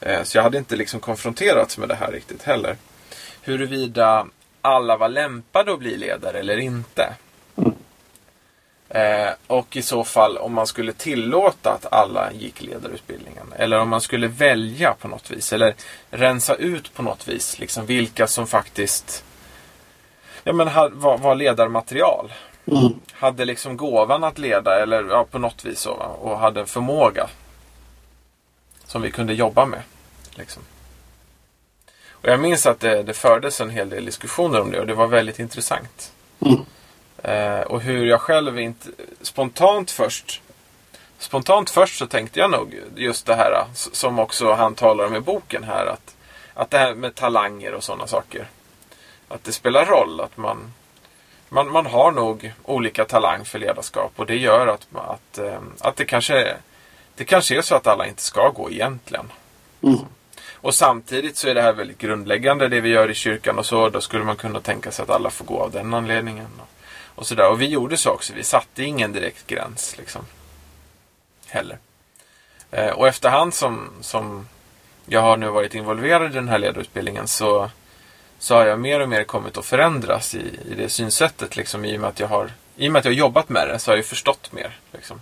Eh, 0.00 0.22
så 0.22 0.38
jag 0.38 0.42
hade 0.42 0.58
inte 0.58 0.76
liksom 0.76 1.00
konfronterats 1.00 1.78
med 1.78 1.88
det 1.88 1.94
här 1.94 2.12
riktigt 2.12 2.42
heller. 2.42 2.76
Huruvida 3.42 4.26
alla 4.60 4.96
var 4.96 5.08
lämpade 5.08 5.72
att 5.72 5.78
bli 5.78 5.96
ledare 5.96 6.38
eller 6.38 6.56
inte. 6.56 7.14
Eh, 8.88 9.30
och 9.46 9.76
i 9.76 9.82
så 9.82 10.04
fall 10.04 10.38
om 10.38 10.54
man 10.54 10.66
skulle 10.66 10.92
tillåta 10.92 11.72
att 11.72 11.92
alla 11.92 12.32
gick 12.32 12.62
ledarutbildningen. 12.62 13.52
Eller 13.56 13.78
om 13.78 13.88
man 13.88 14.00
skulle 14.00 14.28
välja 14.28 14.94
på 14.94 15.08
något 15.08 15.30
vis. 15.30 15.52
Eller 15.52 15.74
rensa 16.10 16.54
ut 16.54 16.94
på 16.94 17.02
något 17.02 17.28
vis. 17.28 17.58
Liksom 17.58 17.86
vilka 17.86 18.26
som 18.26 18.46
faktiskt 18.46 19.24
ja, 20.44 20.52
men, 20.52 20.68
var, 20.92 21.18
var 21.18 21.34
ledarmaterial. 21.34 22.32
Mm. 22.66 22.94
Hade 23.12 23.44
liksom 23.44 23.76
gåvan 23.76 24.24
att 24.24 24.38
leda 24.38 24.82
eller 24.82 25.04
ja, 25.04 25.26
på 25.30 25.38
något 25.38 25.64
vis 25.64 25.80
så. 25.80 25.92
Och 25.92 26.38
hade 26.38 26.60
en 26.60 26.66
förmåga. 26.66 27.28
Som 28.84 29.02
vi 29.02 29.10
kunde 29.10 29.34
jobba 29.34 29.66
med. 29.66 29.82
Liksom. 30.34 30.62
Och 32.10 32.28
jag 32.28 32.40
minns 32.40 32.66
att 32.66 32.80
det, 32.80 33.02
det 33.02 33.14
fördes 33.14 33.60
en 33.60 33.70
hel 33.70 33.90
del 33.90 34.04
diskussioner 34.04 34.60
om 34.60 34.70
det 34.70 34.80
och 34.80 34.86
det 34.86 34.94
var 34.94 35.06
väldigt 35.06 35.38
intressant. 35.38 36.12
Mm. 36.40 36.64
Eh, 37.26 37.60
och 37.60 37.80
hur 37.80 38.06
jag 38.06 38.20
själv 38.20 38.58
inte 38.58 38.88
spontant 39.22 39.90
först 39.90 40.42
Spontant 41.18 41.70
först 41.70 41.98
så 41.98 42.06
tänkte 42.06 42.40
jag 42.40 42.50
nog 42.50 42.80
just 42.96 43.26
det 43.26 43.34
här 43.34 43.64
som 43.74 44.18
också 44.18 44.52
han 44.52 44.74
talar 44.74 45.06
om 45.06 45.14
i 45.14 45.20
boken 45.20 45.64
här 45.64 45.86
att, 45.86 46.16
att 46.54 46.70
det 46.70 46.78
här 46.78 46.94
med 46.94 47.14
talanger 47.14 47.74
och 47.74 47.84
sådana 47.84 48.06
saker. 48.06 48.48
Att 49.28 49.44
det 49.44 49.52
spelar 49.52 49.84
roll 49.86 50.20
att 50.20 50.36
man, 50.36 50.72
man, 51.48 51.70
man 51.70 51.86
har 51.86 52.12
nog 52.12 52.52
olika 52.64 53.04
talang 53.04 53.44
för 53.44 53.58
ledarskap 53.58 54.12
och 54.16 54.26
det 54.26 54.36
gör 54.36 54.66
att, 54.66 54.86
att, 54.94 55.38
eh, 55.38 55.60
att 55.80 55.96
det 55.96 56.04
kanske 56.04 56.56
det 57.14 57.24
kanske 57.24 57.56
är 57.56 57.62
så 57.62 57.74
att 57.74 57.86
alla 57.86 58.06
inte 58.06 58.22
ska 58.22 58.48
gå 58.48 58.70
egentligen. 58.70 59.32
Mm. 59.82 59.98
Och 60.52 60.74
samtidigt 60.74 61.36
så 61.36 61.48
är 61.48 61.54
det 61.54 61.62
här 61.62 61.72
väldigt 61.72 61.98
grundläggande 61.98 62.68
det 62.68 62.80
vi 62.80 62.88
gör 62.88 63.10
i 63.10 63.14
kyrkan 63.14 63.58
och 63.58 63.66
så. 63.66 63.88
Då 63.88 64.00
skulle 64.00 64.24
man 64.24 64.36
kunna 64.36 64.60
tänka 64.60 64.90
sig 64.90 65.02
att 65.02 65.10
alla 65.10 65.30
får 65.30 65.44
gå 65.44 65.60
av 65.60 65.70
den 65.70 65.94
anledningen. 65.94 66.46
Och, 67.16 67.26
sådär. 67.26 67.50
Och 67.50 67.60
vi 67.60 67.66
gjorde 67.66 67.96
så 67.96 68.10
också. 68.10 68.32
Vi 68.34 68.44
satte 68.44 68.84
ingen 68.84 69.12
direkt 69.12 69.46
gräns 69.46 69.94
liksom. 69.98 70.26
Heller. 71.46 71.78
Eh, 72.70 72.90
och 72.90 73.08
efterhand 73.08 73.54
som, 73.54 73.90
som 74.00 74.48
jag 75.06 75.20
har 75.20 75.36
nu 75.36 75.48
varit 75.48 75.74
involverad 75.74 76.30
i 76.30 76.34
den 76.34 76.48
här 76.48 76.58
ledarutbildningen 76.58 77.28
så, 77.28 77.70
så 78.38 78.54
har 78.54 78.66
jag 78.66 78.80
mer 78.80 79.00
och 79.00 79.08
mer 79.08 79.24
kommit 79.24 79.56
att 79.56 79.66
förändras 79.66 80.34
i, 80.34 80.60
i 80.70 80.74
det 80.74 80.88
synsättet. 80.88 81.56
Liksom, 81.56 81.84
i, 81.84 81.96
och 81.96 82.00
med 82.00 82.08
att 82.08 82.20
jag 82.20 82.28
har, 82.28 82.50
I 82.76 82.88
och 82.88 82.92
med 82.92 82.98
att 82.98 83.04
jag 83.04 83.12
har 83.12 83.16
jobbat 83.16 83.48
med 83.48 83.68
det 83.68 83.78
så 83.78 83.90
har 83.90 83.96
jag 83.96 84.06
förstått 84.06 84.52
mer. 84.52 84.78
Liksom. 84.92 85.20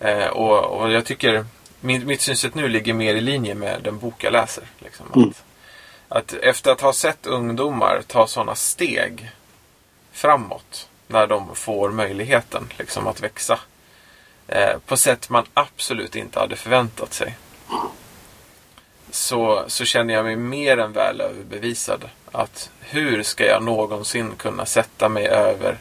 Eh, 0.00 0.26
och, 0.26 0.64
och 0.64 0.90
jag 0.90 1.04
tycker 1.04 1.44
min, 1.80 2.06
mitt 2.06 2.20
synsätt 2.20 2.54
nu 2.54 2.68
ligger 2.68 2.94
mer 2.94 3.14
i 3.14 3.20
linje 3.20 3.54
med 3.54 3.82
den 3.82 3.98
bok 3.98 4.24
jag 4.24 4.32
läser. 4.32 4.64
Liksom. 4.78 5.06
Mm. 5.16 5.28
Att, 5.28 5.44
att 6.08 6.32
efter 6.32 6.70
att 6.72 6.80
ha 6.80 6.92
sett 6.92 7.26
ungdomar 7.26 8.02
ta 8.06 8.26
sådana 8.26 8.54
steg 8.54 9.30
framåt 10.12 10.89
när 11.10 11.26
de 11.26 11.54
får 11.54 11.90
möjligheten 11.90 12.68
liksom, 12.78 13.06
att 13.06 13.20
växa 13.20 13.58
eh, 14.48 14.78
på 14.86 14.96
sätt 14.96 15.30
man 15.30 15.44
absolut 15.54 16.16
inte 16.16 16.40
hade 16.40 16.56
förväntat 16.56 17.12
sig. 17.12 17.36
Så, 19.10 19.64
så 19.66 19.84
känner 19.84 20.14
jag 20.14 20.24
mig 20.24 20.36
mer 20.36 20.78
än 20.78 20.92
väl 20.92 21.20
överbevisad 21.20 22.04
att 22.32 22.70
hur 22.80 23.22
ska 23.22 23.46
jag 23.46 23.62
någonsin 23.62 24.32
kunna 24.36 24.66
sätta 24.66 25.08
mig 25.08 25.26
över 25.26 25.78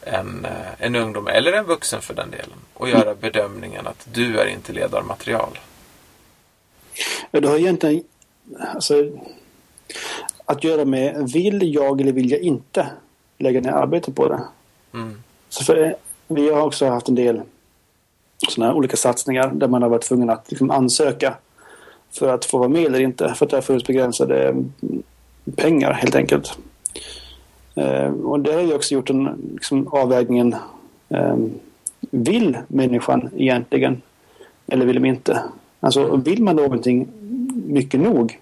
en, 0.00 0.44
eh, 0.44 0.52
en 0.78 0.96
ungdom, 0.96 1.28
eller 1.28 1.52
en 1.52 1.64
vuxen 1.64 2.02
för 2.02 2.14
den 2.14 2.30
delen, 2.30 2.58
och 2.74 2.88
göra 2.88 3.14
bedömningen 3.14 3.86
att 3.86 4.08
du 4.12 4.38
är 4.38 4.46
inte 4.46 4.72
ledarmaterial. 4.72 5.58
Ja, 7.30 7.40
det 7.40 7.48
har 7.48 7.58
egentligen 7.58 8.04
alltså, 8.74 9.10
att 10.44 10.64
göra 10.64 10.84
med 10.84 11.30
vill 11.32 11.74
jag 11.74 12.00
eller 12.00 12.12
vill 12.12 12.30
jag 12.30 12.40
inte 12.40 12.86
lägga 13.38 13.60
ner 13.60 13.70
arbete 13.70 14.12
på 14.12 14.28
det. 14.28 14.40
Mm. 14.94 15.22
Så 15.48 15.64
för, 15.64 15.82
eh, 15.82 15.92
vi 16.28 16.50
har 16.50 16.62
också 16.62 16.86
haft 16.86 17.08
en 17.08 17.14
del 17.14 17.40
sådana 18.48 18.74
olika 18.74 18.96
satsningar 18.96 19.52
där 19.54 19.68
man 19.68 19.82
har 19.82 19.88
varit 19.88 20.02
tvungen 20.02 20.30
att 20.30 20.50
liksom 20.50 20.70
ansöka 20.70 21.34
för 22.10 22.28
att 22.28 22.44
få 22.44 22.58
vara 22.58 22.68
med 22.68 22.86
eller 22.86 23.00
inte. 23.00 23.34
För 23.34 23.46
att 23.46 23.50
det 23.50 23.56
har 23.56 23.62
funnits 23.62 23.86
begränsade 23.86 24.48
mm, 24.48 24.72
pengar 25.56 25.92
helt 25.92 26.14
enkelt. 26.14 26.58
Eh, 27.74 28.08
och 28.08 28.40
det 28.40 28.52
har 28.52 28.60
ju 28.60 28.74
också 28.74 28.94
gjort 28.94 29.10
en 29.10 29.50
liksom, 29.52 29.88
avvägningen. 29.88 30.56
Eh, 31.08 31.36
vill 32.10 32.58
människan 32.68 33.30
egentligen 33.36 34.02
eller 34.66 34.86
vill 34.86 34.94
de 34.94 35.04
inte? 35.04 35.42
Alltså 35.80 36.16
vill 36.16 36.42
man 36.42 36.56
någonting 36.56 37.08
mycket 37.66 38.00
nog 38.00 38.40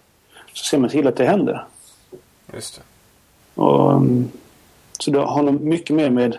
så 0.53 0.65
ser 0.65 0.79
man 0.79 0.91
till 0.91 1.07
att 1.07 1.17
det 1.17 1.25
händer. 1.25 1.65
Just 2.55 2.77
det. 2.77 2.83
Och, 3.63 3.93
mm, 3.93 4.29
så 4.99 5.11
det 5.11 5.19
har 5.19 5.43
nog 5.43 5.61
mycket 5.61 5.97
mer 5.97 6.11
med 6.11 6.39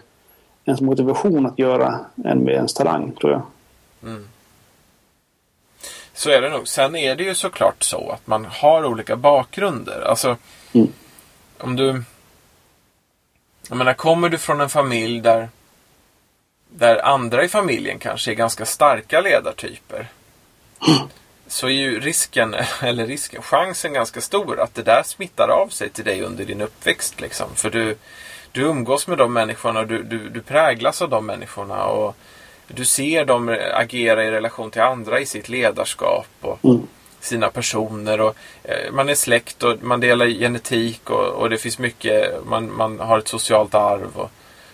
ens 0.66 0.82
motivation 0.82 1.46
att 1.46 1.60
göra 1.60 2.00
än 2.26 2.44
med 2.44 2.54
ens 2.54 2.74
talang, 2.74 3.12
tror 3.12 3.32
jag. 3.32 3.42
Mm. 4.04 4.28
Så 6.14 6.30
är 6.30 6.42
det 6.42 6.50
nog. 6.50 6.68
Sen 6.68 6.96
är 6.96 7.16
det 7.16 7.24
ju 7.24 7.36
såklart 7.36 7.84
så 7.84 8.10
att 8.10 8.28
man 8.28 8.46
har 8.46 8.86
olika 8.86 9.16
bakgrunder. 9.16 10.02
Alltså, 10.02 10.38
Mm. 10.74 10.88
om 11.58 11.76
du... 11.76 12.04
Jag 13.70 13.78
menar, 13.78 13.94
kommer 13.94 14.30
du 14.30 14.38
från 14.38 14.62
en 14.62 14.70
familj 14.70 15.22
där, 15.22 15.50
där 16.70 17.06
andra 17.06 17.44
i 17.44 17.48
familjen 17.50 18.00
kanske 18.00 18.32
är 18.32 18.36
ganska 18.36 18.66
starka 18.66 19.22
ledartyper. 19.22 20.08
Så 21.48 21.68
är 21.68 21.72
ju 21.72 22.00
risken, 22.00 22.56
eller 22.82 23.08
risken, 23.08 23.42
chansen 23.42 23.94
ganska 23.94 24.22
stor 24.22 24.60
att 24.60 24.76
det 24.76 24.84
där 24.84 25.04
smittar 25.04 25.48
av 25.48 25.68
sig 25.68 25.90
till 25.90 26.06
dig 26.06 26.22
under 26.22 26.46
din 26.46 26.62
uppväxt. 26.62 27.22
Liksom. 27.22 27.56
För 27.56 27.70
du, 27.70 27.96
du 28.54 28.62
umgås 28.62 29.08
med 29.08 29.18
de 29.18 29.34
människorna 29.34 29.80
och 29.80 29.88
du, 29.88 30.04
du, 30.04 30.30
du 30.30 30.42
präglas 30.42 31.02
av 31.02 31.10
de 31.10 31.26
människorna. 31.26 31.86
Och 31.86 32.16
du 32.68 32.86
ser 32.86 33.26
dem 33.26 33.58
agera 33.74 34.24
i 34.24 34.32
relation 34.32 34.72
till 34.72 34.82
andra 34.82 35.20
i 35.20 35.26
sitt 35.26 35.50
ledarskap. 35.50 36.28
Och, 36.42 36.60
Mm. 36.66 36.88
sina 37.20 37.50
personer. 37.50 38.22
Och, 38.22 38.36
eh, 38.64 38.92
man 38.92 39.10
är 39.10 39.16
släkt 39.16 39.64
och 39.64 39.84
man 39.84 40.00
delar 40.00 40.28
genetik 40.28 41.10
och, 41.10 41.28
och 41.28 41.50
det 41.50 41.58
finns 41.58 41.80
mycket, 41.80 42.46
man, 42.46 42.76
man 42.76 43.00
har 43.00 43.20
ett 43.20 43.28
socialt 43.28 43.76
arv 43.76 44.10
och, 44.16 44.32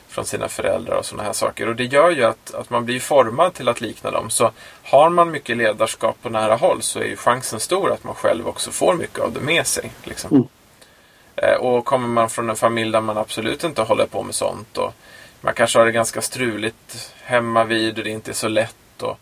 från 0.07 0.25
sina 0.25 0.47
föräldrar 0.47 0.95
och 0.95 1.05
sådana 1.05 1.23
här 1.23 1.33
saker. 1.33 1.69
Och 1.69 1.75
det 1.75 1.83
gör 1.85 2.09
ju 2.09 2.23
att, 2.23 2.53
att 2.53 2.69
man 2.69 2.85
blir 2.85 2.99
formad 2.99 3.53
till 3.53 3.67
att 3.69 3.81
likna 3.81 4.11
dem. 4.11 4.29
Så 4.29 4.51
har 4.83 5.09
man 5.09 5.31
mycket 5.31 5.57
ledarskap 5.57 6.17
på 6.21 6.29
nära 6.29 6.55
håll 6.55 6.81
så 6.81 6.99
är 6.99 7.03
ju 7.05 7.15
chansen 7.15 7.59
stor 7.59 7.91
att 7.91 8.03
man 8.03 8.15
själv 8.15 8.47
också 8.47 8.71
får 8.71 8.93
mycket 8.93 9.19
av 9.19 9.33
det 9.33 9.39
med 9.39 9.67
sig. 9.67 9.91
Liksom. 10.03 10.31
Mm. 10.31 10.47
Eh, 11.43 11.55
och 11.55 11.85
kommer 11.85 12.07
man 12.07 12.29
från 12.29 12.49
en 12.49 12.55
familj 12.55 12.91
där 12.91 13.01
man 13.01 13.17
absolut 13.17 13.63
inte 13.63 13.81
håller 13.81 14.05
på 14.05 14.23
med 14.23 14.35
sånt 14.35 14.77
och 14.77 14.93
man 15.41 15.53
kanske 15.53 15.79
har 15.79 15.85
det 15.85 15.91
ganska 15.91 16.21
struligt 16.21 17.13
hemma 17.23 17.63
vid 17.63 17.97
och 17.97 18.03
det 18.03 18.09
inte 18.09 18.31
är 18.31 18.35
så 18.35 18.47
lätt 18.47 19.01
och 19.01 19.19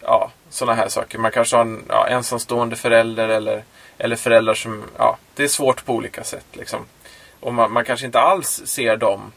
ja, 0.00 0.30
sådana 0.50 0.74
här 0.74 0.88
saker. 0.88 1.18
Man 1.18 1.30
kanske 1.30 1.56
har 1.56 1.62
en 1.62 1.84
ja, 1.88 2.06
ensamstående 2.06 2.76
förälder 2.76 3.28
eller 3.28 3.64
eller 3.98 4.16
föräldrar 4.16 4.54
som, 4.54 4.84
ja, 4.98 5.18
det 5.34 5.44
är 5.44 5.48
svårt 5.48 5.84
på 5.84 5.94
olika 5.94 6.24
sätt 6.24 6.46
liksom. 6.52 6.80
Och 7.40 7.54
man, 7.54 7.72
man 7.72 7.84
kanske 7.84 8.06
inte 8.06 8.20
alls 8.20 8.62
ser 8.64 8.96
dem 8.96 9.32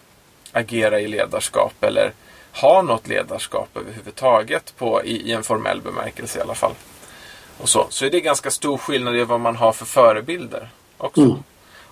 agera 0.52 1.00
i 1.00 1.08
ledarskap 1.08 1.84
eller 1.84 2.14
ha 2.62 2.82
något 2.82 3.08
ledarskap 3.08 3.70
överhuvudtaget 3.76 4.74
på, 4.78 5.04
i, 5.04 5.30
i 5.30 5.32
en 5.32 5.44
formell 5.44 5.82
bemärkelse 5.82 6.40
i 6.40 6.42
alla 6.42 6.56
fall. 6.56 6.74
Och 7.58 7.70
så. 7.70 7.86
så 7.90 8.06
är 8.06 8.10
det 8.10 8.22
ganska 8.22 8.52
stor 8.52 8.78
skillnad 8.78 9.16
i 9.16 9.24
vad 9.24 9.40
man 9.40 9.56
har 9.56 9.72
för 9.72 9.86
förebilder 9.86 10.70
också. 10.98 11.22
Mm. 11.22 11.44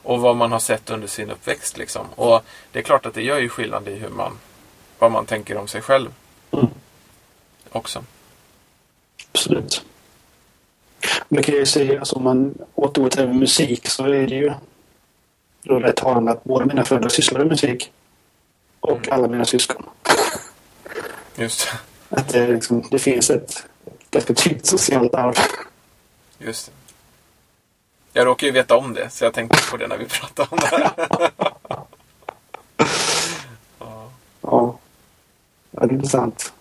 Och 0.04 0.22
vad 0.22 0.36
man 0.36 0.52
har 0.52 0.60
sett 0.60 0.90
under 0.90 1.08
sin 1.08 1.32
uppväxt. 1.32 1.78
Liksom. 1.78 2.08
Och 2.16 2.44
det 2.72 2.80
är 2.80 2.84
klart 2.84 3.06
att 3.06 3.14
det 3.14 3.22
gör 3.24 3.40
ju 3.40 3.50
skillnad 3.50 3.88
i 3.88 3.96
hur 3.96 4.10
man, 4.10 4.38
vad 5.00 5.12
man 5.12 5.26
tänker 5.26 5.58
om 5.58 5.68
sig 5.68 5.82
själv. 5.82 6.14
Mm. 6.52 6.68
Också. 7.72 8.04
Absolut. 9.32 9.86
Man 11.30 11.44
kan 11.44 11.56
ju 11.56 11.66
säga, 11.66 12.00
alltså, 12.00 12.16
om 12.16 12.24
man 12.24 12.56
återgår 12.76 13.10
till 13.10 13.28
musik 13.28 13.88
så 13.88 14.04
är 14.04 14.28
det 14.28 14.36
ju 14.36 14.54
då 15.64 15.80
rätt 15.80 15.96
talande 15.96 16.32
att 16.32 16.44
båda 16.44 16.66
mina 16.66 16.86
föräldrar 16.86 17.10
sysslar 17.10 17.40
med 17.40 17.48
musik. 17.48 17.92
Och 18.80 18.98
Mm. 19.08 19.10
alla 19.12 19.28
mina 19.28 19.46
syskon. 19.46 19.86
Just 21.36 21.68
det. 21.72 21.80
Att 22.16 22.30
det, 22.30 22.48
liksom, 22.48 22.84
det 22.92 23.00
finns 23.00 23.30
ett 23.30 23.66
ganska 24.12 24.34
tydligt 24.34 24.66
socialt 24.66 25.14
arv. 25.14 25.36
Just 26.38 26.66
det. 26.66 26.72
Jag 28.14 28.26
råkar 28.26 28.48
ju 28.48 28.54
veta 28.54 28.78
om 28.78 28.94
det, 28.94 29.10
så 29.10 29.24
jag 29.24 29.34
tänkte 29.34 29.58
på 29.72 29.78
det 29.78 29.88
när 29.88 29.98
vi 29.98 30.06
pratade 30.10 30.48
om 30.52 30.58
det 30.58 30.68
här. 30.68 30.92
ja. 33.80 34.12
Ja. 34.42 34.80
det 35.72 35.86
är 35.86 35.94
intressant. 35.94 36.54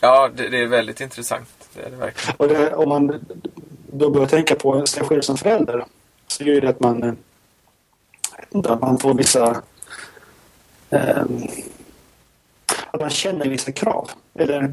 ja, 0.00 0.30
det, 0.34 0.48
det 0.48 0.62
är 0.62 0.66
väldigt 0.66 1.00
intressant. 1.00 1.68
Det 1.74 1.82
är 1.82 1.90
det 1.90 1.96
verkligen. 1.96 2.36
Och 2.36 2.48
det, 2.48 2.74
om 2.74 2.88
man 2.88 3.26
då 3.92 4.10
börjar 4.10 4.28
tänka 4.28 4.54
på 4.54 4.86
sig 4.86 5.04
själv 5.04 5.20
som 5.20 5.36
förälder 5.36 5.84
så 6.26 6.44
gör 6.44 6.60
det 6.60 6.68
att 6.68 6.80
man, 6.80 7.16
att 8.64 8.80
man 8.80 8.98
får 8.98 9.14
vissa... 9.14 9.62
Eh, 10.90 11.24
att 12.90 13.00
man 13.00 13.10
känner 13.10 13.48
vissa 13.48 13.72
krav. 13.72 14.10
Eller 14.34 14.72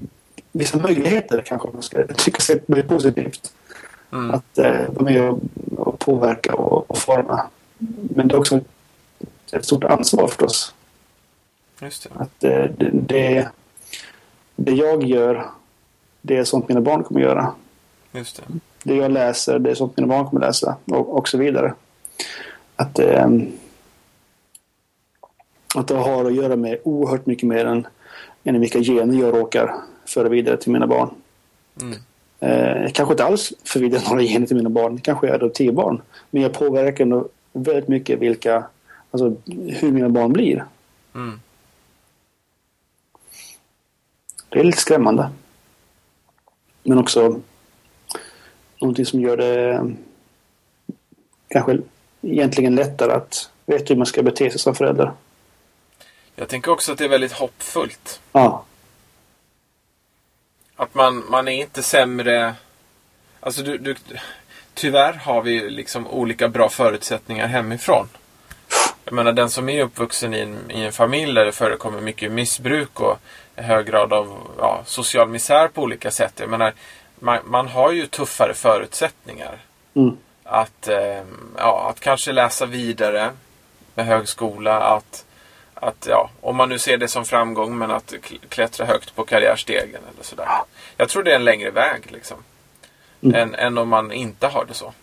vissa 0.51 0.77
möjligheter 0.77 1.43
kanske 1.45 1.69
man 1.73 1.81
ska 1.81 2.07
tycka 2.07 2.41
sig 2.41 2.59
positivt. 2.87 3.53
Mm. 4.13 4.31
Att 4.31 4.57
eh, 4.57 4.89
vara 4.89 5.03
med 5.03 5.29
och, 5.29 5.39
och 5.77 5.99
påverka 5.99 6.53
och, 6.53 6.91
och 6.91 6.97
forma. 6.97 7.45
Men 8.15 8.27
det 8.27 8.35
är 8.35 8.39
också 8.39 8.59
ett, 9.51 9.65
stort 9.65 9.83
ansvar 9.83 10.27
förstås. 10.27 10.73
Just 11.81 12.03
det. 12.03 12.09
Att 12.15 12.43
eh, 12.43 12.65
det, 12.77 12.89
det, 12.93 13.49
det 14.55 14.71
jag 14.71 15.03
gör, 15.03 15.45
det 16.21 16.37
är 16.37 16.43
sånt 16.43 16.67
mina 16.67 16.81
barn 16.81 17.03
kommer 17.03 17.21
göra. 17.21 17.53
Just 18.11 18.35
det. 18.37 18.59
Det 18.83 18.95
jag 18.95 19.11
läser, 19.11 19.59
det 19.59 19.71
är 19.71 19.75
sånt 19.75 19.97
mina 19.97 20.07
barn 20.07 20.25
kommer 20.25 20.45
läsa. 20.45 20.77
Och, 20.85 21.17
och 21.17 21.27
så 21.27 21.37
vidare. 21.37 21.73
Att, 22.75 22.99
eh, 22.99 23.27
att 25.75 25.87
det 25.87 25.95
har 25.95 26.25
att 26.25 26.35
göra 26.35 26.55
med 26.55 26.77
oerhört 26.83 27.25
mycket 27.25 27.49
mer 27.49 27.65
än, 27.65 27.87
än 28.43 28.59
vilka 28.59 28.79
gener 28.79 29.19
jag 29.19 29.33
råkar 29.33 29.75
föra 30.05 30.29
vidare 30.29 30.57
till 30.57 30.71
mina 30.71 30.87
barn. 30.87 31.09
Mm. 31.81 31.99
Eh, 32.43 32.91
kanske 32.91 33.13
inte 33.13 33.25
alls 33.25 33.53
för 33.63 33.79
vidare 33.79 34.01
några 34.09 34.21
gener 34.21 34.47
till 34.47 34.55
mina 34.55 34.69
barn. 34.69 35.01
Kanske 35.01 35.27
är 35.27 35.33
adoptivbarn. 35.33 36.01
Men 36.29 36.41
jag 36.41 36.53
påverkar 36.53 37.03
ändå 37.03 37.27
väldigt 37.53 37.87
mycket 37.87 38.19
vilka, 38.19 38.65
alltså 39.11 39.35
hur 39.47 39.91
mina 39.91 40.09
barn 40.09 40.33
blir. 40.33 40.65
Mm. 41.15 41.39
Det 44.49 44.59
är 44.59 44.63
lite 44.63 44.77
skrämmande. 44.77 45.29
Men 46.83 46.97
också 46.97 47.39
någonting 48.81 49.05
som 49.05 49.21
gör 49.21 49.37
det 49.37 49.69
eh, 49.69 49.85
kanske 51.47 51.77
egentligen 52.21 52.75
lättare 52.75 53.11
att 53.11 53.49
veta 53.65 53.85
hur 53.87 53.95
man 53.95 54.05
ska 54.05 54.23
bete 54.23 54.49
sig 54.49 54.59
som 54.59 54.75
förälder. 54.75 55.11
Jag 56.35 56.47
tänker 56.49 56.71
också 56.71 56.91
att 56.91 56.97
det 56.97 57.05
är 57.05 57.09
väldigt 57.09 57.31
hoppfullt. 57.31 58.21
Ja, 58.31 58.63
Att 60.75 60.95
man, 60.95 61.23
man 61.29 61.47
är 61.47 61.61
inte 61.61 61.83
sämre... 61.83 62.55
Alltså 63.39 63.63
du, 63.63 63.77
du, 63.77 63.95
tyvärr 64.73 65.13
har 65.13 65.41
vi 65.41 65.69
liksom 65.69 66.07
olika 66.07 66.47
bra 66.47 66.69
förutsättningar 66.69 67.47
hemifrån. 67.47 68.07
Jag 69.05 69.13
menar 69.13 69.31
den 69.31 69.49
som 69.49 69.69
är 69.69 69.83
uppvuxen 69.83 70.33
i 70.33 70.39
en, 70.39 70.71
i 70.71 70.81
en 70.83 70.91
familj 70.91 71.33
där 71.33 71.45
det 71.45 71.51
förekommer 71.51 72.01
mycket 72.01 72.31
missbruk 72.31 72.99
och 72.99 73.19
hög 73.55 73.85
grad 73.85 74.13
av 74.13 74.37
ja, 74.57 74.81
social 74.85 75.29
misär 75.29 75.67
på 75.67 75.81
olika 75.81 76.11
sätt. 76.11 76.33
Jag 76.35 76.49
menar, 76.49 76.73
man, 77.19 77.39
man 77.45 77.67
har 77.67 77.91
ju 77.91 78.07
tuffare 78.07 78.53
förutsättningar. 78.53 79.57
Mm. 79.95 80.17
Att, 80.43 80.87
eh, 80.87 81.23
ja, 81.57 81.89
att 81.89 81.99
kanske 81.99 82.31
läsa 82.31 82.65
vidare 82.65 83.31
med 83.95 84.05
högskola. 84.05 84.81
Att, 84.81 85.25
att 85.83 86.07
ja, 86.09 86.29
om 86.41 86.55
man 86.55 86.69
nu 86.69 86.79
ser 86.79 86.97
det 86.97 87.07
som 87.07 87.25
framgång 87.25 87.77
men 87.77 87.91
att 87.91 88.13
kl- 88.13 88.47
klättra 88.49 88.85
högt 88.85 89.15
på 89.15 89.23
karriärstegen 89.23 90.01
eller 90.13 90.23
sådär. 90.23 90.47
Jag 90.97 91.09
tror 91.09 91.23
det 91.23 91.31
är 91.31 91.35
en 91.35 91.43
längre 91.43 91.71
väg 91.71 92.11
liksom. 92.11 92.37
Mm. 93.21 93.35
Än, 93.35 93.55
än 93.55 93.77
om 93.77 93.89
man 93.89 94.11
inte 94.11 94.47
har 94.47 94.65
det 94.65 94.73
så. 94.73 94.93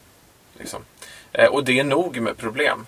Liksom. 0.59 0.85
Eh, 1.33 1.49
och 1.49 1.64
det 1.64 1.78
är 1.78 1.85
nog 1.85 2.20
med 2.20 2.37
problem. 2.37 2.87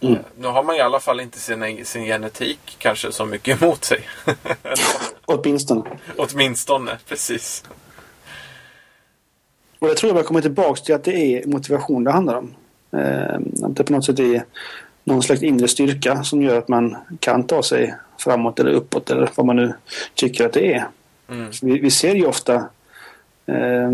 Mm. 0.00 0.14
Eh, 0.14 0.20
nu 0.38 0.48
har 0.48 0.62
man 0.62 0.76
i 0.76 0.80
alla 0.80 1.00
fall 1.00 1.20
inte 1.20 1.40
sin, 1.40 1.84
sin 1.84 2.04
genetik 2.04 2.76
kanske 2.78 3.12
så 3.12 3.26
mycket 3.26 3.62
emot 3.62 3.84
sig. 3.84 4.08
åtminstone. 5.24 5.82
Åtminstone, 6.16 6.98
precis. 7.08 7.64
Och 9.78 9.88
jag 9.88 9.96
tror 9.96 10.16
jag 10.16 10.26
kommer 10.26 10.40
tillbaka 10.40 10.80
till 10.80 10.94
att 10.94 11.04
det 11.04 11.16
är 11.16 11.46
motivation 11.46 12.04
det 12.04 12.12
handlar 12.12 12.34
om. 12.34 12.54
Eh, 12.92 13.34
att 13.64 13.76
det 13.76 13.84
på 13.84 13.92
något 13.92 14.04
sätt 14.04 14.18
är 14.18 14.44
någon 15.08 15.22
slags 15.22 15.42
inre 15.42 15.68
styrka 15.68 16.22
som 16.22 16.42
gör 16.42 16.58
att 16.58 16.68
man 16.68 16.96
kan 17.20 17.42
ta 17.42 17.62
sig 17.62 17.94
framåt 18.18 18.60
eller 18.60 18.72
uppåt 18.72 19.10
eller 19.10 19.30
vad 19.34 19.46
man 19.46 19.56
nu 19.56 19.72
tycker 20.14 20.46
att 20.46 20.52
det 20.52 20.74
är. 20.74 20.86
Mm. 21.30 21.50
Vi, 21.62 21.78
vi 21.78 21.90
ser 21.90 22.14
ju 22.14 22.26
ofta, 22.26 22.54
eh, 23.46 23.92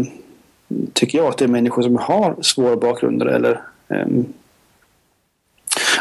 tycker 0.92 1.18
jag, 1.18 1.26
att 1.26 1.38
det 1.38 1.44
är 1.44 1.48
människor 1.48 1.82
som 1.82 1.96
har 1.96 2.36
svåra 2.42 2.76
bakgrunder 2.76 3.26
eller 3.26 3.60
ehm, 3.88 4.26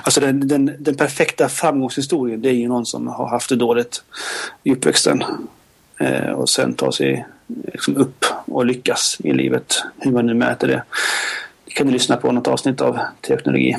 Alltså 0.04 0.20
den, 0.20 0.48
den, 0.48 0.76
den 0.80 0.96
perfekta 0.96 1.50
framgångshistorien 1.50 2.42
det 2.42 2.50
är 2.50 2.54
ju 2.54 2.68
någon 2.68 2.86
som 2.86 3.08
har 3.08 3.28
haft 3.28 3.50
det 3.50 3.56
dåligt 3.56 4.04
i 4.64 4.72
uppväxten. 4.72 5.24
Eh, 6.00 6.32
och 6.32 6.50
sen 6.50 6.74
tar 6.74 6.92
sig 6.92 7.26
liksom 7.48 7.98
upp 7.98 8.26
och 8.46 8.66
lyckas 8.66 9.18
i 9.24 9.34
livet. 9.34 9.84
Hur 9.98 10.12
man 10.12 10.26
nu 10.26 10.34
mäter 10.34 10.68
det. 10.68 10.84
Det 11.66 11.72
kan 11.72 11.88
ni 11.88 11.94
lyssna 11.94 12.18
på 12.18 12.32
något 12.32 12.48
avsnitt 12.48 12.82
av 12.82 13.00
teknologi. 13.22 13.78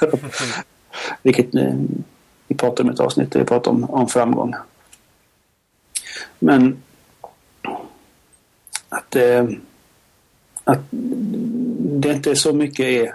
Vilket 1.22 1.54
eh, 1.54 1.74
vi 2.46 2.54
pratar 2.56 2.84
om 2.84 2.90
ett 2.90 3.00
avsnitt 3.00 3.32
där 3.32 3.40
vi 3.40 3.46
pratar 3.46 3.70
om, 3.70 3.90
om 3.90 4.08
framgång. 4.08 4.54
Men 6.38 6.82
att, 8.88 9.16
eh, 9.16 9.48
att 10.64 10.80
det 10.90 12.12
inte 12.12 12.36
så 12.36 12.52
mycket 12.52 12.86
är 12.86 13.14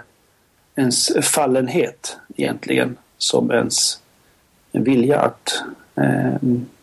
ens 0.74 1.12
fallenhet 1.22 2.16
egentligen 2.36 2.96
som 3.18 3.50
ens 3.50 4.00
en 4.72 4.84
vilja 4.84 5.20
att 5.20 5.62
eh, 5.94 6.34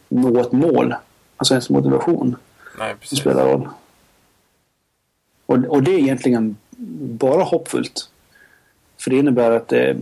nå 0.10 0.42
ett 0.42 0.52
mål. 0.52 0.96
Alltså 1.38 1.54
ens 1.54 1.70
motivation 1.70 2.36
Nej, 2.80 2.96
spelar 3.02 3.46
roll. 3.46 3.70
Och, 5.46 5.58
och 5.58 5.84
det 5.84 5.92
är 5.92 6.00
egentligen 6.00 6.58
bara 7.20 7.44
hoppfullt. 7.44 8.10
För 9.04 9.12
det 9.12 9.18
innebär 9.18 9.52
att 9.52 9.72
eh, 9.72 9.96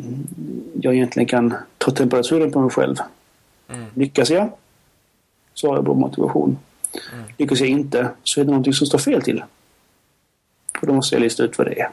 jag 0.81 0.95
egentligen 0.95 1.27
kan 1.27 1.53
ta 1.77 1.91
temperaturen 1.91 2.51
på 2.51 2.59
mig 2.59 2.69
själv. 2.69 2.95
Mm. 3.69 3.85
Lyckas 3.93 4.29
jag 4.29 4.51
så 5.53 5.67
har 5.67 5.75
jag 5.75 5.83
bra 5.83 5.93
motivation. 5.93 6.57
Mm. 7.13 7.25
Lyckas 7.37 7.59
jag 7.59 7.69
inte 7.69 8.09
så 8.23 8.41
är 8.41 8.45
det 8.45 8.51
någonting 8.51 8.73
som 8.73 8.87
står 8.87 8.99
fel 8.99 9.21
till. 9.21 9.43
Och 10.81 10.87
då 10.87 10.93
måste 10.93 11.15
jag 11.15 11.21
lista 11.21 11.43
ut 11.43 11.57
vad 11.57 11.67
det 11.67 11.79
är. 11.79 11.89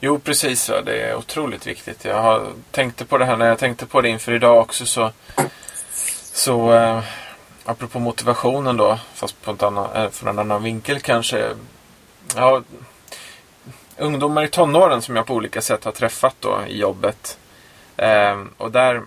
Jo, 0.00 0.18
precis. 0.18 0.68
Ja. 0.68 0.82
Det 0.82 1.00
är 1.00 1.16
otroligt 1.16 1.66
viktigt. 1.66 2.04
Jag 2.04 2.22
har, 2.22 2.46
tänkte 2.70 3.04
på 3.04 3.18
det 3.18 3.24
här 3.24 3.36
när 3.36 3.46
jag 3.46 3.58
tänkte 3.58 3.86
på 3.86 4.00
det 4.00 4.08
inför 4.08 4.32
idag 4.32 4.60
också. 4.60 4.86
Så, 4.86 5.10
så 6.32 6.72
eh, 6.72 7.04
apropå 7.64 7.98
motivationen 7.98 8.76
då, 8.76 8.98
fast 9.14 9.42
på 9.42 9.50
ett 9.50 9.62
annan, 9.62 9.92
eh, 9.96 10.10
från 10.10 10.28
en 10.28 10.38
annan 10.38 10.62
vinkel 10.62 11.00
kanske. 11.00 11.50
Ja, 12.36 12.62
ungdomar 13.98 14.44
i 14.44 14.48
tonåren 14.48 15.02
som 15.02 15.16
jag 15.16 15.26
på 15.26 15.34
olika 15.34 15.60
sätt 15.60 15.84
har 15.84 15.92
träffat 15.92 16.36
då 16.40 16.60
i 16.68 16.78
jobbet. 16.78 17.38
Eh, 17.96 18.42
och 18.56 18.70
där, 18.70 19.02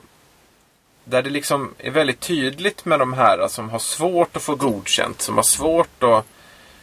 där 1.04 1.24
det 1.24 1.30
liksom 1.30 1.74
är 1.78 1.92
väldigt 1.92 2.20
tydligt 2.20 2.86
med 2.86 3.00
de 3.00 3.14
här 3.14 3.48
som 3.48 3.70
har 3.70 3.80
svårt 3.80 4.36
att 4.36 4.44
få 4.44 4.56
godkänt, 4.56 5.22
som 5.22 5.36
har 5.36 5.44
svårt 5.44 6.04
att 6.04 6.26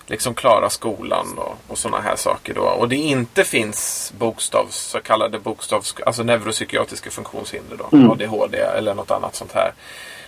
liksom 0.07 0.35
klara 0.35 0.71
skolan 0.71 1.39
och, 1.39 1.57
och 1.69 1.79
sådana 1.79 2.03
här 2.03 2.17
saker 2.17 2.55
då. 2.55 2.63
Och 2.63 2.89
det 2.89 2.97
inte 2.97 3.45
finns 3.45 4.13
bokstavs, 4.19 4.77
så 4.77 5.01
kallade 5.01 5.39
bokstavs, 5.39 5.95
alltså 6.07 6.23
neuropsykiatriska 6.23 7.11
funktionshinder 7.11 7.77
då. 7.77 7.97
Mm. 7.97 8.11
ADHD 8.11 8.59
eller 8.59 8.95
något 8.95 9.11
annat 9.11 9.35
sånt 9.35 9.53
här. 9.53 9.73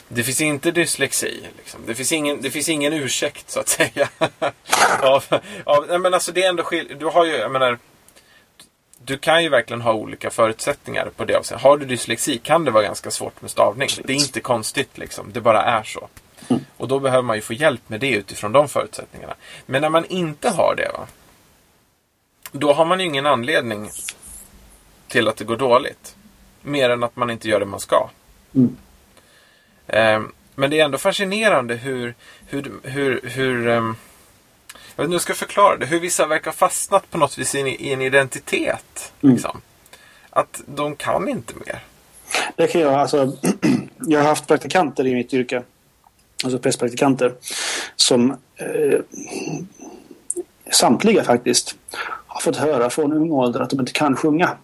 Det 0.09 0.22
finns 0.22 0.40
inte 0.40 0.70
dyslexi. 0.70 1.42
Liksom. 1.57 1.80
Det, 1.86 1.94
finns 1.94 2.12
ingen, 2.12 2.42
det 2.42 2.50
finns 2.50 2.68
ingen 2.68 2.92
ursäkt 2.92 3.50
så 3.50 3.61
att 3.61 3.68
säga. 3.68 4.09
av, 5.00 5.24
av, 5.64 6.00
men 6.00 6.14
alltså 6.14 6.32
det 6.32 6.42
är 6.42 6.48
ändå 6.48 6.62
skil- 6.62 6.96
Du 6.98 7.07
har 7.07 7.24
ju, 7.24 7.32
jag 7.32 7.50
menar, 7.50 7.78
du 8.98 9.18
kan 9.18 9.42
ju 9.42 9.48
verkligen 9.48 9.80
ha 9.80 9.92
olika 9.92 10.30
förutsättningar 10.30 11.11
på 11.16 11.24
det 11.24 11.34
avseendet. 11.34 11.62
Har 11.62 11.76
du 11.76 11.86
dyslexi 11.86 12.38
kan 12.38 12.64
det 12.64 12.70
vara 12.70 12.82
ganska 12.82 13.11
svårt 13.11 13.42
med 13.42 13.50
stavning. 13.50 13.88
Det 14.05 14.12
är 14.12 14.16
inte 14.16 14.40
konstigt 14.40 14.98
liksom. 14.98 15.32
Det 15.32 15.40
bara 15.40 15.62
är 15.62 15.82
så. 15.82 16.09
Och 16.76 16.88
då 16.88 16.98
behöver 16.98 17.22
man 17.22 17.36
ju 17.36 17.42
få 17.42 17.52
hjälp 17.52 17.88
med 17.88 18.00
det 18.00 18.11
utifrån 18.11 18.52
de 18.52 18.68
förutsättningarna. 18.68 19.34
Men 19.66 19.82
när 19.82 19.88
man 19.88 20.05
inte 20.05 20.50
har 20.50 20.74
det, 20.76 20.90
va? 20.92 21.07
då 22.52 22.72
har 22.72 22.84
man 22.84 23.00
ju 23.00 23.07
ingen 23.07 23.26
anledning 23.26 23.90
till 25.09 25.28
att 25.28 25.36
det 25.36 25.44
går 25.44 25.57
dåligt. 25.57 26.16
Mer 26.62 26.90
än 26.90 27.02
att 27.02 27.16
man 27.16 27.30
inte 27.30 27.48
gör 27.48 27.61
det 27.61 27.66
man 27.66 27.80
ska. 27.80 28.09
Mm. 28.55 28.76
Ehm, 29.87 30.32
men 30.55 30.70
det 30.70 30.80
är 30.80 30.85
ändå 30.85 30.99
fascinerande 30.99 31.74
hur, 31.74 32.14
hur, 32.47 32.72
hur, 32.82 33.20
hur 33.22 33.68
ehm, 33.68 33.97
jag 34.97 35.03
vet 35.03 35.07
inte 35.07 35.09
hur 35.09 35.14
jag 35.14 35.22
ska 35.22 35.35
förklara 35.35 35.76
det. 35.76 35.87
Hur 35.87 36.01
vissa 36.01 36.26
verkar 36.26 36.51
ha 36.51 36.57
fastnat 36.57 37.11
på 37.11 37.18
något 37.18 37.39
vis 37.39 37.55
i 37.55 37.93
en, 37.93 38.03
identitet. 38.03 39.12
Mm. 39.22 39.35
Liksom. 39.35 39.61
Att 40.30 40.62
de 40.66 40.97
kan 40.97 41.28
inte 41.28 41.55
mer. 41.66 41.80
Det 42.57 42.66
kan 42.66 42.80
jag, 42.80 42.95
alltså, 42.95 43.32
jag 44.07 44.20
har 44.20 44.28
haft 44.28 44.47
praktikanter 44.47 45.07
i 45.07 45.14
mitt 45.14 45.35
yrke. 45.35 45.62
Alltså 46.45 46.59
prästpraktikanter. 46.59 47.35
Som 47.97 48.30
eh, 48.57 49.01
samtliga 50.70 51.24
faktiskt 51.24 51.76
har 52.26 52.41
fått 52.41 52.57
höra 52.57 52.91
från 52.91 53.12
ung 53.12 53.30
ålder 53.32 53.61
att 53.61 53.70
de 53.70 53.80
inte 53.80 53.93
kan 53.93 54.16
sjunga. 54.16 54.57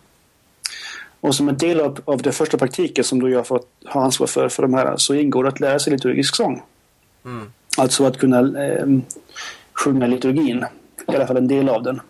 Och 1.20 1.34
som 1.34 1.48
en 1.48 1.56
del 1.56 1.80
av, 1.80 2.00
av 2.04 2.22
det 2.22 2.32
första 2.32 2.58
praktiken 2.58 3.04
som 3.04 3.20
då 3.20 3.28
jag 3.28 3.46
fått 3.46 3.68
ha 3.86 4.04
ansvar 4.04 4.26
för, 4.26 4.48
för 4.48 4.62
de 4.62 4.74
här 4.74 4.96
så 4.96 5.14
ingår 5.14 5.42
det 5.42 5.48
att 5.48 5.60
lära 5.60 5.78
sig 5.78 5.92
liturgisk 5.92 6.36
sång. 6.36 6.62
Mm. 7.24 7.52
Alltså 7.76 8.06
att 8.06 8.18
kunna 8.18 8.38
eh, 8.64 8.86
sjunga 9.72 10.06
liturgin. 10.06 10.64
I 11.08 11.16
alla 11.16 11.26
fall 11.26 11.36
en 11.36 11.48
del 11.48 11.68
av 11.68 11.82
den. 11.82 12.00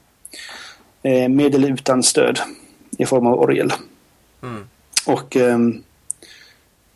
Eh, 1.03 1.29
med 1.29 1.55
eller 1.55 1.73
utan 1.73 2.03
stöd 2.03 2.41
i 2.99 3.07
form 3.07 3.27
av 3.27 3.41
orgel. 3.41 3.73
Mm. 4.43 4.65
Och 5.07 5.37
ehm, 5.37 5.83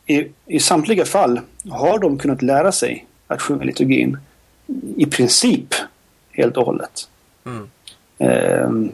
i, 0.07 0.29
i 0.47 0.61
samtliga 0.61 1.05
fall 1.05 1.41
har 1.71 1.99
de 1.99 2.19
kunnat 2.19 2.43
lära 2.43 2.73
sig 2.73 3.07
att 3.27 3.43
sjunga 3.43 3.65
liturgin 3.65 4.19
i 4.97 5.07
princip 5.07 5.75
helt 6.31 6.57
och 6.57 6.67
hållet. 6.67 7.09
Mm. 7.47 8.91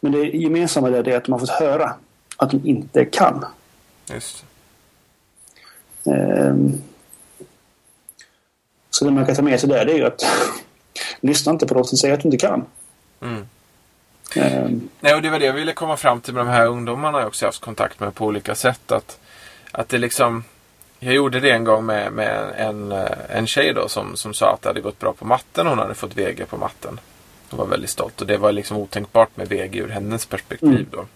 Men 0.00 0.12
det 0.12 0.24
gemensamma 0.24 0.90
där 0.90 1.08
är 1.08 1.16
att 1.16 1.24
de 1.24 1.32
har 1.32 1.38
fått 1.38 1.50
höra 1.50 1.94
att 2.36 2.50
de 2.50 2.60
inte 2.64 3.04
kan. 3.04 3.44
Just 4.12 4.44
Ehm, 6.06 6.82
så 8.90 9.04
det 9.04 9.10
man 9.10 9.26
kan 9.26 9.36
ta 9.36 9.42
med 9.42 9.60
sig 9.60 9.68
där 9.68 9.84
det 9.84 9.92
är 9.92 9.96
ju 9.96 10.06
att 10.06 10.22
lyssna 11.20 11.52
inte 11.52 11.66
på 11.66 11.74
de 11.74 11.84
som 11.84 11.98
säger 11.98 12.14
att 12.14 12.20
du 12.20 12.28
inte 12.28 12.46
kan. 12.46 12.64
mm. 13.20 13.46
Ehm, 14.36 14.88
Nej, 15.00 15.14
och 15.14 15.22
det 15.22 15.30
var 15.30 15.38
det 15.38 15.46
jag 15.46 15.52
ville 15.52 15.72
komma 15.72 15.96
fram 15.96 16.20
till 16.20 16.34
med 16.34 16.46
de 16.46 16.50
här 16.50 16.66
ungdomarna 16.66 17.18
jag 17.18 17.26
också 17.26 17.46
haft 17.46 17.60
kontakt 17.60 18.00
med 18.00 18.14
på 18.14 18.26
olika 18.26 18.54
sätt. 18.54 18.92
Att, 18.92 19.18
att 19.72 19.88
det 19.88 19.98
liksom... 19.98 20.44
Jag 21.02 21.14
gjorde 21.14 21.40
det 21.40 21.50
en 21.50 21.64
gång 21.64 21.86
med, 21.86 22.12
med 22.12 22.52
en, 22.56 22.92
eh, 22.92 23.06
en 23.28 23.46
tjej 23.46 23.72
då 23.74 23.88
som, 23.88 24.16
som 24.16 24.34
sa 24.34 24.52
att 24.52 24.62
det 24.62 24.68
hade 24.68 24.80
gått 24.80 24.98
bra 24.98 25.12
på 25.12 25.24
matten. 25.24 25.66
Hon 25.66 25.78
hade 25.78 25.94
fått 25.94 26.16
VG 26.16 26.46
på 26.46 26.56
matten. 26.56 27.00
Hon 27.50 27.58
var 27.58 27.66
väldigt 27.66 27.90
stolt 27.90 28.20
och 28.20 28.26
det 28.26 28.36
var 28.36 28.52
liksom 28.52 28.76
otänkbart 28.76 29.36
med 29.36 29.48
VG 29.48 29.78
ur 29.78 29.88
hennes 29.88 30.26
perspektiv 30.26 30.68
Mm. 30.68 30.86
då. 30.90 31.06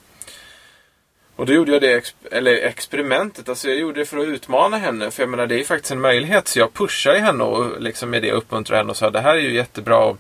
Och 1.36 1.46
då 1.46 1.52
gjorde 1.52 1.72
jag 1.72 1.80
det 1.82 2.00
exp- 2.00 2.28
eller 2.32 2.52
experimentet. 2.56 3.48
Alltså 3.48 3.68
jag 3.68 3.78
gjorde 3.78 4.00
det 4.00 4.06
för 4.06 4.18
att 4.18 4.26
utmana 4.26 4.76
henne. 4.78 5.10
För 5.10 5.22
jag 5.22 5.30
menar 5.30 5.46
det 5.46 5.54
är 5.54 5.58
ju 5.58 5.64
faktiskt 5.64 5.92
en 5.92 6.00
möjlighet. 6.00 6.48
Så 6.48 6.58
jag 6.58 6.72
pushade 6.74 7.18
henne 7.18 7.44
och 7.44 7.80
liksom 7.82 8.10
med 8.10 8.22
det 8.22 8.32
uppmuntrade 8.32 8.78
henne 8.80 8.90
och 8.90 8.96
sa 8.96 9.10
det 9.10 9.20
här 9.20 9.34
är 9.34 9.40
ju 9.40 9.54
jättebra. 9.54 10.04
Och, 10.04 10.18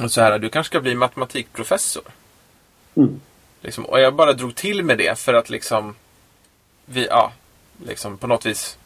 och 0.00 0.10
så 0.10 0.20
här, 0.20 0.38
du 0.38 0.48
kanske 0.48 0.70
ska 0.70 0.80
bli 0.80 0.94
matematikprofessor. 0.94 2.02
mm, 2.96 3.20
Liksom, 3.60 3.86
och 3.86 4.00
jag 4.00 4.14
bara 4.14 4.32
drog 4.32 4.54
till 4.54 4.82
med 4.84 4.98
det 4.98 5.18
för 5.18 5.34
att 5.34 5.50
liksom, 5.50 5.94
vi, 6.84 7.06
ja, 7.06 7.32
liksom 7.86 8.18
på 8.18 8.26
något 8.26 8.46
vis 8.46 8.78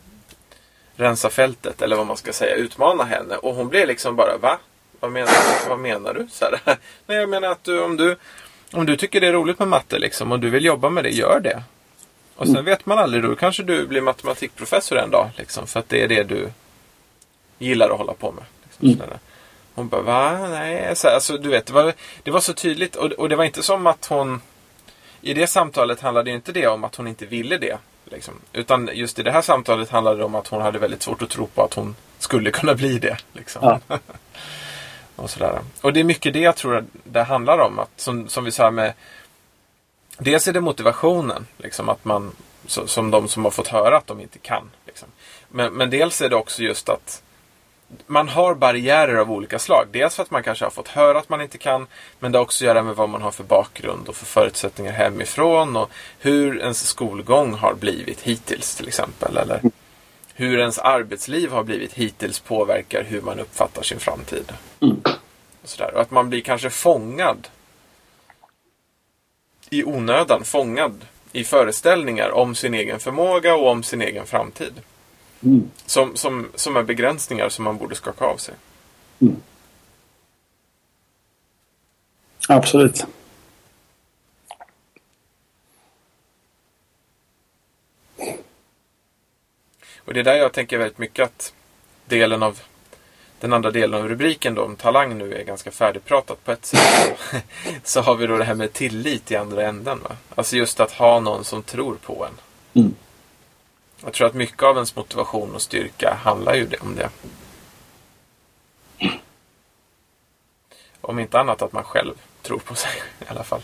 rensa 0.97 1.31
fältet 1.31 1.83
eller 1.83 1.97
vad 1.97 2.07
man 2.07 2.17
ska 2.17 2.33
säga, 2.33 2.55
utmana 2.55 3.05
henne. 3.05 3.37
Och 3.37 3.55
hon 3.55 3.69
blev 3.69 3.89
liksom 3.89 4.17
bara, 4.17 4.37
va? 4.39 4.59
Vad 5.01 5.13
menar 5.13 5.33
du? 5.33 5.69
Vad 5.69 5.79
menar 5.79 6.15
du? 6.15 6.27
Så 6.31 6.45
här, 6.45 6.61
Nej, 7.07 7.19
jag 7.19 7.29
menar 7.29 7.49
att 7.49 7.65
du, 7.65 7.83
om 7.83 7.97
du, 7.97 8.17
om 8.73 8.87
du 8.87 8.97
tycker 8.97 9.21
det 9.21 9.27
är 9.27 9.33
roligt 9.33 9.59
med 9.59 9.69
matte 9.69 9.99
liksom 9.99 10.33
och 10.33 10.41
du 10.41 10.51
vill 10.51 10.65
jobba 10.65 10.91
med 10.91 11.05
det, 11.05 11.11
gör 11.11 11.41
det. 11.41 11.63
Och 12.37 12.47
sen 12.47 12.65
vet 12.65 12.87
man 12.87 12.99
aldrig, 12.99 13.23
då 13.23 13.37
kanske 13.37 13.63
du 13.63 13.87
blir 13.87 14.01
matematikprofessor 14.01 14.99
en 14.99 15.11
dag. 15.11 15.31
Liksom, 15.37 15.67
för 15.67 15.81
att 15.81 15.89
det 15.89 16.03
är 16.03 16.09
det 16.09 16.23
du 16.23 16.49
gillar 17.59 17.91
att 17.91 17.99
hålla 17.99 18.15
på 18.15 18.33
med. 18.33 18.45
Liksom, 18.63 18.89
Mm. 18.89 19.19
Hon 19.75 19.89
bara, 19.89 20.03
va? 20.03 20.49
Nej. 20.49 20.97
Så, 20.97 21.09
alltså, 21.09 21.37
du 21.37 21.49
vet, 21.49 21.67
det 21.67 21.73
var, 21.73 21.93
det 22.23 22.31
var 22.31 22.41
så 22.41 22.53
tydligt. 22.53 22.97
Och, 22.97 23.13
och 23.13 23.29
det 23.29 23.37
var 23.37 23.45
inte 23.45 23.63
som 23.63 23.87
att 23.87 24.07
hon... 24.07 24.41
I 25.21 25.35
det 25.35 25.47
samtalet 25.47 26.01
handlade 26.01 26.31
ju 26.31 26.37
inte 26.37 26.53
det 26.53 26.67
om 26.67 26.85
att 26.85 26.95
hon 26.97 27.07
inte 27.07 27.27
ville 27.27 27.59
det. 27.59 27.79
Liksom. 28.05 28.35
Utan 28.53 28.91
just 28.93 29.19
i 29.19 29.23
det 29.23 29.31
här 29.31 29.43
samtalet 29.43 29.91
handlade 29.91 30.17
det 30.17 30.25
om 30.25 30.35
att 30.35 30.49
hon 30.49 30.63
hade 30.63 30.79
väldigt 30.79 31.03
svårt 31.03 31.23
att 31.23 31.31
tro 31.31 31.47
på 31.47 31.63
att 31.63 31.75
hon 31.75 31.97
skulle 32.19 32.51
kunna 32.51 32.75
bli 32.75 32.99
det. 32.99 33.17
Liksom. 33.33 33.81
Ja. 33.89 33.99
och, 35.21 35.31
sådär. 35.31 35.61
och 35.81 35.93
det 35.93 36.01
är 36.01 36.05
mycket 36.05 36.33
det 36.33 36.41
jag 36.41 36.57
tror 36.57 36.85
det 37.05 37.23
handlar 37.23 37.59
om. 37.59 37.79
Att, 37.79 37.91
som, 37.97 38.29
som 38.29 38.45
vi 38.45 38.51
sa 38.51 38.71
med... 38.71 38.93
Dels 40.19 40.49
är 40.49 40.53
det 40.53 40.61
motivationen. 40.61 41.47
Liksom, 41.57 41.89
att 41.89 42.05
man, 42.05 42.33
så, 42.67 42.87
som 42.87 43.11
de 43.11 43.29
som 43.29 43.45
har 43.45 43.51
fått 43.51 43.69
höra 43.69 43.97
att 43.97 44.07
de 44.07 44.21
inte 44.21 44.39
kan. 44.39 44.71
Liksom. 44.87 45.09
Men, 45.49 45.73
men 45.73 45.91
dels 45.91 46.21
är 46.21 46.29
det 46.29 46.37
också 46.37 46.63
just 46.63 46.89
att 46.89 47.23
man 48.07 48.29
har 48.29 48.55
barriärer 48.55 49.17
av 49.17 49.33
olika 49.33 49.59
slag. 49.59 49.87
Dels 49.93 50.17
för 50.17 50.23
att 50.23 50.31
man 50.31 50.43
kanske 50.43 50.65
har 50.65 50.71
fått 50.71 50.89
höra 50.89 51.19
att 51.19 51.29
man 51.29 51.41
inte 51.41 51.59
kan. 51.59 51.87
Men 52.19 52.33
det 52.33 52.39
har 52.39 52.43
också 52.43 52.65
att 52.65 52.67
göra 52.67 52.83
med 52.83 52.97
vad 52.97 53.09
man 53.09 53.23
har 53.23 53.31
för 53.31 53.45
bakgrund 53.45 54.09
och 54.09 54.17
för 54.17 54.27
förutsättningar 54.27 54.93
hemifrån. 54.93 55.77
Och 55.77 55.91
hur 56.19 56.59
ens 56.59 56.87
skolgång 56.87 57.55
har 57.55 57.75
blivit 57.75 58.21
hittills 58.21 58.77
till 58.77 58.89
exempel. 58.89 59.37
Eller 59.37 59.61
hur 60.41 60.59
ens 60.59 60.79
arbetsliv 60.79 61.51
har 61.51 61.65
blivit 61.65 61.93
hittills 61.93 62.41
påverkar 62.41 63.03
hur 63.05 63.21
man 63.21 63.41
uppfattar 63.41 63.83
sin 63.83 64.01
framtid. 64.01 64.53
Mm. 64.81 64.97
Och, 65.63 65.69
sådär. 65.69 65.95
och 65.95 66.01
att 66.01 66.11
man 66.11 66.31
blir 66.31 66.41
kanske 66.41 66.71
fångad 66.71 67.49
i 69.71 69.85
onödan. 69.85 70.45
Fångad 70.45 71.05
i 71.33 71.45
föreställningar 71.45 72.31
om 72.31 72.55
sin 72.55 72.75
egen 72.75 73.01
förmåga 73.01 73.55
och 73.55 73.69
om 73.69 73.83
sin 73.83 74.03
egen 74.03 74.27
framtid. 74.27 74.73
mm, 75.43 75.71
Som, 75.87 76.17
som, 76.17 76.49
som 76.55 76.77
är 76.77 76.83
begränsningar 76.83 77.49
som 77.49 77.65
man 77.65 77.77
borde 77.79 77.95
skaka 77.95 78.25
av 78.25 78.37
sig. 78.37 78.55
mm. 79.19 79.37
Absolut. 82.49 83.07
Och 90.11 90.15
det 90.15 90.21
är 90.21 90.25
där 90.25 90.37
jag 90.37 90.53
tänker 90.53 90.79
väldigt 90.79 90.99
mycket 90.99 91.25
att 91.25 91.55
delen 92.07 92.43
av 92.43 92.61
den 93.41 93.53
andra 93.53 93.71
delen 93.71 94.01
av 94.01 94.09
rubriken 94.09 94.55
då 94.55 94.65
om 94.65 94.77
talang 94.77 95.19
nu 95.19 95.35
är 95.35 95.45
ganska 95.45 95.71
färdigpratat 95.71 96.45
på 96.45 96.53
ett 96.53 96.67
sätt. 96.67 97.19
Så 97.85 98.01
har 98.01 98.17
vi 98.17 98.27
då 98.27 98.37
det 98.37 98.45
här 98.45 98.55
med 98.55 98.73
tillit 98.73 99.31
i 99.31 99.37
andra 99.37 99.67
änden. 99.67 100.01
Va? 100.03 100.17
Alltså 100.35 100.57
just 100.57 100.81
att 100.81 100.93
ha 100.93 101.21
någon 101.21 101.45
som 101.45 101.63
tror 101.63 101.95
på 101.95 102.27
en. 102.27 102.33
Mm. 102.83 102.95
Jag 104.05 104.13
tror 104.13 104.27
att 104.27 104.35
mycket 104.35 104.63
av 104.63 104.75
ens 104.75 104.97
motivation 104.97 105.55
och 105.55 105.63
styrka 105.63 106.19
handlar 106.25 106.55
ju 106.55 106.69
om 106.81 106.95
det. 106.95 107.09
Om 111.01 111.19
inte 111.19 111.41
annat 111.41 111.63
att 111.63 111.73
man 111.73 111.85
själv 111.85 112.15
tror 112.43 112.59
på 112.59 112.75
sig 112.75 112.93
i 113.21 113.25
alla 113.29 113.45
fall. 113.45 113.63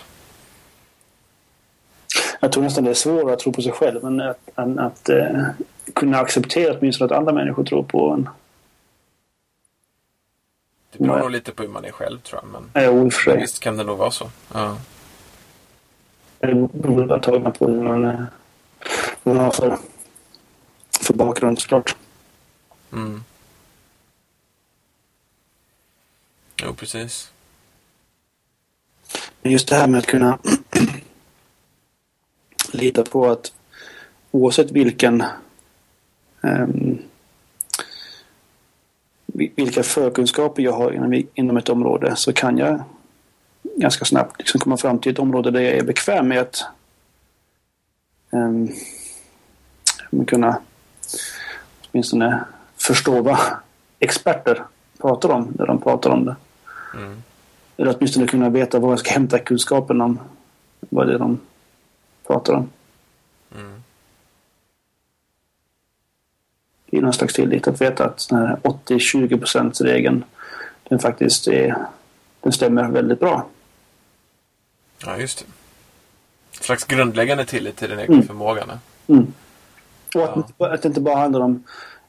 Jag 2.41 2.53
tror 2.53 2.63
nästan 2.63 2.85
det 2.85 2.91
är 2.91 2.95
svårare 2.95 3.33
att 3.33 3.39
tro 3.39 3.53
på 3.53 3.63
sig 3.63 3.73
själv 3.73 4.05
än 4.05 4.21
att, 4.21 4.49
än 4.57 4.79
att 4.79 5.09
eh, 5.09 5.49
kunna 5.95 6.19
acceptera 6.19 6.79
åtminstone 6.79 7.13
att 7.13 7.19
andra 7.19 7.33
människor 7.33 7.65
tror 7.65 7.83
på 7.83 8.11
en. 8.11 8.29
Det 10.93 10.99
beror 10.99 11.13
Nej. 11.13 11.23
nog 11.23 11.31
lite 11.31 11.53
på 11.53 11.63
hur 11.63 11.71
man 11.71 11.85
är 11.85 11.93
själv 11.93 12.19
tror 12.19 12.41
jag. 12.43 12.51
Men 12.53 12.71
och 13.07 13.13
för 13.13 13.23
sig. 13.23 13.41
visst 13.41 13.61
kan 13.61 13.77
det 13.77 13.85
nog 13.85 13.99
vara 13.99 14.11
så. 14.11 14.31
Ja. 14.55 14.79
Det 16.39 16.69
beror 16.73 17.13
antagligen 17.13 17.53
på 17.53 17.67
vad 17.67 17.85
man, 17.85 18.05
eh, 18.05 18.25
vad 19.23 19.37
man 19.37 19.45
har 19.45 19.53
för, 19.53 19.79
för 21.01 21.15
bakgrund 21.15 21.59
såklart. 21.61 21.97
Mm. 22.93 23.25
Jo, 26.63 26.75
precis. 26.75 27.33
Men 29.43 29.53
just 29.53 29.69
det 29.69 29.77
här 29.77 29.87
med 29.87 29.99
att 29.99 30.07
kunna 30.07 30.39
lita 32.73 33.03
på 33.03 33.27
att 33.27 33.53
oavsett 34.31 34.71
vilken 34.71 35.25
vi- 39.27 39.53
vilka 39.57 39.83
förkunskaper 39.83 40.63
jag 40.63 40.73
har 40.73 40.93
inom, 40.93 41.23
inom 41.35 41.57
ett 41.57 41.69
område 41.69 42.17
så 42.17 42.33
kan 42.33 42.59
jag 42.59 42.83
ganska 43.77 44.05
snabbt 44.05 44.39
liksom 44.39 44.61
komma 44.61 44.77
fram 44.77 44.99
till 44.99 45.13
ett 45.13 45.19
område 45.19 45.51
där 45.51 45.61
jag 45.61 45.73
är 45.75 45.85
bekväm 45.85 46.29
med 46.29 46.41
att 46.41 46.65
ehm, 48.33 48.69
kunna 50.27 50.61
åtminstone 51.91 52.45
förstå 52.77 53.23
vad 53.23 53.39
experter 53.99 54.63
pratar 54.99 55.29
om 55.29 55.55
när 55.59 55.67
de 55.67 55.81
pratar 55.81 56.11
om 56.11 56.25
det. 56.25 56.37
Mm. 56.95 57.23
Eller 57.77 57.97
åtminstone 57.97 58.27
kunna 58.27 58.49
veta 58.49 58.79
var 58.79 58.91
jag 58.91 58.99
ska 58.99 59.11
hämta 59.11 59.39
kunskapen 59.39 60.01
om 60.01 60.19
vad 60.81 61.07
det 61.07 61.15
är 61.15 61.19
de 61.19 61.41
pratar 62.27 62.53
om. 62.55 62.71
Mm. 63.55 63.83
Är 66.97 67.01
någon 67.03 67.13
slags 67.13 67.35
tillit 67.35 67.69
att 67.69 67.81
veta 67.81 68.05
att 68.05 68.27
den 68.31 68.39
här 68.39 68.57
80-20 68.63 69.85
regeln 69.85 70.25
den 70.89 70.99
faktiskt 70.99 71.49
är, 71.49 71.77
den 72.41 72.53
stämmer 72.53 72.89
väldigt 72.89 73.21
bra. 73.21 73.47
Ja, 75.05 75.17
just 75.17 75.39
det. 75.39 75.45
En 76.59 76.63
slags 76.65 76.85
grundläggande 76.85 77.45
tillit 77.45 77.77
till 77.77 77.91
den 77.91 78.01
egna 78.01 78.15
Mm. 78.15 78.27
förmågan. 78.27 78.71
Mm. 79.07 79.33
Och 80.15 80.23
att, 80.39 80.53
Ja. 80.59 80.75
att 80.75 80.83
det 80.83 80.89
inte 80.89 81.01
bara 81.01 81.17
handlar 81.17 81.41
om 81.41 81.65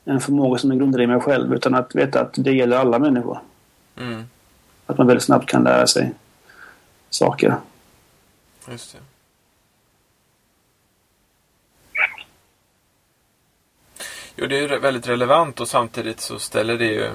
en 0.06 0.22
förmåga 0.22 0.60
som 0.60 0.72
är 0.72 0.76
grundad 0.76 1.02
i 1.02 1.08
mig 1.08 1.20
själv 1.20 1.54
utan 1.54 1.76
att 1.76 1.96
veta 1.96 2.22
att 2.22 2.34
det 2.38 2.54
gäller 2.54 2.78
alla 2.78 3.00
människor. 3.00 3.40
Mm. 3.98 4.24
Att 4.86 4.98
man 4.98 5.08
väldigt 5.08 5.24
snabbt 5.24 5.50
kan 5.50 5.64
lära 5.64 5.88
sig 5.88 6.12
saker. 7.10 7.56
Just 8.72 8.94
det. 8.94 9.00
Jo, 14.40 14.48
det 14.48 14.58
är 14.58 14.62
ju 14.62 14.80
väldigt 14.80 15.08
relevant 15.08 15.60
och 15.60 15.68
samtidigt 15.68 16.20
så 16.20 16.40
ställer 16.40 16.78
det 16.78 16.86
ju... 16.86 17.12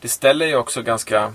Det 0.00 0.08
ställer 0.08 0.46
ju 0.46 0.56
också 0.56 0.82
ganska 0.82 1.34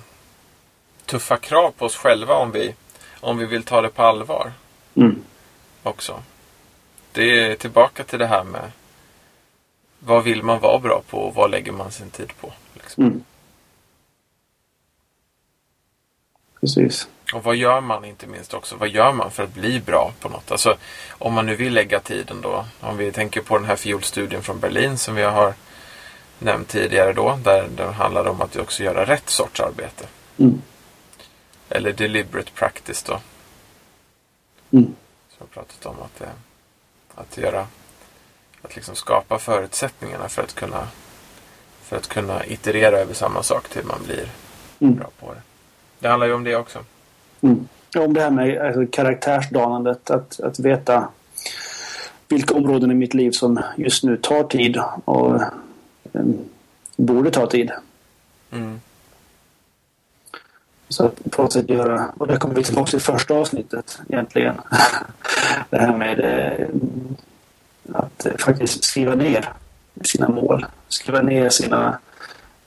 tuffa 1.05 1.38
krav 1.38 1.72
på 1.72 1.86
oss 1.86 1.95
själva 1.95 2.34
om 2.36 2.51
vi, 2.51 2.76
om 3.20 3.38
vi 3.38 3.45
vill 3.45 3.64
ta 3.64 3.82
det 3.82 3.89
på 3.89 4.03
allvar 4.03 4.53
Mm. 4.95 5.24
också. 5.84 6.24
Det 7.12 7.39
är 7.39 7.55
tillbaka 7.55 8.03
till 8.03 8.20
det 8.20 8.28
här 8.28 8.43
med 8.43 8.72
vad 9.99 10.24
vill 10.24 10.43
man 10.43 10.60
vara 10.60 10.80
bra 10.80 11.01
på 11.10 11.18
och 11.18 11.36
vad 11.36 11.51
lägger 11.51 11.72
man 11.72 11.91
sin 11.91 12.10
tid 12.10 12.32
på. 12.41 12.53
Liksom. 12.74 13.03
Mm. 13.03 13.24
Precis. 16.60 17.07
Och 17.34 17.44
vad 17.44 17.56
gör 17.56 17.82
man 17.82 18.06
inte 18.06 18.28
minst 18.28 18.54
också? 18.54 18.76
Vad 18.76 18.90
gör 18.90 19.14
man 19.14 19.32
för 19.32 19.44
att 19.44 19.54
bli 19.54 19.80
bra 19.80 20.14
på 20.20 20.30
något? 20.30 20.52
Alltså 20.52 20.78
om 21.10 21.34
man 21.34 21.46
nu 21.46 21.56
vill 21.56 21.74
lägga 21.74 22.00
tiden 22.00 22.42
då. 22.42 22.66
Om 22.80 22.98
vi 22.98 23.12
tänker 23.12 23.42
på 23.42 23.58
den 23.58 23.68
här 23.68 23.76
fiolstudien 23.76 24.44
från 24.44 24.60
Berlin 24.60 24.98
som 24.98 25.16
vi 25.16 25.24
har 25.24 25.54
nämnt 26.40 26.68
tidigare 26.68 27.14
då. 27.14 27.40
Där 27.44 27.68
det 27.76 27.92
handlar 27.92 28.28
om 28.28 28.42
att 28.42 28.56
också 28.56 28.84
göra 28.84 29.06
rätt 29.06 29.30
sorts 29.30 29.60
arbete. 29.60 30.08
Mm. 30.38 30.62
Eller 31.70 31.94
deliberate 31.94 32.52
practice 32.52 33.04
då. 33.04 33.20
Mm. 34.72 34.96
Som 35.30 35.38
har 35.40 35.48
pratat 35.48 35.86
om 35.86 35.96
att, 36.02 36.20
det, 36.20 36.30
att 37.16 37.38
göra 37.38 37.68
att 38.62 38.76
liksom 38.76 38.96
skapa 38.96 39.40
förutsättningarna 39.40 40.30
för 40.30 40.42
att 40.44 40.56
kunna 40.56 40.88
för 41.84 41.98
att 41.98 42.08
kunna 42.08 42.46
iterera 42.46 42.98
över 43.00 43.14
samma 43.14 43.44
sak 43.44 43.70
till 43.70 43.86
man 43.86 44.04
blir 44.06 44.30
Mm. 44.82 44.96
bra 44.96 45.10
på 45.20 45.34
det. 45.34 45.42
Det 46.00 46.08
handlar 46.08 46.28
ju 46.28 46.34
om 46.34 46.44
det 46.44 46.56
också. 46.56 46.86
Mm. 47.42 47.68
Om 47.98 48.14
det 48.14 48.22
här 48.22 48.32
med 48.32 48.62
alltså, 48.62 48.86
karaktärsdanandet. 48.92 50.10
Att, 50.12 50.40
att 50.40 50.60
veta 50.60 51.08
vilka 52.28 52.54
områden 52.54 52.92
i 52.92 52.94
mitt 52.94 53.14
liv 53.14 53.32
som 53.32 53.60
just 53.78 54.04
nu 54.04 54.18
tar 54.18 54.44
tid 54.44 54.78
och 55.06 55.42
um, 56.12 56.38
borde 56.98 57.32
ta 57.32 57.48
tid. 57.48 57.72
Mm. 58.52 58.80
Så 60.90 61.10
på 61.10 61.42
något 61.42 61.54
sätt 61.54 61.70
göra, 61.70 62.12
och 62.18 62.28
det 62.28 62.38
kommer 62.38 62.56
vi 62.56 62.64
tillbaka 62.64 62.90
till 62.90 63.00
första 63.00 63.34
avsnittet 63.34 64.00
egentligen. 64.10 64.56
Det 65.70 65.78
här 65.78 65.98
med 65.98 66.20
eh, 66.20 66.68
att 67.94 68.28
faktiskt 68.40 68.84
skriva 68.84 69.16
ner 69.16 69.54
sina 70.02 70.30
mål. 70.30 70.66
Skriva 70.88 71.22
ner 71.22 71.50
sina 71.50 72.00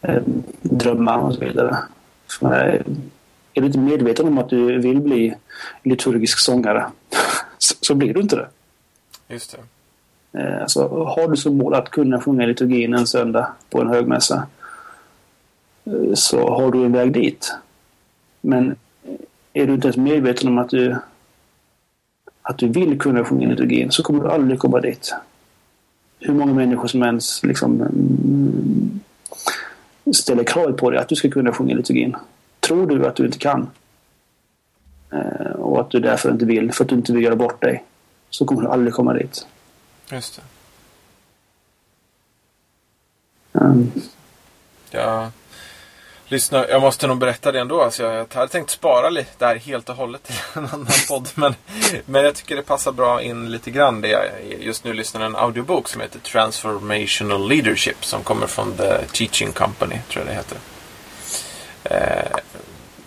eh, 0.01 0.23
drömmar 0.62 1.18
och 1.18 1.35
så 1.35 1.41
vidare. 1.41 1.77
För, 2.39 2.85
är 3.55 3.61
du 3.61 3.66
inte 3.66 3.78
medveten 3.78 4.26
om 4.26 4.38
att 4.38 4.48
du 4.48 4.78
vill 4.78 5.00
bli 5.00 5.34
liturgisk 5.82 6.38
sångare 6.38 6.86
så, 7.59 7.74
så 7.80 7.94
blir 7.94 8.14
du 8.14 8.20
inte 8.20 8.36
det. 8.36 8.48
Just 9.28 9.53
det. 9.53 9.59
Eh, 10.38 10.62
Alltså, 10.62 10.88
har 10.88 11.28
du 11.28 11.36
som 11.36 11.57
mål 11.57 11.74
att 11.74 11.90
kunna 11.90 12.20
sjunga 12.20 12.46
liturgin 12.46 12.94
en 12.94 13.07
söndag 13.07 13.53
på 13.70 13.80
en 13.80 13.88
högmässa 13.88 14.46
eh, 15.84 16.14
så 16.14 16.48
har 16.48 16.72
du 16.72 16.84
en 16.84 16.92
väg 16.92 17.12
dit. 17.12 17.55
Men 18.40 18.76
är 19.53 19.66
du 19.66 19.74
inte 19.74 19.86
ens 19.86 19.96
medveten 19.96 20.48
om 20.48 20.59
att 20.59 20.68
du, 20.68 20.96
att 22.42 22.59
du 22.59 22.68
vill 22.68 22.98
kunna 22.98 23.24
sjunga 23.24 23.48
liturgin 23.48 23.90
så 23.90 24.03
kommer 24.03 24.24
du 24.24 24.30
aldrig 24.30 24.59
komma 24.59 24.80
dit. 24.80 25.14
Hur 26.18 26.34
många 26.34 26.55
människor 26.55 26.88
som 26.88 27.03
ens 27.03 27.42
liksom, 27.42 27.80
mm, 27.80 29.00
ställer 30.14 30.44
krav 30.44 30.72
på 30.72 30.90
dig 30.90 31.00
att 31.00 31.09
du 31.09 31.14
ska 31.14 31.30
kunna 31.30 31.53
sjunga 31.53 31.74
liturgin. 31.74 32.16
Tror 32.67 32.87
du 32.87 33.07
att 33.07 33.17
du 33.17 33.25
inte 33.27 33.39
kan 33.39 33.71
eh, 35.13 35.53
och 35.53 35.81
att 35.81 35.91
du 35.91 36.01
därför 36.01 36.31
inte 36.31 36.45
vill, 36.45 36.73
för 36.73 36.85
att 36.85 36.91
du 36.91 36.97
inte 36.97 37.13
vill 37.13 37.25
göra 37.25 37.37
bort 37.37 37.61
dig, 37.61 37.85
så 38.31 38.45
kommer 38.45 38.63
du 38.63 38.69
aldrig 38.69 38.95
komma 38.95 39.13
dit. 39.13 39.47
Just 40.11 40.37
det. 40.37 40.43
Mm. 43.61 43.93
Jag, 44.91 45.31
lyssnar, 46.27 46.69
jag 46.69 46.81
måste 46.83 47.07
nog 47.07 47.19
berätta 47.19 47.53
det 47.53 47.61
ändå. 47.61 47.83
Alltså 47.83 48.03
jag, 48.03 48.15
jag 48.15 48.35
hade 48.35 48.49
tänkt 48.53 48.71
spara 48.71 49.11
lite 49.11 49.31
där 49.39 49.57
helt 49.57 49.89
och 49.89 49.97
hållet 49.97 50.23
till 50.23 50.37
en 50.55 50.67
annan 50.67 50.87
podd. 51.09 51.29
Men, 51.35 51.55
men 52.07 52.25
jag 52.25 52.35
tycker 52.35 52.57
det 52.57 52.63
passar 52.63 52.93
bra 52.93 53.23
in 53.23 53.51
lite 53.51 53.71
grann. 53.71 54.01
Det 54.01 54.09
jag 54.09 54.23
just 54.61 54.85
nu 54.85 54.93
lyssnar 54.93 55.21
en 55.21 55.37
audiobok 55.37 55.89
som 55.89 56.01
heter 56.01 56.19
Transformational 56.19 57.49
Leadership. 57.49 58.05
Som 58.05 58.23
kommer 58.23 58.47
från 58.47 58.73
The 58.73 58.99
Teaching 59.13 59.53
Company, 59.53 59.99
tror 60.09 60.25
jag 60.25 60.35
det 60.35 60.37
heter. 60.37 60.59
Eh, 61.85 62.39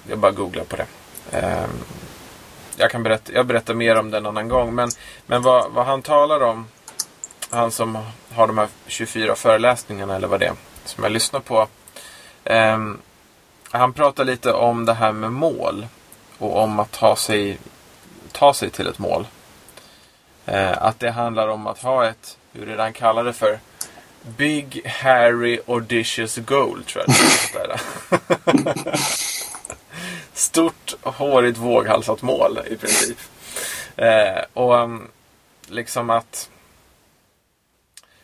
jag 0.09 0.19
bara 0.19 0.31
googlar 0.31 0.63
på 0.63 0.75
det. 0.75 0.87
Eh, 1.31 1.65
jag 2.77 2.91
kan 2.91 3.03
berätta, 3.03 3.33
jag 3.33 3.45
berättar 3.45 3.73
mer 3.73 3.95
om 3.95 4.11
det 4.11 4.17
en 4.17 4.25
annan 4.25 4.49
gång. 4.49 4.75
Men, 4.75 4.89
men 5.25 5.41
vad, 5.41 5.71
vad 5.71 5.85
han 5.85 6.01
talar 6.01 6.43
om, 6.43 6.67
han 7.49 7.71
som 7.71 7.97
har 8.33 8.47
de 8.47 8.57
här 8.57 8.67
24 8.87 9.35
föreläsningarna 9.35 10.15
eller 10.15 10.27
vad 10.27 10.39
det 10.39 10.45
är, 10.45 10.55
som 10.85 11.03
jag 11.03 11.11
lyssnar 11.13 11.39
på. 11.39 11.67
Ehm, 12.43 12.97
han 13.71 13.93
pratar 13.93 14.25
lite 14.25 14.53
om 14.53 14.85
det 14.85 14.93
här 14.93 15.11
med 15.11 15.31
mål 15.31 15.87
och 16.37 16.57
om 16.57 16.79
att 16.79 16.91
ta 16.91 17.15
sig, 17.15 17.57
ta 18.31 18.53
sig 18.53 18.69
till 18.69 18.87
ett 18.87 18.99
mål. 18.99 19.27
Eh, 20.45 20.83
att 20.83 20.99
det 20.99 21.11
handlar 21.11 21.47
om 21.47 21.67
att 21.67 21.81
ha 21.81 22.05
ett, 22.05 22.37
hur 22.51 22.69
är 22.69 22.77
det 22.77 22.83
han 22.83 22.93
kallar 22.93 23.23
det 23.23 23.33
för? 23.33 23.59
Big, 24.37 24.87
hairy, 24.87 25.59
audacious 25.67 26.37
goal, 26.37 26.83
tror 26.83 27.05
jag 27.07 27.15
det 27.53 27.59
är. 27.59 28.99
Stort, 30.35 30.93
hårigt, 31.03 31.57
våghalsat 31.57 32.21
mål 32.21 32.59
i 32.71 32.75
princip. 32.75 33.17
Eh, 33.97 34.41
och 34.53 34.73
um, 34.75 35.07
liksom 35.67 36.09
att... 36.09 36.49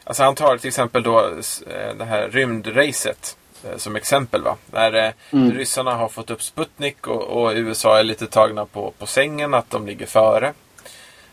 Alltså 0.04 0.24
han 0.24 0.36
tar 0.36 0.58
till 0.58 0.68
exempel 0.68 1.04
då 1.04 1.20
eh, 1.68 1.96
det 1.98 2.06
här 2.06 2.30
rymdracet 2.32 3.38
eh, 3.66 3.78
som 3.78 3.96
exempel. 3.96 4.42
va. 4.44 4.58
När 4.72 4.94
eh, 4.94 5.12
Mm. 5.34 5.52
ryssarna 5.52 5.96
har 5.96 6.10
fått 6.10 6.30
upp 6.30 6.44
Sputnik 6.44 7.08
och, 7.08 7.22
och 7.24 7.52
USA 7.56 8.00
är 8.00 8.04
lite 8.04 8.28
tagna 8.28 8.66
på, 8.66 8.94
på 8.98 9.06
sängen 9.06 9.54
att 9.54 9.70
de 9.70 9.88
ligger 9.88 10.06
före. 10.06 10.54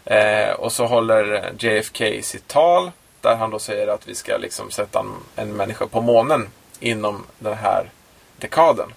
Eh, 0.04 0.50
och 0.50 0.72
så 0.72 0.86
håller 0.86 1.52
JFK 1.58 2.22
sitt 2.22 2.48
tal 2.48 2.90
där 3.20 3.36
han 3.36 3.50
då 3.50 3.58
säger 3.58 3.88
att 3.88 4.08
vi 4.08 4.14
ska 4.14 4.36
liksom 4.36 4.70
sätta 4.70 5.00
en, 5.00 5.12
en 5.36 5.52
människa 5.56 5.86
på 5.86 6.00
månen 6.00 6.48
inom 6.80 7.24
den 7.38 7.54
här 7.54 7.90
dekaden. 8.36 8.92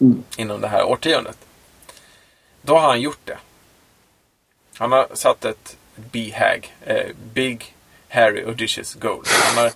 Mm. 0.00 0.24
Inom 0.36 0.60
det 0.60 0.68
här 0.68 0.84
årtiondet. 0.84 1.38
Då 2.62 2.78
har 2.78 2.88
han 2.88 3.00
gjort 3.00 3.20
det. 3.24 3.38
Han 4.76 4.92
har 4.92 5.06
satt 5.14 5.44
ett 5.44 5.76
BHAG, 5.94 6.74
eh, 6.86 7.06
Big 7.32 7.74
Harry 8.08 8.44
Audacious 8.44 8.94
Goal. 8.94 9.24
Han 9.26 9.64
har 9.64 9.72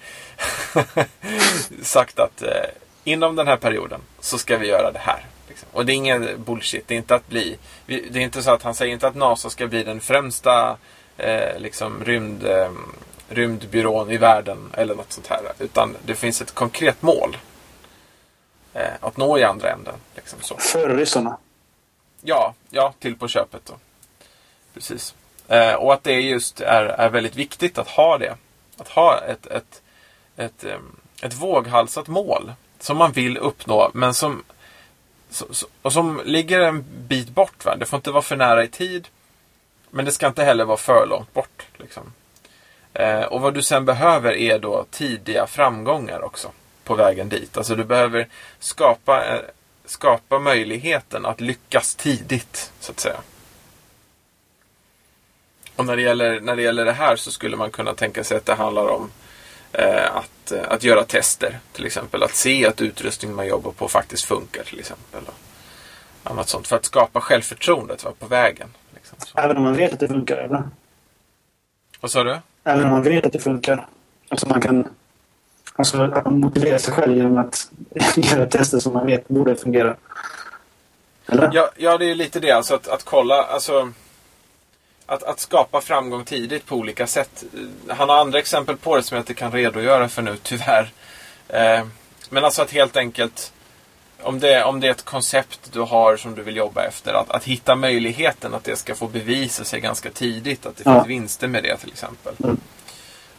sagt 1.84 2.18
att 2.18 2.42
eh, 2.42 2.48
inom 3.04 3.36
den 3.36 3.46
här 3.46 3.56
perioden 3.56 4.00
så 4.20 4.38
ska 4.38 4.56
vi 4.56 4.66
göra 4.66 4.92
det 4.92 4.98
här. 4.98 5.26
Liksom. 5.48 5.68
Och 5.72 5.86
det 5.86 5.92
är 5.92 5.94
ingen 5.94 6.44
bullshit. 6.44 6.88
Det 6.88 6.94
är 6.94 6.98
inte 6.98 7.14
att 7.14 7.28
bli... 7.28 7.58
Det 7.86 8.16
är 8.16 8.16
inte 8.16 8.42
så 8.42 8.50
att 8.50 8.62
han 8.62 8.74
säger 8.74 8.92
inte 8.92 9.08
att 9.08 9.14
NASA 9.14 9.50
ska 9.50 9.66
bli 9.66 9.82
den 9.82 10.00
främsta 10.00 10.76
eh, 11.16 11.58
liksom 11.58 12.04
rymd, 12.04 12.44
eh, 12.44 12.70
rymdbyrån 13.28 14.10
i 14.10 14.16
världen 14.16 14.58
eller 14.72 14.94
något 14.94 15.12
sånt 15.12 15.26
här. 15.26 15.40
Utan 15.58 15.96
det 16.06 16.14
finns 16.14 16.42
ett 16.42 16.54
konkret 16.54 17.02
mål. 17.02 17.36
Eh, 18.74 18.92
att 19.00 19.16
nå 19.16 19.38
i 19.38 19.44
andra 19.44 19.72
änden. 19.72 19.94
Liksom 20.14 20.38
så. 20.40 20.56
Före 20.56 20.96
ryssarna. 20.96 21.38
Ja, 22.20 22.54
ja, 22.70 22.94
till 22.98 23.16
på 23.16 23.28
köpet 23.28 23.66
då. 23.66 23.74
Precis. 24.74 25.14
Eh, 25.48 25.74
och 25.74 25.92
att 25.92 26.04
det 26.04 26.20
just 26.20 26.60
är, 26.60 26.84
är 26.84 27.08
väldigt 27.08 27.36
viktigt 27.36 27.78
att 27.78 27.88
ha 27.88 28.18
det. 28.18 28.36
Att 28.76 28.88
ha 28.88 29.20
ett, 29.20 29.46
ett, 29.46 29.82
ett, 30.36 30.64
em, 30.64 30.96
ett 31.22 31.34
våghalsat 31.34 32.08
mål 32.08 32.52
som 32.78 32.96
man 32.96 33.12
vill 33.12 33.38
uppnå 33.38 33.90
men 33.94 34.14
som, 34.14 34.44
och 35.82 35.92
som 35.92 36.20
ligger 36.24 36.60
en 36.60 36.84
bit 37.08 37.28
bort. 37.28 37.64
Va? 37.64 37.76
Det 37.76 37.86
får 37.86 37.96
inte 37.96 38.10
vara 38.10 38.22
för 38.22 38.36
nära 38.36 38.64
i 38.64 38.68
tid 38.68 39.08
men 39.90 40.04
det 40.04 40.12
ska 40.12 40.26
inte 40.26 40.44
heller 40.44 40.64
vara 40.64 40.76
för 40.76 41.06
långt 41.06 41.32
bort. 41.32 41.66
Liksom. 41.76 42.12
Eh, 42.92 43.22
och 43.22 43.40
vad 43.40 43.54
du 43.54 43.62
sen 43.62 43.84
behöver 43.84 44.32
är 44.32 44.58
då 44.58 44.84
tidiga 44.90 45.46
framgångar 45.46 46.24
också 46.24 46.50
på 46.84 46.94
vägen 46.94 47.28
dit. 47.28 47.56
Alltså 47.56 47.74
du 47.74 47.84
behöver 47.84 48.28
skapa, 48.58 49.26
eh, 49.26 49.40
skapa 49.84 50.38
möjligheten 50.38 51.26
att 51.26 51.40
lyckas 51.40 51.94
tidigt, 51.94 52.72
så 52.80 52.92
att 52.92 53.00
säga. 53.00 53.20
Och 55.76 55.86
när 55.86 55.96
det, 55.96 56.02
gäller, 56.02 56.40
när 56.40 56.56
det 56.56 56.62
gäller 56.62 56.84
det 56.84 56.92
här 56.92 57.16
så 57.16 57.30
skulle 57.30 57.56
man 57.56 57.70
kunna 57.70 57.94
tänka 57.94 58.24
sig 58.24 58.36
att 58.36 58.46
det 58.46 58.54
handlar 58.54 58.88
om 58.88 59.10
eh, 59.72 60.16
att, 60.16 60.52
eh, 60.52 60.62
att 60.68 60.82
göra 60.82 61.04
tester 61.04 61.58
till 61.72 61.86
exempel. 61.86 62.22
Att 62.22 62.34
se 62.34 62.66
att 62.66 62.80
utrustningen 62.80 63.36
man 63.36 63.46
jobbar 63.46 63.72
på 63.72 63.88
faktiskt 63.88 64.24
funkar 64.24 64.64
till 64.64 64.78
exempel. 64.80 65.24
Och 65.26 66.30
annat 66.30 66.48
sånt. 66.48 66.66
För 66.66 66.76
att 66.76 66.84
skapa 66.84 67.20
självförtroendet 67.20 68.04
va, 68.04 68.12
på 68.18 68.26
vägen. 68.26 68.68
Liksom. 68.94 69.18
Även 69.34 69.56
om 69.56 69.62
man 69.62 69.76
vet 69.76 69.92
att 69.92 70.00
det 70.00 70.08
funkar, 70.08 70.36
eller? 70.36 70.62
Vad 72.00 72.10
sa 72.10 72.24
du? 72.24 72.38
Även 72.64 72.84
om 72.84 72.90
man 72.90 73.02
vet 73.02 73.26
att 73.26 73.32
det 73.32 73.40
funkar. 73.40 73.86
Alltså 74.28 74.48
man 74.48 74.60
kan 74.60 74.88
alltså, 75.76 76.02
att 76.02 76.24
man 76.24 76.40
motiverar 76.40 76.78
sig 76.78 76.94
själv 76.94 77.16
genom 77.16 77.38
att 77.38 77.70
göra 78.16 78.46
tester 78.46 78.78
som 78.78 78.92
man 78.92 79.06
vet 79.06 79.28
borde 79.28 79.56
fungera. 79.56 79.96
Eller? 81.26 81.50
Ja, 81.52 81.70
ja 81.76 81.98
det 81.98 82.10
är 82.10 82.14
lite 82.14 82.40
det. 82.40 82.50
Alltså 82.50 82.74
att, 82.74 82.88
att 82.88 83.04
kolla. 83.04 83.42
Alltså, 83.42 83.92
att, 85.06 85.22
att 85.22 85.40
skapa 85.40 85.80
framgång 85.80 86.24
tidigt 86.24 86.66
på 86.66 86.76
olika 86.76 87.06
sätt. 87.06 87.44
Han 87.88 88.08
har 88.08 88.16
andra 88.16 88.38
exempel 88.38 88.76
på 88.76 88.96
det 88.96 89.02
som 89.02 89.14
jag 89.14 89.22
inte 89.22 89.34
kan 89.34 89.52
redogöra 89.52 90.08
för 90.08 90.22
nu, 90.22 90.36
tyvärr. 90.42 90.92
Eh, 91.48 91.86
men 92.30 92.44
alltså 92.44 92.62
att 92.62 92.70
helt 92.70 92.96
enkelt 92.96 93.52
om 94.22 94.40
det, 94.40 94.64
om 94.64 94.80
det 94.80 94.86
är 94.86 94.90
ett 94.90 95.04
koncept 95.04 95.72
du 95.72 95.80
har 95.80 96.16
som 96.16 96.34
du 96.34 96.42
vill 96.42 96.56
jobba 96.56 96.84
efter. 96.84 97.14
Att, 97.14 97.30
att 97.30 97.44
hitta 97.44 97.76
möjligheten 97.76 98.54
att 98.54 98.64
det 98.64 98.76
ska 98.76 98.94
få 98.94 99.06
bevisa 99.06 99.64
sig 99.64 99.80
ganska 99.80 100.10
tidigt. 100.10 100.66
Att 100.66 100.76
det 100.76 100.82
Ja. 100.84 100.94
finns 100.94 101.06
vinster 101.06 101.48
med 101.48 101.62
det 101.62 101.76
till 101.76 101.88
exempel. 101.90 102.34
Mm. 102.44 102.60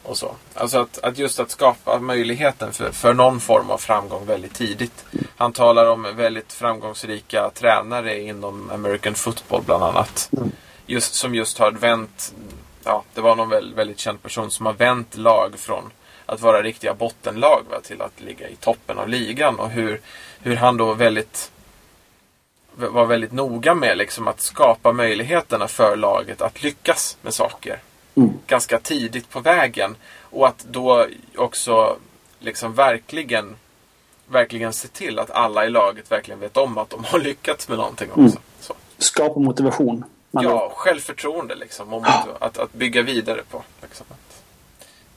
Och 0.05 0.17
så. 0.17 0.35
Alltså 0.53 0.79
att, 0.79 0.97
att 1.03 1.17
just 1.17 1.39
att 1.39 1.51
skapa 1.51 1.99
möjligheten 1.99 2.73
för, 2.73 2.91
för 2.91 3.13
någon 3.13 3.39
form 3.39 3.69
av 3.69 3.77
framgång 3.77 4.25
väldigt 4.25 4.53
tidigt. 4.53 5.05
Han 5.37 5.53
talar 5.53 5.85
om 5.85 6.07
väldigt 6.15 6.53
framgångsrika 6.53 7.49
tränare 7.49 8.21
inom 8.21 8.71
American 8.71 9.15
football 9.15 9.61
bland 9.65 9.83
annat. 9.83 10.29
Mm. 10.37 10.51
Just, 10.85 11.13
som 11.13 11.35
just 11.35 11.57
har 11.57 11.71
vänt, 11.71 12.33
ja 12.83 13.03
det 13.13 13.21
var 13.21 13.35
någon 13.35 13.49
väldigt, 13.49 13.77
väldigt 13.77 13.99
känd 13.99 14.23
person 14.23 14.51
som 14.51 14.65
har 14.65 14.73
vänt 14.73 15.17
lag 15.17 15.53
från 15.57 15.91
att 16.25 16.41
vara 16.41 16.61
riktiga 16.61 16.93
bottenlag 16.93 17.63
va, 17.69 17.79
till 17.83 18.01
att 18.01 18.21
ligga 18.21 18.49
i 18.49 18.55
toppen 18.55 18.99
av 18.99 19.09
ligan. 19.09 19.59
Och 19.59 19.69
hur, 19.69 20.01
hur 20.39 20.55
han 20.55 20.77
då 20.77 20.93
väldigt 20.93 21.51
var 22.77 23.05
väldigt 23.05 23.31
noga 23.31 23.75
med 23.75 23.97
liksom 23.97 24.27
att 24.27 24.41
skapa 24.41 24.91
möjligheterna 24.91 25.67
för 25.67 25.95
laget 25.95 26.41
att 26.41 26.63
lyckas 26.63 27.17
med 27.21 27.33
saker 27.33 27.79
Mm. 28.15 28.29
ganska 28.47 28.79
tidigt 28.79 29.29
på 29.29 29.39
vägen. 29.39 29.95
Och 30.21 30.47
att 30.47 30.65
då 30.69 31.07
också 31.35 31.97
liksom 32.39 32.73
verkligen 32.73 33.55
verkligen 34.27 34.73
se 34.73 34.87
till 34.87 35.19
att 35.19 35.31
alla 35.31 35.65
i 35.65 35.69
laget 35.69 36.11
verkligen 36.11 36.39
vet 36.39 36.57
om 36.57 36.77
att 36.77 36.89
de 36.89 37.03
har 37.03 37.19
lyckats 37.29 37.67
med 37.67 37.77
någonting 37.77 38.09
också. 38.09 38.21
Mm. 38.21 38.31
Så. 38.59 38.73
Skapa 38.97 39.39
motivation. 39.39 40.03
Man 40.31 40.43
Ja, 40.43 40.71
självförtroende 40.75 41.55
liksom. 41.55 41.93
Om 41.93 42.03
att, 42.03 42.41
att, 42.41 42.57
att 42.57 42.73
bygga 42.73 43.01
vidare 43.01 43.41
på. 43.51 43.63
Liksom. 43.81 44.05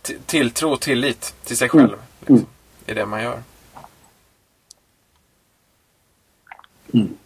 T- 0.03 0.16
tilltro 0.26 0.70
och 0.72 0.80
tillit 0.80 1.34
till 1.44 1.57
sig 1.57 1.68
själv. 1.68 1.84
Mm. 1.92 2.01
Liksom, 2.20 2.36
Mm. 2.36 2.46
I 2.86 2.94
det 2.94 3.07
man 3.07 3.22
gör. 3.22 3.42
Mm. 6.94 7.16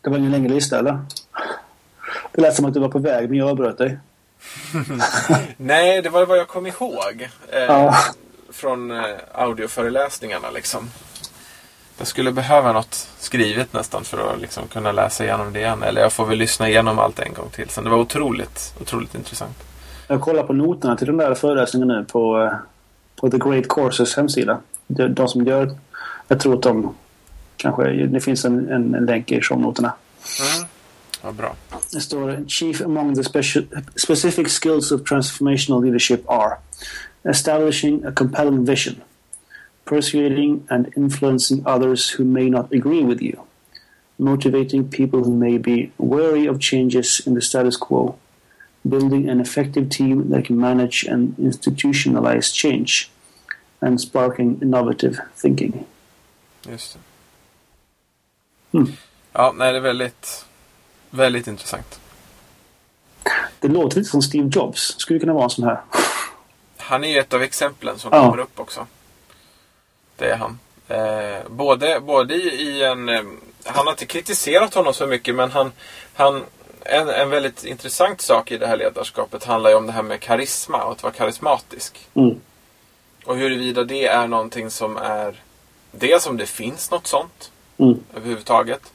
Det 0.00 0.10
var 0.10 0.16
en 0.16 0.30
längre 0.30 0.48
lista, 0.54 0.78
eller? 0.78 0.98
Det 2.32 2.42
lät 2.42 2.54
som 2.54 2.64
att 2.64 2.74
du 2.74 2.80
var 2.80 2.88
på 2.88 2.98
väg, 2.98 3.28
men 3.30 3.38
jag 3.38 3.48
avbröt 3.48 3.78
dig. 3.78 3.98
Nej, 5.56 6.02
det 6.02 6.08
var 6.08 6.26
vad 6.26 6.38
jag 6.38 6.48
kom 6.48 6.66
ihåg. 6.66 7.28
Eh, 7.52 7.58
Ja. 7.62 7.94
Från 8.52 8.90
eh, 8.90 9.04
audioföreläsningarna 9.34 10.50
liksom. 10.50 10.90
Jag 11.98 12.06
skulle 12.06 12.32
behöva 12.32 12.72
något 12.72 13.08
skrivet 13.18 13.72
nästan 13.72 14.04
för 14.04 14.32
att 14.34 14.40
liksom 14.40 14.68
kunna 14.68 14.92
läsa 14.92 15.24
igenom 15.24 15.52
det 15.52 15.58
igen. 15.58 15.82
Eller 15.82 16.00
jag 16.00 16.12
får 16.12 16.26
väl 16.26 16.38
lyssna 16.38 16.68
igenom 16.68 16.98
allt 16.98 17.18
en 17.18 17.34
gång 17.34 17.50
till. 17.50 17.68
Sen 17.68 17.84
det 17.84 17.90
var 17.90 17.98
otroligt, 17.98 18.74
otroligt 18.80 19.14
intressant. 19.14 19.56
Jag 20.06 20.20
kollar 20.20 20.42
på 20.42 20.52
noterna 20.52 20.96
till 20.96 21.06
den 21.06 21.16
där 21.16 21.34
föreläsningen 21.34 21.88
nu 21.88 22.04
på, 22.04 22.42
eh, 22.42 22.52
på 23.20 23.30
The 23.30 23.38
Great 23.38 23.68
Courses 23.68 24.16
hemsida. 24.16 24.58
De, 24.86 25.08
de 25.08 25.28
som 25.28 25.44
gör... 25.44 25.70
Jag 26.28 26.40
tror 26.40 26.54
att 26.54 26.62
de... 26.62 26.94
Kanske... 27.58 28.06
Det 28.06 28.20
finns 28.20 28.44
en, 28.44 28.68
en, 28.68 28.94
en 28.94 29.06
länk 29.06 29.32
i 29.32 29.40
shownoterna. 29.40 29.92
Mm. 30.40 30.68
Vad 31.22 31.34
bra. 31.34 31.56
Det 31.92 32.00
står 32.00 32.48
Chief 32.48 32.80
among 32.80 33.14
the 33.14 33.22
speci- 33.22 33.66
specific 33.96 34.48
skills 34.48 34.92
of 34.92 35.00
transformational 35.00 35.82
leadership 35.82 36.30
are 36.30 36.56
establishing 37.24 38.04
a 38.04 38.12
compelling 38.12 38.64
vision, 38.64 38.94
persuading 39.84 40.62
and 40.68 40.86
influencing 40.96 41.66
others 41.66 42.18
who 42.18 42.24
may 42.24 42.50
not 42.50 42.72
agree 42.72 43.04
with 43.04 43.22
you, 43.22 43.34
motivating 44.16 44.90
people 44.90 45.20
who 45.20 45.34
may 45.34 45.58
be 45.58 45.90
wary 45.98 46.48
of 46.48 46.60
changes 46.60 47.20
in 47.26 47.34
the 47.34 47.40
status 47.40 47.76
quo, 47.76 48.14
building 48.88 49.28
an 49.28 49.40
effective 49.40 49.88
team 49.88 50.30
that 50.30 50.46
can 50.46 50.56
manage 50.56 51.04
and 51.12 51.34
institutionalize 51.38 52.54
change, 52.54 53.10
and 53.80 54.00
sparking 54.00 54.58
innovative 54.62 55.16
thinking. 55.42 55.84
Just 56.62 56.94
det. 56.94 57.07
Mm. 58.72 58.92
Ja, 59.32 59.52
nej, 59.56 59.72
det 59.72 59.78
är 59.78 59.82
väldigt, 59.82 60.44
väldigt 61.10 61.46
intressant. 61.46 62.00
Det 63.60 63.68
låter 63.68 63.96
lite 63.96 64.10
som 64.10 64.22
Steve 64.22 64.48
Jobs. 64.52 64.94
Skulle 64.98 65.18
kunna 65.20 65.32
vara 65.32 65.44
en 65.44 65.50
sån 65.50 65.64
här. 65.64 65.80
Han 66.76 67.04
är 67.04 67.08
ju 67.08 67.18
ett 67.18 67.34
av 67.34 67.42
exemplen 67.42 67.98
som 67.98 68.10
Ja. 68.12 68.30
kommer 68.30 68.42
upp 68.42 68.60
också. 68.60 68.86
Det 70.16 70.30
är 70.30 70.36
han. 70.36 70.58
Eh, 70.88 71.48
både, 71.48 72.00
både 72.00 72.34
i, 72.34 72.84
en... 72.84 73.08
Eh, 73.08 73.22
han 73.64 73.86
har 73.86 73.92
inte 73.92 74.06
kritiserat 74.06 74.74
honom 74.74 74.94
så 74.94 75.06
mycket 75.06 75.34
men 75.34 75.50
han... 75.50 75.72
han 76.14 76.44
en, 76.80 77.08
en 77.08 77.30
väldigt 77.30 77.64
intressant 77.64 78.20
sak 78.20 78.50
i 78.50 78.58
det 78.58 78.66
här 78.66 78.76
ledarskapet 78.76 79.44
handlar 79.44 79.70
ju 79.70 79.76
om 79.76 79.86
det 79.86 79.92
här 79.92 80.02
med 80.02 80.20
karisma 80.20 80.84
och 80.84 80.92
att 80.92 81.02
vara 81.02 81.12
karismatisk. 81.12 82.08
Mm. 82.14 82.40
Och 83.24 83.36
huruvida 83.36 83.84
det 83.84 84.06
är 84.06 84.26
någonting 84.26 84.70
som 84.70 84.96
är... 84.96 85.42
Dels 85.92 86.26
om 86.26 86.36
det 86.36 86.46
finns 86.46 86.90
något 86.90 87.06
sånt 87.06 87.50
Mm. 87.78 88.00
överhuvudtaget. 88.16 88.92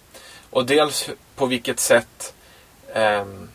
Och 0.49 0.65
dels 0.65 1.09
på 1.35 1.45
vilket 1.45 1.79
sätt 1.79 2.33
ehm, 2.93 3.49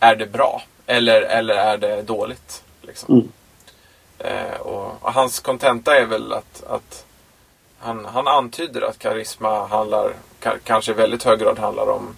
är 0.00 0.16
det 0.16 0.26
bra? 0.26 0.62
Eller, 0.86 1.22
eller 1.22 1.54
är 1.54 1.78
det 1.78 2.02
dåligt? 2.02 2.64
Liksom. 2.82 3.14
Mm. 3.14 3.28
Eh, 4.18 4.60
och, 4.60 5.02
och 5.02 5.12
hans 5.12 5.40
kontenta 5.40 5.96
är 5.96 6.06
väl 6.06 6.32
att, 6.32 6.62
att 6.62 7.04
han, 7.78 8.04
han 8.04 8.28
antyder 8.28 8.82
att 8.82 8.98
karisma 8.98 9.66
handlar, 9.66 10.12
ka, 10.40 10.56
kanske 10.64 10.92
i 10.92 10.94
väldigt 10.94 11.22
hög 11.22 11.38
grad 11.40 11.58
handlar 11.58 11.90
om 11.90 12.16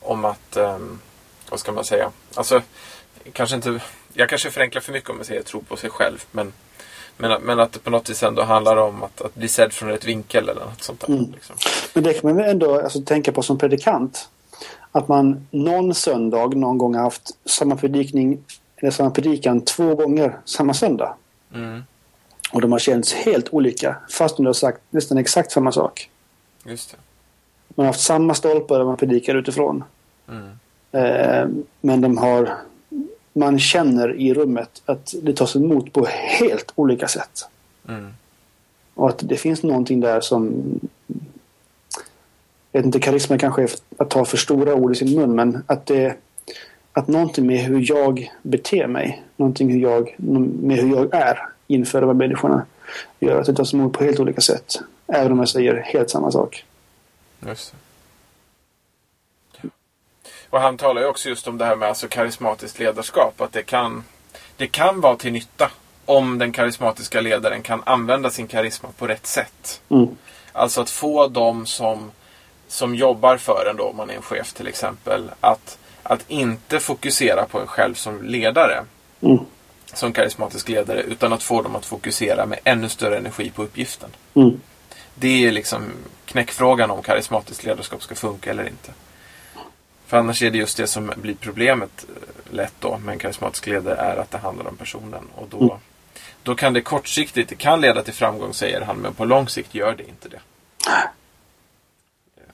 om 0.00 0.24
att, 0.24 0.56
ehm, 0.56 1.00
vad 1.50 1.60
ska 1.60 1.72
man 1.72 1.84
säga, 1.84 2.10
alltså 2.34 2.62
kanske 3.32 3.56
inte, 3.56 3.80
jag 4.12 4.28
kanske 4.28 4.50
förenklar 4.50 4.80
för 4.80 4.92
mycket 4.92 5.10
om 5.10 5.16
jag 5.16 5.26
säger 5.26 5.42
tro 5.42 5.62
på 5.62 5.76
sig 5.76 5.90
själv, 5.90 6.24
men 6.30 6.52
men, 7.20 7.32
att- 7.32 7.42
men 7.42 7.60
att 7.60 7.72
det 7.72 7.78
på 7.78 7.90
något 7.90 8.10
vis 8.10 8.22
ändå 8.22 8.42
handlar 8.42 8.76
om 8.76 9.02
att, 9.02 9.20
att 9.20 9.34
bli 9.34 9.48
sedd 9.48 9.72
från 9.72 9.88
rätt 9.88 10.04
vinkel 10.04 10.48
eller 10.48 10.60
något 10.64 10.82
sånt 10.82 11.00
där. 11.00 11.08
Mm. 11.08 11.32
Liksom. 11.32 11.56
Men 11.94 12.04
det 12.04 12.14
kan 12.14 12.36
man 12.36 12.44
ändå 12.44 12.80
alltså, 12.80 13.00
tänka 13.00 13.32
på 13.32 13.42
som 13.42 13.58
predikant. 13.58 14.28
Att 14.92 15.08
man 15.08 15.46
någon 15.50 15.94
söndag 15.94 16.46
någon 16.54 16.78
gång 16.78 16.94
har 16.94 17.02
haft 17.02 17.30
samma 17.44 17.76
predikning 17.76 18.38
eller 18.76 18.90
samma 18.90 19.10
predikan 19.10 19.60
två 19.60 19.94
gånger 19.94 20.36
samma 20.44 20.74
söndag. 20.74 21.14
Mm. 21.54 21.82
Och 22.52 22.60
de 22.60 22.72
har 22.72 22.78
känts 22.78 23.12
helt 23.12 23.48
olika 23.54 23.96
fast 24.10 24.36
de 24.36 24.46
har 24.46 24.52
sagt 24.52 24.80
nästan 24.90 25.18
exakt 25.18 25.52
samma 25.52 25.72
sak. 25.72 26.10
Just 26.64 26.90
det. 26.90 26.96
Man 27.74 27.86
har 27.86 27.92
haft 27.92 28.00
samma 28.00 28.34
stolpar 28.34 28.78
där 28.78 28.84
man 28.84 28.96
predikar 28.96 29.34
utifrån. 29.34 29.84
Mm. 30.28 30.50
Eh, 30.92 31.48
men 31.80 32.00
de 32.00 32.18
har 32.18 32.56
man 33.32 33.58
känner 33.58 34.20
i 34.20 34.34
rummet 34.34 34.82
att 34.86 35.14
det 35.22 35.36
tas 35.36 35.56
emot 35.56 35.92
på 35.92 36.06
helt 36.06 36.72
olika 36.74 37.08
sätt. 37.08 37.48
Mm. 37.88 38.14
Och 38.94 39.08
att 39.08 39.18
det 39.28 39.36
finns 39.36 39.62
någonting 39.62 40.00
där 40.00 40.20
som... 40.20 40.62
Jag 42.72 42.80
vet 42.80 42.86
inte, 42.86 43.00
karisma 43.00 43.38
kanske 43.38 43.62
är 43.62 43.70
att 43.96 44.10
ta 44.10 44.24
för 44.24 44.36
stora 44.36 44.74
ord 44.74 44.92
i 44.92 44.94
sin 44.94 45.18
mun, 45.20 45.34
men 45.34 45.64
att 45.66 45.86
det... 45.86 46.16
Att 46.92 47.08
någonting 47.08 47.46
med 47.46 47.58
hur 47.58 47.90
jag 47.90 48.30
beter 48.42 48.86
mig, 48.86 49.22
någonting 49.36 49.70
hur 49.70 49.80
jag, 49.80 50.14
med 50.62 50.78
hur 50.78 50.96
jag 50.96 51.14
är 51.14 51.48
inför 51.66 52.00
de 52.00 52.06
här 52.06 52.14
människorna 52.14 52.66
gör 53.20 53.40
att 53.40 53.46
det 53.46 53.54
tas 53.54 53.74
emot 53.74 53.92
på 53.92 54.04
helt 54.04 54.20
olika 54.20 54.40
sätt. 54.40 54.80
Även 55.06 55.32
om 55.32 55.38
jag 55.38 55.48
säger 55.48 55.74
helt 55.74 56.10
samma 56.10 56.30
sak. 56.30 56.64
Just 57.46 57.72
det. 57.72 57.78
Och 60.50 60.60
han 60.60 60.76
talar 60.76 61.02
ju 61.02 61.08
också 61.08 61.28
just 61.28 61.48
om 61.48 61.58
det 61.58 61.64
här 61.64 61.76
med 61.76 61.88
alltså 61.88 62.08
karismatiskt 62.08 62.78
ledarskap. 62.78 63.40
Att 63.40 63.52
det 63.52 63.62
kan, 63.62 64.04
det 64.56 64.66
kan 64.66 65.00
vara 65.00 65.16
till 65.16 65.32
nytta 65.32 65.70
om 66.04 66.38
den 66.38 66.52
karismatiska 66.52 67.20
ledaren 67.20 67.62
kan 67.62 67.82
använda 67.86 68.30
sin 68.30 68.46
karisma 68.46 68.88
på 68.98 69.06
rätt 69.06 69.26
sätt. 69.26 69.80
Mm. 69.88 70.08
Alltså 70.52 70.80
att 70.80 70.90
få 70.90 71.28
dem 71.28 71.66
som, 71.66 72.10
som 72.68 72.94
jobbar 72.94 73.36
för 73.36 73.66
en 73.70 73.76
då, 73.76 73.84
om 73.84 73.96
man 73.96 74.10
är 74.10 74.14
en 74.14 74.22
chef 74.22 74.52
till 74.52 74.66
exempel, 74.66 75.30
att, 75.40 75.78
att 76.02 76.24
inte 76.28 76.80
fokusera 76.80 77.46
på 77.46 77.60
en 77.60 77.66
själv 77.66 77.94
som 77.94 78.22
ledare. 78.22 78.84
Mm. 79.20 79.38
Som 79.94 80.12
karismatisk 80.12 80.68
ledare, 80.68 81.02
utan 81.02 81.32
att 81.32 81.42
få 81.42 81.62
dem 81.62 81.76
att 81.76 81.86
fokusera 81.86 82.46
med 82.46 82.58
ännu 82.64 82.88
större 82.88 83.16
energi 83.16 83.50
på 83.50 83.62
uppgiften. 83.62 84.10
Mm. 84.34 84.60
Det 85.14 85.46
är 85.46 85.52
liksom 85.52 85.92
knäckfrågan 86.24 86.90
om 86.90 87.02
karismatiskt 87.02 87.64
ledarskap 87.64 88.02
ska 88.02 88.14
funka 88.14 88.50
eller 88.50 88.68
inte. 88.68 88.92
För 90.10 90.16
annars 90.16 90.42
är 90.42 90.50
det 90.50 90.58
just 90.58 90.76
det 90.76 90.86
som 90.86 91.12
blir 91.16 91.34
problemet 91.34 92.04
eh, 92.08 92.54
lätt 92.54 92.72
då 92.80 92.98
med 92.98 93.12
en 93.12 93.18
karismatisk 93.18 93.66
ledare 93.66 93.96
är 93.96 94.16
att 94.16 94.30
det 94.30 94.38
handlar 94.38 94.68
om 94.68 94.76
personen. 94.76 95.24
Och 95.34 95.48
då, 95.48 95.58
Mm. 95.58 95.76
då 96.42 96.54
kan 96.54 96.72
det 96.72 96.80
kortsiktigt, 96.80 97.48
det 97.48 97.54
kan 97.54 97.80
leda 97.80 98.02
till 98.02 98.14
framgång 98.14 98.54
säger 98.54 98.80
han, 98.80 98.96
men 98.96 99.14
på 99.14 99.24
lång 99.24 99.48
sikt 99.48 99.74
gör 99.74 99.94
det 99.94 100.08
inte 100.08 100.28
det. 100.28 100.40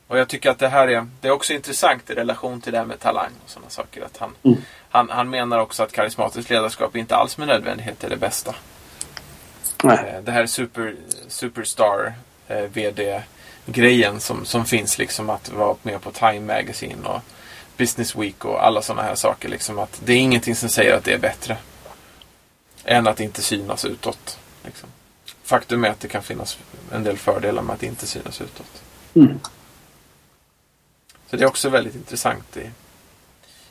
Och 0.07 0.18
jag 0.18 0.28
tycker 0.28 0.50
att 0.50 0.59
det 0.59 0.68
här 0.68 0.88
är, 0.88 1.07
det 1.20 1.28
är 1.28 1.32
också 1.32 1.52
intressant 1.52 2.11
i 2.11 2.14
relation 2.14 2.61
till 2.61 2.72
det 2.72 2.78
här 2.78 2.84
med 2.86 3.00
talang 3.00 3.30
och 3.44 3.50
sådana 3.50 3.70
saker. 3.70 4.02
Att 4.04 4.16
han, 4.16 4.34
Mm. 4.42 4.59
han, 4.90 5.11
han 5.11 5.30
menar 5.30 5.59
också 5.59 5.82
att 5.82 5.92
karismatiskt 5.92 6.50
ledarskap 6.50 6.96
inte 6.96 7.16
alls 7.16 7.38
med 7.38 7.48
nödvändighet 7.48 8.04
är 8.04 8.11
det 8.11 8.16
bästa. 8.16 8.54
Nej. 9.84 9.98
Eh, 10.14 10.20
Det 10.22 10.32
här 10.32 10.46
super, 10.46 10.94
Superstar 11.28 12.14
eh, 12.48 12.62
VD-grejen 12.62 14.20
som, 14.20 14.44
som 14.44 14.64
finns 14.64 14.98
liksom 14.98 15.30
att 15.30 15.48
vara 15.52 15.76
med 15.82 16.00
på 16.00 16.11
Time 16.11 16.40
Magazine 16.54 17.09
och 17.09 17.20
Business 17.76 18.16
Week 18.16 18.44
och 18.44 18.64
alla 18.66 18.82
sådana 18.82 19.02
här 19.02 19.14
saker. 19.14 19.48
Liksom 19.48 19.78
att 19.78 20.00
det 20.04 20.12
är 20.12 20.16
ingenting 20.16 20.56
som 20.56 20.68
säger 20.68 20.96
att 20.96 21.04
det 21.04 21.12
är 21.12 21.18
bättre. 21.18 21.56
Än 22.84 23.06
att 23.06 23.20
inte 23.20 23.42
synas 23.42 23.84
utåt. 23.84 24.38
Liksom. 24.64 24.88
Faktum 25.42 25.84
är 25.84 25.90
att 25.90 26.00
det 26.00 26.08
kan 26.08 26.22
finnas 26.22 26.58
en 26.92 27.04
del 27.04 27.18
fördelar 27.18 27.62
med 27.62 27.74
att 27.74 27.82
inte 27.82 28.06
synas 28.06 28.40
utåt. 28.40 28.82
Mm. 29.14 29.40
Så 31.30 31.36
det 31.36 31.42
är 31.42 31.48
också 31.48 31.68
väldigt 31.68 31.94
intressant 31.94 32.56
i, 32.56 32.70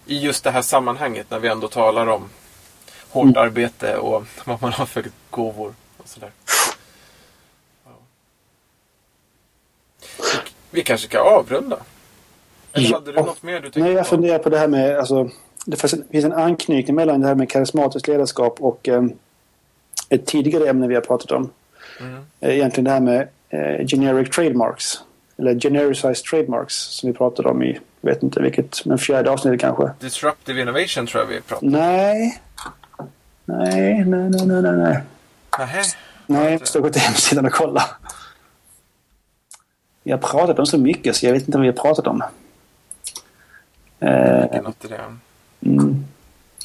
i 0.06 0.20
just 0.20 0.44
det 0.44 0.52
här 0.52 0.62
sammanhanget 0.62 1.30
när 1.30 1.40
vi 1.40 1.48
ändå 1.48 1.68
talar 1.68 2.08
om 2.08 2.30
hårt 3.10 3.24
Mm. 3.24 3.38
arbete 3.38 3.98
och 3.98 4.26
vad 4.46 4.62
man 4.62 4.74
har 4.74 4.86
för 4.86 5.06
gåvor 5.30 5.76
och 5.98 6.08
sådär. 6.10 6.32
Ja. 7.86 7.92
Vi, 10.18 10.40
vi 10.72 10.84
kanske 10.84 11.08
ska 11.08 11.20
avrunda? 11.20 11.80
Eller 12.76 12.90
Ja. 12.90 12.96
hade 12.96 13.12
du 13.12 13.22
något 13.22 13.44
mer 13.44 13.54
du 13.54 13.62
tänkte 13.62 13.80
Nej, 13.80 13.94
jag 13.94 14.08
funderar 14.08 14.40
på 14.40 14.50
det 14.50 14.58
här 14.58 14.68
med... 14.68 14.98
Alltså, 14.98 15.30
det 15.66 15.78
finns 16.12 16.26
en, 16.26 16.34
anknytning 16.34 16.96
mellan 16.96 17.22
det 17.22 17.28
här 17.28 17.36
med 17.36 17.50
karismatiskt 17.50 18.08
ledarskap 18.08 18.62
och 18.62 18.90
eh, 18.90 19.04
ett 20.10 20.26
tidigare 20.26 20.70
ämne 20.70 20.88
vi 20.88 20.96
har 20.96 21.02
pratat 21.02 21.32
om. 21.32 21.50
Mm. 22.00 22.26
Eh, 22.40 22.56
egentligen 22.56 22.86
det 22.86 22.92
här 22.92 23.00
med 23.00 23.28
eh, 23.50 23.88
generic 23.88 24.30
trademarks. 24.30 25.02
Eller 25.38 25.60
genericized 25.60 26.26
trademarks 26.26 26.76
som 26.76 27.10
vi 27.10 27.18
pratade 27.18 27.50
om 27.50 27.64
i, 27.64 27.80
jag 28.02 28.10
vet 28.10 28.24
inte 28.24 28.42
vilket, 28.42 28.86
men 28.86 28.98
fjärde 28.98 29.32
avsnittet 29.32 29.62
kanske. 29.62 29.92
Disruptive 30.00 30.62
innovation 30.62 31.08
tror 31.08 31.24
jag 31.24 31.28
vi 31.28 31.42
pratade 31.42 31.68
om. 31.68 31.72
Nej. 31.72 32.42
Nej, 33.46 34.06
nej, 34.06 34.30
nej, 34.30 34.46
nej, 34.46 34.62
nej. 34.62 34.78
nej. 34.78 35.02
Nähä? 35.60 35.84
Nej, 36.28 36.52
jag 36.52 36.68
ska 36.68 36.80
gå 36.80 36.90
till 36.90 37.02
hemsidan 37.02 37.46
och 37.46 37.52
kolla. 37.52 37.84
Vi 40.04 40.12
har 40.12 40.18
pratat 40.18 40.60
om 40.60 40.66
så 40.66 40.78
mycket 40.78 41.16
så 41.16 41.26
jag 41.26 41.34
vet 41.34 41.42
inte 41.42 41.58
vad 41.58 41.62
vi 41.62 41.68
har 41.68 41.74
pratat 41.74 42.08
om. 42.08 42.24
Eh, 44.00 44.62
något 44.64 44.86
i 44.86 44.88
det. 44.88 45.02
mm, 45.66 46.06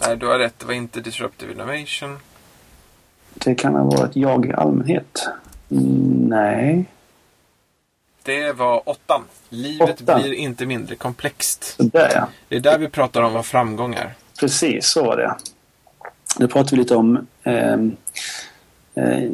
Nej, 0.01 0.17
du 0.17 0.27
har 0.27 0.39
rätt. 0.39 0.59
Det 0.59 0.67
var 0.67 0.75
inte 0.75 1.01
disruptive 1.01 1.53
innovation. 1.53 2.19
det 3.35 3.55
kan 3.55 3.75
ha 3.75 3.85
varit 3.85 4.17
jag 4.17 4.47
i 4.47 4.53
allmänhet. 4.53 5.29
Nej. 6.29 6.85
Det 8.23 8.53
var 8.53 8.89
åttan. 8.89 9.23
Livet 9.49 10.03
Åttan. 10.03 10.21
blir 10.23 10.33
inte 10.33 10.67
mindre 10.67 10.97
komplext. 10.97 11.75
Där 11.79 12.11
ja. 12.15 12.29
Det 12.49 12.57
är 12.57 12.61
där 12.61 12.79
vi 12.79 12.89
pratar 12.89 13.23
om 13.23 13.33
vad 13.33 13.47
framgång 13.47 13.95
är. 13.95 14.15
Precis, 14.41 14.87
så 14.87 15.05
var 15.05 15.17
det. 15.17 15.37
Nu 16.39 16.49
pratar 16.49 16.71
vi 16.71 16.77
lite 16.77 16.97
om 16.97 17.27
ehm, 17.43 17.97
eh, 18.95 19.31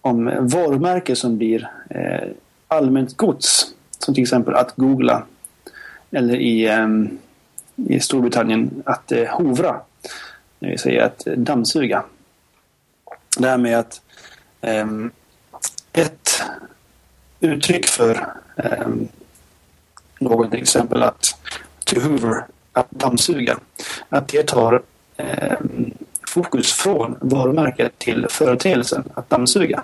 om 0.00 0.48
varumärken 0.48 1.16
som 1.16 1.38
blir 1.38 1.70
eh, 1.90 2.28
allmänt 2.68 3.16
gods. 3.16 3.66
Som 3.98 4.14
till 4.14 4.22
exempel 4.22 4.54
att 4.54 4.76
googla. 4.76 5.26
Eller 6.10 6.34
i, 6.36 6.68
ehm, 6.68 7.18
i 7.76 8.00
Storbritannien 8.00 8.82
att 8.86 9.12
eh, 9.12 9.26
hovra. 9.28 9.80
Det 10.58 10.66
vill 10.66 10.78
säga 10.78 11.04
att 11.04 11.18
dammsuga. 11.24 12.04
Det 13.38 13.48
här 13.48 13.58
med 13.58 13.78
att 13.78 14.00
ehm, 14.60 15.10
ett 15.92 16.42
uttryck 17.40 17.86
för 17.86 18.26
um, 18.56 19.08
något 20.18 20.50
till 20.50 20.62
exempel 20.62 21.02
att 21.02 21.36
to 21.84 22.00
hoover, 22.00 22.44
att 22.72 22.90
dammsuga. 22.90 23.58
Att 24.08 24.28
det 24.28 24.46
tar 24.46 24.82
fokus 26.28 26.72
från 26.72 27.16
varumärket 27.20 27.98
till 27.98 28.26
företeelsen 28.30 29.04
att 29.14 29.30
dammsuga. 29.30 29.82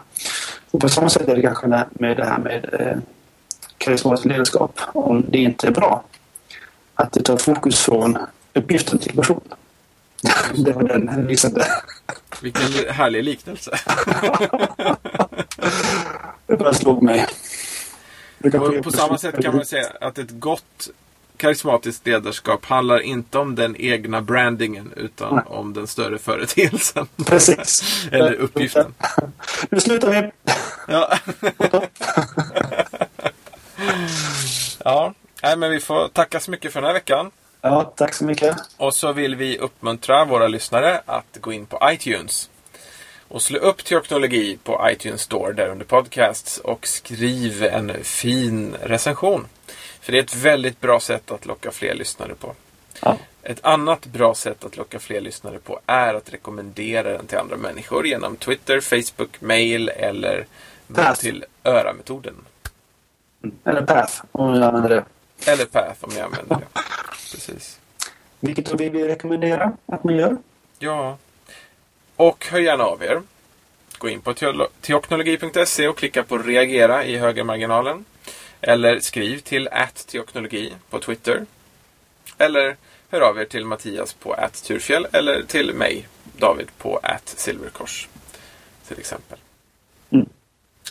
Och 0.70 0.80
på 0.80 0.88
samma 0.88 1.08
sätt 1.08 1.28
är 1.28 1.36
det 1.36 1.42
kanske 1.42 1.66
med- 1.66 2.16
det 2.16 2.24
här 2.24 2.38
med 2.38 2.68
eh, 2.80 2.96
karismatiskt 3.78 4.26
ledarskap. 4.26 4.80
Om 4.94 5.24
det 5.28 5.38
inte 5.38 5.66
är 5.66 5.70
bra. 5.70 6.04
Att 6.94 7.12
det 7.12 7.22
tar 7.22 7.36
fokus 7.36 7.80
från 7.80 8.18
uppgiften 8.54 8.98
till 8.98 9.16
personen. 9.16 9.42
det 10.54 10.72
var 10.72 10.82
den 10.82 11.26
lysande. 11.28 11.66
Vilken 12.42 12.70
li- 12.70 12.90
härlig 12.90 13.24
liknelse. 13.24 13.70
Det 16.46 16.56
bara 16.56 16.74
slog 16.74 17.02
mig. 17.02 17.26
Och 18.44 18.82
på 18.84 18.90
samma 18.90 19.18
sätt 19.18 19.42
kan 19.42 19.56
man 19.56 19.66
säga 19.66 19.86
att 20.00 20.18
ett 20.18 20.30
gott 20.30 20.88
karismatiskt 21.36 22.06
ledarskap 22.06 22.64
handlar 22.64 23.00
inte 23.00 23.38
om 23.38 23.54
den 23.54 23.76
egna 23.76 24.22
brandingen 24.22 24.92
utan 24.96 25.34
Nej. 25.34 25.44
om 25.46 25.72
den 25.72 25.86
större 25.86 26.18
företeelsen. 26.18 27.06
Precis. 27.26 27.82
Eller 28.12 28.32
uppgiften. 28.32 28.94
Nu 29.70 29.80
slutar 29.80 30.10
vi. 30.10 30.30
Ja. 30.88 31.18
Ja, 34.84 35.14
Nej, 35.42 35.56
men 35.56 35.70
vi 35.70 35.80
får 35.80 36.08
tacka 36.08 36.40
så 36.40 36.50
mycket 36.50 36.72
för 36.72 36.80
den 36.80 36.86
här 36.86 36.94
veckan. 36.94 37.30
Ja, 37.60 37.92
tack 37.96 38.14
så 38.14 38.24
mycket. 38.24 38.56
Och 38.76 38.94
så 38.94 39.12
vill 39.12 39.36
vi 39.36 39.58
uppmuntra 39.58 40.24
våra 40.24 40.48
lyssnare 40.48 41.00
att 41.06 41.38
gå 41.40 41.52
in 41.52 41.66
på 41.66 41.80
iTunes. 41.84 42.50
Och 43.28 43.42
slå 43.42 43.58
upp 43.58 43.84
Teoknologi 43.84 44.58
på 44.64 44.88
iTunes 44.90 45.20
Store 45.20 45.52
där 45.52 45.68
under 45.68 45.84
podcasts 45.84 46.58
och 46.58 46.86
skriv 46.86 47.64
en 47.64 48.04
fin 48.04 48.76
recension. 48.82 49.46
För 50.00 50.12
det 50.12 50.18
är 50.18 50.22
ett 50.22 50.36
väldigt 50.36 50.80
bra 50.80 51.00
sätt 51.00 51.30
att 51.30 51.46
locka 51.46 51.70
fler 51.70 51.94
lyssnare 51.94 52.34
på. 52.34 52.54
Ja. 53.02 53.16
Ett 53.42 53.64
annat 53.64 54.06
bra 54.06 54.34
sätt 54.34 54.64
att 54.64 54.76
locka 54.76 54.98
fler 54.98 55.20
lyssnare 55.20 55.58
på 55.58 55.80
är 55.86 56.14
att 56.14 56.32
rekommendera 56.32 57.12
den 57.12 57.26
till 57.26 57.38
andra 57.38 57.56
människor 57.56 58.06
genom 58.06 58.36
Twitter, 58.36 58.80
Facebook, 58.80 59.40
mail 59.40 59.88
eller 59.88 60.46
till 61.18 61.44
öra-metoden. 61.64 62.34
Eller 63.64 63.82
Path, 63.82 64.22
om 64.32 64.52
vi 64.52 64.62
använder 64.62 64.88
det. 64.88 65.04
Eller 65.50 65.64
Path 65.64 66.04
om 66.04 66.10
ni 66.14 66.20
använder 66.20 66.56
det. 66.56 66.66
Precis. 67.32 67.80
Vilket 68.40 68.80
vill 68.80 68.90
vi 68.90 69.08
rekommendera 69.08 69.72
att 69.86 70.04
man 70.04 70.16
gör? 70.16 70.36
Ja. 70.78 71.18
Och 72.16 72.46
hör 72.50 72.58
gärna 72.58 72.84
av 72.84 73.02
er. 73.02 73.22
Gå 73.98 74.08
in 74.08 74.20
på 74.20 74.34
teoknologi.se 74.80 75.88
och 75.88 75.98
klicka 75.98 76.22
på 76.22 76.38
reagera 76.38 77.04
i 77.04 77.16
högermarginalen. 77.16 78.04
Eller 78.60 79.00
skriv 79.00 79.38
till 79.38 79.68
teoknologi 80.06 80.72
på 80.90 80.98
Twitter. 80.98 81.46
Eller 82.38 82.76
hör 83.10 83.20
av 83.20 83.38
er 83.38 83.44
till 83.44 83.64
Mattias 83.64 84.12
på 84.12 84.36
turfjäll 84.62 85.06
eller 85.12 85.42
till 85.42 85.74
mig, 85.74 86.08
David, 86.38 86.68
på 86.78 87.00
silverkors. 87.26 88.08
Till 88.88 88.98
exempel. 88.98 89.38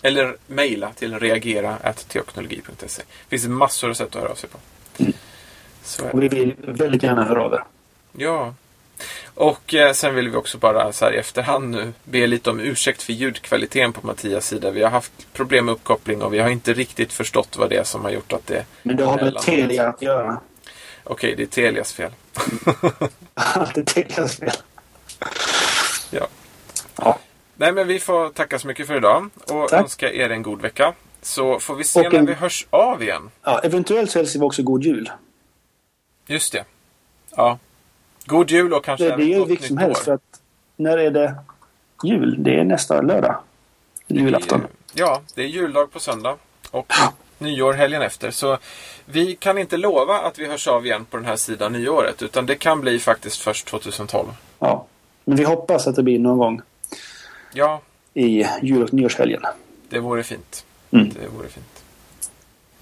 Mm. 0.05 0.17
Eller 0.17 0.37
mejla 0.47 0.93
till 0.93 1.19
reagera 1.19 1.93
teoknologi.se. 2.07 3.03
Det 3.29 3.29
finns 3.29 3.47
massor 3.47 3.89
av 3.89 3.93
sätt 3.93 4.15
att 4.15 4.21
höra 4.21 4.31
av 4.31 4.35
sig 4.35 4.49
på. 4.49 4.57
Det. 4.97 5.13
Och 6.11 6.23
vi 6.23 6.27
vill 6.27 6.55
väldigt 6.57 7.03
gärna 7.03 7.23
höra 7.23 7.43
av 7.43 7.53
er. 7.53 7.63
Ja. 8.17 8.53
Och 9.33 9.73
eh, 9.73 9.93
sen 9.93 10.15
vill 10.15 10.29
vi 10.29 10.37
också 10.37 10.57
bara 10.57 10.93
så 10.93 11.05
här 11.05 11.13
i 11.13 11.17
efterhand 11.17 11.69
nu 11.69 11.93
be 12.03 12.27
lite 12.27 12.49
om 12.49 12.59
ursäkt 12.59 13.01
för 13.01 13.13
ljudkvaliteten 13.13 13.93
på 13.93 14.07
Mattias 14.07 14.47
sida. 14.47 14.71
Vi 14.71 14.83
har 14.83 14.89
haft 14.89 15.33
problem 15.33 15.65
med 15.65 15.71
uppkoppling 15.71 16.21
och 16.21 16.33
vi 16.33 16.39
har 16.39 16.49
inte 16.49 16.73
riktigt 16.73 17.13
förstått 17.13 17.57
vad 17.57 17.69
det 17.69 17.77
är 17.77 17.83
som 17.83 18.03
har 18.03 18.11
gjort 18.11 18.33
att 18.33 18.47
det... 18.47 18.65
Men 18.83 18.95
det 18.95 19.05
har 19.05 19.17
med 19.17 19.37
Telia 19.37 19.87
att 19.87 20.01
göra. 20.01 20.41
Okej, 21.03 21.33
det 21.37 21.43
är 21.43 21.47
Telias 21.47 21.93
fel. 21.93 22.11
Allt 23.33 23.77
är 23.77 23.83
Telias 23.83 24.37
fel. 24.37 24.51
Ja. 26.11 26.27
Ja. 26.95 27.19
Nej, 27.55 27.71
men 27.71 27.87
vi 27.87 27.99
får 27.99 28.29
tacka 28.29 28.59
så 28.59 28.67
mycket 28.67 28.87
för 28.87 28.97
idag 28.97 29.29
och 29.47 29.69
Tack. 29.69 29.81
önska 29.81 30.13
er 30.13 30.29
en 30.29 30.41
god 30.43 30.61
vecka. 30.61 30.93
Så 31.21 31.59
får 31.59 31.75
vi 31.75 31.83
se 31.83 31.99
Och 32.07 32.13
när 32.13 32.19
en- 32.19 32.25
vi 32.25 32.33
hörs 32.33 32.67
av 32.69 33.03
igen. 33.03 33.29
ja, 33.43 33.59
eventuellt 33.63 34.11
så 34.11 34.19
hälsar 34.19 34.39
vi 34.39 34.45
också 34.45 34.63
god 34.63 34.83
jul. 34.83 35.09
Just 36.27 36.51
det. 36.53 36.63
Ja. 37.35 37.59
God 38.25 38.51
jul 38.51 38.73
och 38.73 38.83
kanske 38.85 39.09
Det, 39.09 39.15
det 39.15 39.23
är 39.23 39.39
ju 39.39 39.45
vilket 39.45 39.67
som 39.67 39.77
helst. 39.77 40.01
år. 40.01 40.05
För 40.05 40.11
att 40.11 40.21
när 40.75 40.97
är 40.97 41.11
det 41.11 41.35
jul? 42.03 42.35
Det 42.43 42.59
är 42.59 42.63
nästa 42.63 43.01
lördag. 43.01 43.35
Julafton. 44.07 44.61
Ja, 44.93 45.21
det 45.35 45.41
är 45.41 45.47
juldag 45.47 45.91
på 45.91 45.99
söndag. 45.99 46.35
Och 46.71 46.93
nyår 47.37 47.73
helgen 47.73 48.01
efter. 48.01 48.31
Så 48.31 48.57
vi 49.05 49.35
kan 49.35 49.57
inte 49.57 49.77
lova 49.77 50.19
att 50.19 50.39
vi 50.39 50.45
hörs 50.47 50.67
av 50.67 50.85
igen 50.85 51.05
på 51.05 51.17
den 51.17 51.25
här 51.25 51.35
sidan 51.35 51.73
nyåret. 51.73 52.21
Utan 52.21 52.45
det 52.45 52.55
kan 52.55 52.81
bli 52.81 52.99
faktiskt 52.99 53.41
först 53.41 53.67
2012. 53.67 54.27
Ja. 54.59 54.85
Men 55.25 55.37
vi 55.37 55.43
hoppas 55.43 55.87
att 55.87 55.95
det 55.95 56.03
blir 56.03 56.19
någon 56.19 56.37
gång 56.37 56.61
Ja, 57.57 57.81
i 58.13 58.45
jul 58.61 58.83
och 58.83 58.93
nyårshelgen. 58.93 59.41
det 59.89 59.99
vore 59.99 60.23
fint. 60.23 60.65
Mm. 60.91 61.09
Det 61.09 61.27
vore 61.27 61.47
fint. 61.47 61.83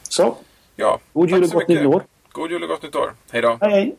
Så, 0.02 0.38
Ja, 0.76 1.00
god 1.14 1.30
jul 1.30 1.44
och 1.44 1.50
gott 1.50 1.68
nytt 1.68 1.86
år. 1.86 2.04
God 2.32 2.52
jul 2.52 2.64
och 2.64 2.70
gott 2.70 2.84
nytt 2.84 2.96
år. 2.96 3.14
Hej 3.32 3.42
då. 3.42 3.58
Hej 3.62 3.72
hej! 3.72 3.96